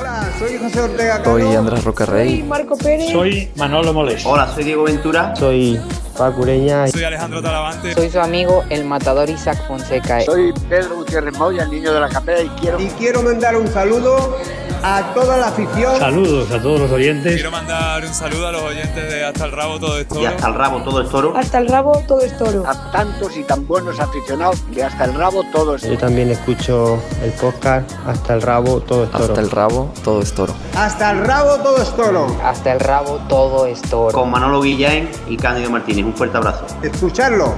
Hola, 0.08 0.32
soy 0.38 0.56
José 0.56 0.80
Ortega. 0.80 1.22
Soy 1.22 1.54
Andrés 1.54 1.84
Rocarrey. 1.84 2.28
Soy 2.30 2.42
Marco 2.44 2.78
Pérez. 2.78 3.12
Soy 3.12 3.50
Manolo 3.56 3.92
Moles. 3.92 4.24
Hola, 4.24 4.48
soy 4.54 4.64
Diego 4.64 4.84
Ventura. 4.84 5.36
Soy 5.36 5.78
Pacureña. 6.16 6.88
Soy 6.88 7.04
Alejandro 7.04 7.42
Talavante. 7.42 7.92
Soy 7.92 8.08
su 8.08 8.18
amigo, 8.18 8.64
el 8.70 8.86
matador 8.86 9.28
Isaac 9.28 9.58
Fonseca. 9.68 10.22
Soy 10.22 10.54
Pedro 10.70 10.96
Gutiérrez 10.96 11.36
Moya, 11.36 11.64
el 11.64 11.70
niño 11.70 11.92
de 11.92 12.00
la 12.00 12.08
capela 12.08 12.40
y 12.40 12.48
quiero... 12.60 12.80
Y 12.80 12.86
quiero 12.98 13.22
mandar 13.22 13.54
un 13.58 13.68
saludo 13.68 14.38
a 14.82 15.14
toda 15.14 15.36
la 15.36 15.48
afición. 15.48 15.98
Saludos 15.98 16.50
a 16.50 16.60
todos 16.62 16.80
los 16.80 16.90
oyentes. 16.90 17.34
Quiero 17.34 17.50
mandar 17.50 18.04
un 18.04 18.14
saludo 18.14 18.48
a 18.48 18.52
los 18.52 18.62
oyentes 18.62 19.10
de 19.12 19.24
Hasta 19.24 19.44
el 19.44 19.52
Rabo 19.52 19.78
Todo 19.78 19.98
es 19.98 20.08
Toro. 20.08 20.22
Y 20.22 20.26
Hasta 20.26 20.46
el 20.48 20.54
Rabo 20.54 20.80
Todo 20.82 21.00
es 21.02 21.08
Toro. 21.08 21.36
Hasta 21.36 21.58
el 21.58 21.68
Rabo 21.68 22.02
Todo 22.06 22.20
es 22.20 22.36
Toro. 22.36 22.64
A 22.66 22.90
tantos 22.90 23.36
y 23.36 23.42
tan 23.44 23.66
buenos 23.66 23.98
aficionados 24.00 24.62
de 24.70 24.84
Hasta 24.84 25.04
el 25.04 25.14
Rabo 25.14 25.42
Todo 25.52 25.76
es 25.76 25.82
Toro. 25.82 25.94
Yo 25.94 25.98
también 25.98 26.30
escucho 26.30 27.02
el 27.22 27.32
podcast 27.32 27.90
Hasta 28.06 28.34
el 28.34 28.42
Rabo 28.42 28.80
Todo 28.80 29.04
es 29.04 29.10
Toro. 29.10 29.24
Hasta 29.24 29.40
el 29.40 29.50
Rabo 29.50 29.92
Todo 30.04 30.22
es 30.22 30.32
Toro. 30.32 30.54
Hasta 30.76 31.10
el 31.10 31.24
Rabo 31.24 31.56
Todo 31.62 31.82
es 31.82 31.96
Toro. 31.96 32.36
Hasta 32.42 32.72
el 32.72 32.80
Rabo 32.80 33.20
Todo 33.28 33.66
es 33.66 33.80
Toro. 33.82 34.12
Con 34.12 34.30
Manolo 34.30 34.60
Guillain 34.60 35.08
y 35.28 35.36
Cándido 35.36 35.70
Martínez. 35.70 36.04
Un 36.04 36.14
fuerte 36.14 36.36
abrazo. 36.36 36.66
Escucharlo. 36.82 37.54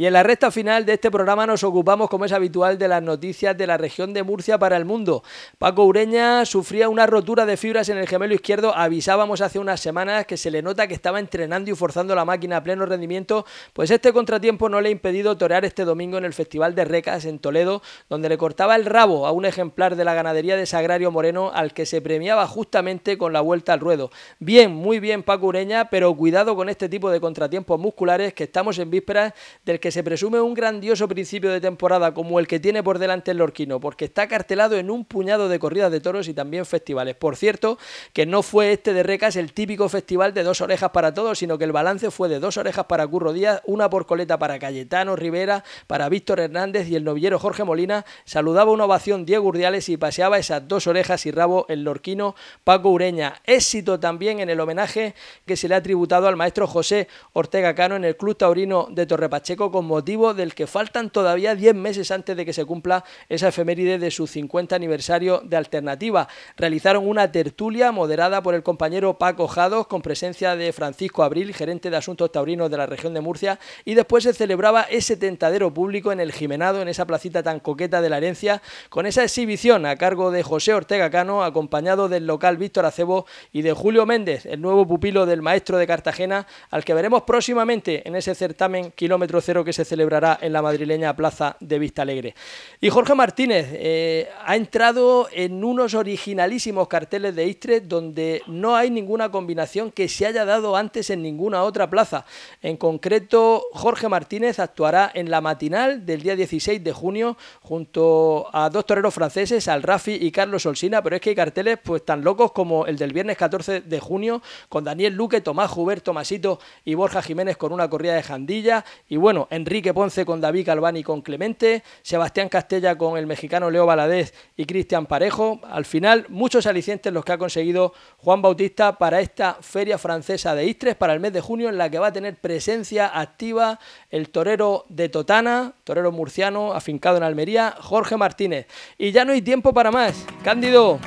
Y 0.00 0.06
en 0.06 0.12
la 0.12 0.22
recta 0.22 0.52
final 0.52 0.86
de 0.86 0.92
este 0.92 1.10
programa 1.10 1.44
nos 1.44 1.64
ocupamos, 1.64 2.08
como 2.08 2.24
es 2.24 2.30
habitual, 2.30 2.78
de 2.78 2.86
las 2.86 3.02
noticias 3.02 3.58
de 3.58 3.66
la 3.66 3.76
región 3.76 4.14
de 4.14 4.22
Murcia 4.22 4.56
para 4.56 4.76
el 4.76 4.84
mundo. 4.84 5.24
Paco 5.58 5.84
Ureña 5.84 6.46
sufría 6.46 6.88
una 6.88 7.04
rotura 7.08 7.44
de 7.46 7.56
fibras 7.56 7.88
en 7.88 7.98
el 7.98 8.06
gemelo 8.06 8.32
izquierdo. 8.32 8.72
Avisábamos 8.76 9.40
hace 9.40 9.58
unas 9.58 9.80
semanas 9.80 10.24
que 10.24 10.36
se 10.36 10.52
le 10.52 10.62
nota 10.62 10.86
que 10.86 10.94
estaba 10.94 11.18
entrenando 11.18 11.72
y 11.72 11.74
forzando 11.74 12.14
la 12.14 12.24
máquina 12.24 12.58
a 12.58 12.62
pleno 12.62 12.86
rendimiento. 12.86 13.44
Pues 13.72 13.90
este 13.90 14.12
contratiempo 14.12 14.68
no 14.68 14.80
le 14.80 14.90
ha 14.90 14.92
impedido 14.92 15.36
torear 15.36 15.64
este 15.64 15.84
domingo 15.84 16.16
en 16.16 16.24
el 16.24 16.32
Festival 16.32 16.76
de 16.76 16.84
Recas 16.84 17.24
en 17.24 17.40
Toledo, 17.40 17.82
donde 18.08 18.28
le 18.28 18.38
cortaba 18.38 18.76
el 18.76 18.84
rabo 18.84 19.26
a 19.26 19.32
un 19.32 19.46
ejemplar 19.46 19.96
de 19.96 20.04
la 20.04 20.14
ganadería 20.14 20.56
de 20.56 20.66
Sagrario 20.66 21.10
Moreno 21.10 21.50
al 21.52 21.74
que 21.74 21.86
se 21.86 22.00
premiaba 22.00 22.46
justamente 22.46 23.18
con 23.18 23.32
la 23.32 23.40
vuelta 23.40 23.72
al 23.72 23.80
ruedo. 23.80 24.12
Bien, 24.38 24.70
muy 24.70 25.00
bien 25.00 25.24
Paco 25.24 25.46
Ureña, 25.46 25.90
pero 25.90 26.14
cuidado 26.14 26.54
con 26.54 26.68
este 26.68 26.88
tipo 26.88 27.10
de 27.10 27.20
contratiempos 27.20 27.80
musculares 27.80 28.32
que 28.32 28.44
estamos 28.44 28.78
en 28.78 28.90
vísperas 28.90 29.32
del 29.64 29.80
que 29.80 29.87
se 29.90 30.02
presume 30.02 30.40
un 30.40 30.54
grandioso 30.54 31.08
principio 31.08 31.50
de 31.50 31.60
temporada 31.60 32.14
como 32.14 32.38
el 32.38 32.46
que 32.46 32.60
tiene 32.60 32.82
por 32.82 32.98
delante 32.98 33.30
el 33.30 33.38
Lorquino, 33.38 33.80
porque 33.80 34.06
está 34.06 34.28
cartelado 34.28 34.76
en 34.76 34.90
un 34.90 35.04
puñado 35.04 35.48
de 35.48 35.58
corridas 35.58 35.90
de 35.90 36.00
toros 36.00 36.28
y 36.28 36.34
también 36.34 36.66
festivales. 36.66 37.14
Por 37.14 37.36
cierto, 37.36 37.78
que 38.12 38.26
no 38.26 38.42
fue 38.42 38.72
este 38.72 38.92
de 38.92 39.02
Recas 39.02 39.36
el 39.36 39.52
típico 39.52 39.88
festival 39.88 40.34
de 40.34 40.42
dos 40.42 40.60
orejas 40.60 40.90
para 40.90 41.14
todos, 41.14 41.38
sino 41.38 41.58
que 41.58 41.64
el 41.64 41.72
balance 41.72 42.10
fue 42.10 42.28
de 42.28 42.40
dos 42.40 42.56
orejas 42.56 42.86
para 42.86 43.06
Curro 43.06 43.32
Díaz, 43.32 43.62
una 43.66 43.88
por 43.90 44.06
coleta 44.06 44.38
para 44.38 44.58
Cayetano 44.58 45.16
Rivera, 45.16 45.64
para 45.86 46.08
Víctor 46.08 46.40
Hernández 46.40 46.88
y 46.88 46.96
el 46.96 47.04
novillero 47.04 47.38
Jorge 47.38 47.64
Molina. 47.64 48.04
Saludaba 48.24 48.72
una 48.72 48.84
ovación 48.84 49.24
Diego 49.24 49.48
Urdiales 49.48 49.88
y 49.88 49.96
paseaba 49.96 50.38
esas 50.38 50.66
dos 50.66 50.86
orejas 50.86 51.26
y 51.26 51.30
rabo 51.30 51.66
el 51.68 51.84
Lorquino 51.84 52.34
Paco 52.64 52.90
Ureña. 52.90 53.40
Éxito 53.44 54.00
también 54.00 54.40
en 54.40 54.50
el 54.50 54.60
homenaje 54.60 55.14
que 55.46 55.56
se 55.56 55.68
le 55.68 55.74
ha 55.74 55.82
tributado 55.82 56.28
al 56.28 56.36
maestro 56.36 56.66
José 56.66 57.08
Ortega 57.32 57.74
Cano 57.74 57.96
en 57.96 58.04
el 58.04 58.16
Club 58.16 58.36
Taurino 58.36 58.88
de 58.90 59.06
Torrepacheco 59.06 59.70
con 59.78 59.86
motivo 59.86 60.34
del 60.34 60.56
que 60.56 60.66
faltan 60.66 61.08
todavía 61.08 61.54
10 61.54 61.72
meses 61.76 62.10
antes 62.10 62.36
de 62.36 62.44
que 62.44 62.52
se 62.52 62.64
cumpla 62.64 63.04
esa 63.28 63.46
efeméride 63.46 64.00
de 64.00 64.10
su 64.10 64.26
50 64.26 64.74
aniversario 64.74 65.40
de 65.44 65.56
Alternativa. 65.56 66.26
Realizaron 66.56 67.06
una 67.06 67.30
tertulia 67.30 67.92
moderada 67.92 68.42
por 68.42 68.56
el 68.56 68.64
compañero 68.64 69.18
Paco 69.18 69.46
Jados 69.46 69.86
con 69.86 70.02
presencia 70.02 70.56
de 70.56 70.72
Francisco 70.72 71.22
Abril, 71.22 71.54
gerente 71.54 71.90
de 71.90 71.96
Asuntos 71.96 72.32
Taurinos 72.32 72.72
de 72.72 72.76
la 72.76 72.86
región 72.86 73.14
de 73.14 73.20
Murcia, 73.20 73.60
y 73.84 73.94
después 73.94 74.24
se 74.24 74.34
celebraba 74.34 74.82
ese 74.82 75.16
tentadero 75.16 75.72
público 75.72 76.10
en 76.10 76.18
el 76.18 76.32
Jimenado, 76.32 76.82
en 76.82 76.88
esa 76.88 77.06
placita 77.06 77.44
tan 77.44 77.60
coqueta 77.60 78.00
de 78.02 78.10
la 78.10 78.16
herencia, 78.16 78.62
con 78.88 79.06
esa 79.06 79.22
exhibición 79.22 79.86
a 79.86 79.94
cargo 79.94 80.32
de 80.32 80.42
José 80.42 80.74
Ortega 80.74 81.08
Cano, 81.08 81.44
acompañado 81.44 82.08
del 82.08 82.26
local 82.26 82.56
Víctor 82.56 82.84
Acebo 82.84 83.26
y 83.52 83.62
de 83.62 83.74
Julio 83.74 84.06
Méndez, 84.06 84.44
el 84.44 84.60
nuevo 84.60 84.88
pupilo 84.88 85.24
del 85.24 85.40
maestro 85.40 85.78
de 85.78 85.86
Cartagena, 85.86 86.48
al 86.70 86.84
que 86.84 86.94
veremos 86.94 87.22
próximamente 87.22 88.02
en 88.08 88.16
ese 88.16 88.34
certamen 88.34 88.90
kilómetro 88.90 89.40
cero 89.40 89.67
que 89.68 89.74
se 89.74 89.84
celebrará 89.84 90.38
en 90.40 90.54
la 90.54 90.62
madrileña 90.62 91.14
Plaza 91.14 91.58
de 91.60 91.78
Vista 91.78 92.00
Alegre. 92.00 92.34
Y 92.80 92.88
Jorge 92.88 93.14
Martínez 93.14 93.66
eh, 93.72 94.30
ha 94.46 94.56
entrado 94.56 95.28
en 95.30 95.62
unos 95.62 95.92
originalísimos 95.92 96.88
carteles 96.88 97.36
de 97.36 97.46
Istres 97.46 97.86
donde 97.86 98.40
no 98.46 98.76
hay 98.76 98.90
ninguna 98.90 99.30
combinación 99.30 99.92
que 99.92 100.08
se 100.08 100.24
haya 100.24 100.46
dado 100.46 100.74
antes 100.74 101.10
en 101.10 101.20
ninguna 101.20 101.64
otra 101.64 101.90
plaza. 101.90 102.24
En 102.62 102.78
concreto, 102.78 103.62
Jorge 103.72 104.08
Martínez 104.08 104.58
actuará 104.58 105.10
en 105.12 105.30
la 105.30 105.42
matinal 105.42 106.06
del 106.06 106.22
día 106.22 106.34
16 106.34 106.82
de 106.82 106.92
junio 106.92 107.36
junto 107.60 108.48
a 108.54 108.70
dos 108.70 108.86
toreros 108.86 109.12
franceses, 109.12 109.68
al 109.68 109.82
Rafi 109.82 110.14
y 110.14 110.32
Carlos 110.32 110.64
Olsina, 110.64 111.02
pero 111.02 111.16
es 111.16 111.20
que 111.20 111.28
hay 111.28 111.36
carteles 111.36 111.78
pues 111.84 112.06
tan 112.06 112.24
locos 112.24 112.52
como 112.52 112.86
el 112.86 112.96
del 112.96 113.12
viernes 113.12 113.36
14 113.36 113.82
de 113.82 114.00
junio 114.00 114.40
con 114.70 114.84
Daniel 114.84 115.12
Luque, 115.12 115.42
Tomás 115.42 115.70
Juber, 115.70 116.00
Tomasito 116.00 116.58
y 116.86 116.94
Borja 116.94 117.20
Jiménez 117.20 117.58
con 117.58 117.74
una 117.74 117.90
corrida 117.90 118.14
de 118.14 118.22
jandilla 118.22 118.86
y 119.10 119.18
bueno, 119.18 119.46
Enrique 119.58 119.92
Ponce 119.92 120.24
con 120.24 120.40
David 120.40 120.66
Calvani 120.66 121.02
con 121.02 121.20
Clemente, 121.20 121.82
Sebastián 122.02 122.48
Castella 122.48 122.96
con 122.96 123.18
el 123.18 123.26
mexicano 123.26 123.70
Leo 123.70 123.86
Valadez 123.86 124.32
y 124.56 124.64
Cristian 124.64 125.06
Parejo. 125.06 125.60
Al 125.68 125.84
final, 125.84 126.26
muchos 126.28 126.66
alicientes 126.66 127.12
los 127.12 127.24
que 127.24 127.32
ha 127.32 127.38
conseguido 127.38 127.92
Juan 128.18 128.40
Bautista 128.40 128.96
para 128.96 129.20
esta 129.20 129.58
feria 129.60 129.98
francesa 129.98 130.54
de 130.54 130.64
Istres 130.66 130.94
para 130.94 131.12
el 131.12 131.20
mes 131.20 131.32
de 131.32 131.40
junio, 131.40 131.68
en 131.68 131.76
la 131.76 131.90
que 131.90 131.98
va 131.98 132.08
a 132.08 132.12
tener 132.12 132.36
presencia 132.36 133.18
activa 133.18 133.78
el 134.10 134.30
torero 134.30 134.84
de 134.88 135.08
Totana, 135.08 135.74
torero 135.84 136.12
murciano 136.12 136.72
afincado 136.72 137.16
en 137.16 137.24
Almería, 137.24 137.74
Jorge 137.80 138.16
Martínez. 138.16 138.66
Y 138.96 139.12
ya 139.12 139.24
no 139.24 139.32
hay 139.32 139.42
tiempo 139.42 139.74
para 139.74 139.90
más. 139.90 140.24
Cándido, 140.42 140.98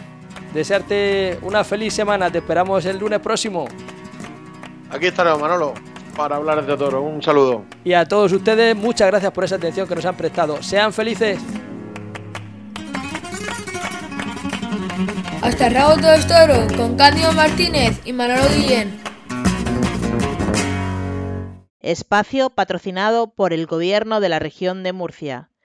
desearte 0.54 1.40
una 1.42 1.64
feliz 1.64 1.94
semana. 1.94 2.32
Te 2.32 2.40
esperamos 2.40 2.86
el 2.86 2.98
lunes 3.00 3.20
próximo. 3.20 3.66
Aquí 4.92 5.08
estaremos, 5.08 5.40
Manolo 5.40 5.91
para 6.16 6.38
hablar 6.38 6.66
de 6.66 6.78
toro. 6.78 7.02
Un 7.02 7.22
saludo. 7.22 7.66
Y 7.84 7.94
a 7.94 8.06
todos 8.06 8.32
ustedes, 8.32 8.76
muchas 8.76 9.08
gracias 9.08 9.32
por 9.32 9.44
esa 9.44 9.56
atención 9.56 9.88
que 9.88 9.96
nos 9.96 10.06
han 10.06 10.16
prestado. 10.16 10.62
Sean 10.64 10.94
felices. 10.94 11.40
Hasta 15.42 15.68
el 15.68 15.74
rabo 15.74 15.96
todo 15.96 16.14
es 16.14 16.28
toro, 16.28 16.68
con 16.78 16.96
Cándido 16.96 17.34
Martínez 17.34 18.00
y 18.06 18.14
Manolo 18.14 18.44
Guillén. 18.56 19.00
Espacio 21.80 22.52
patrocinado 22.52 23.34
por 23.34 23.54
el 23.54 23.66
Gobierno 23.66 24.20
de 24.20 24.30
la 24.30 24.40
Región 24.40 24.84
de 24.84 24.94
Murcia. 24.94 25.51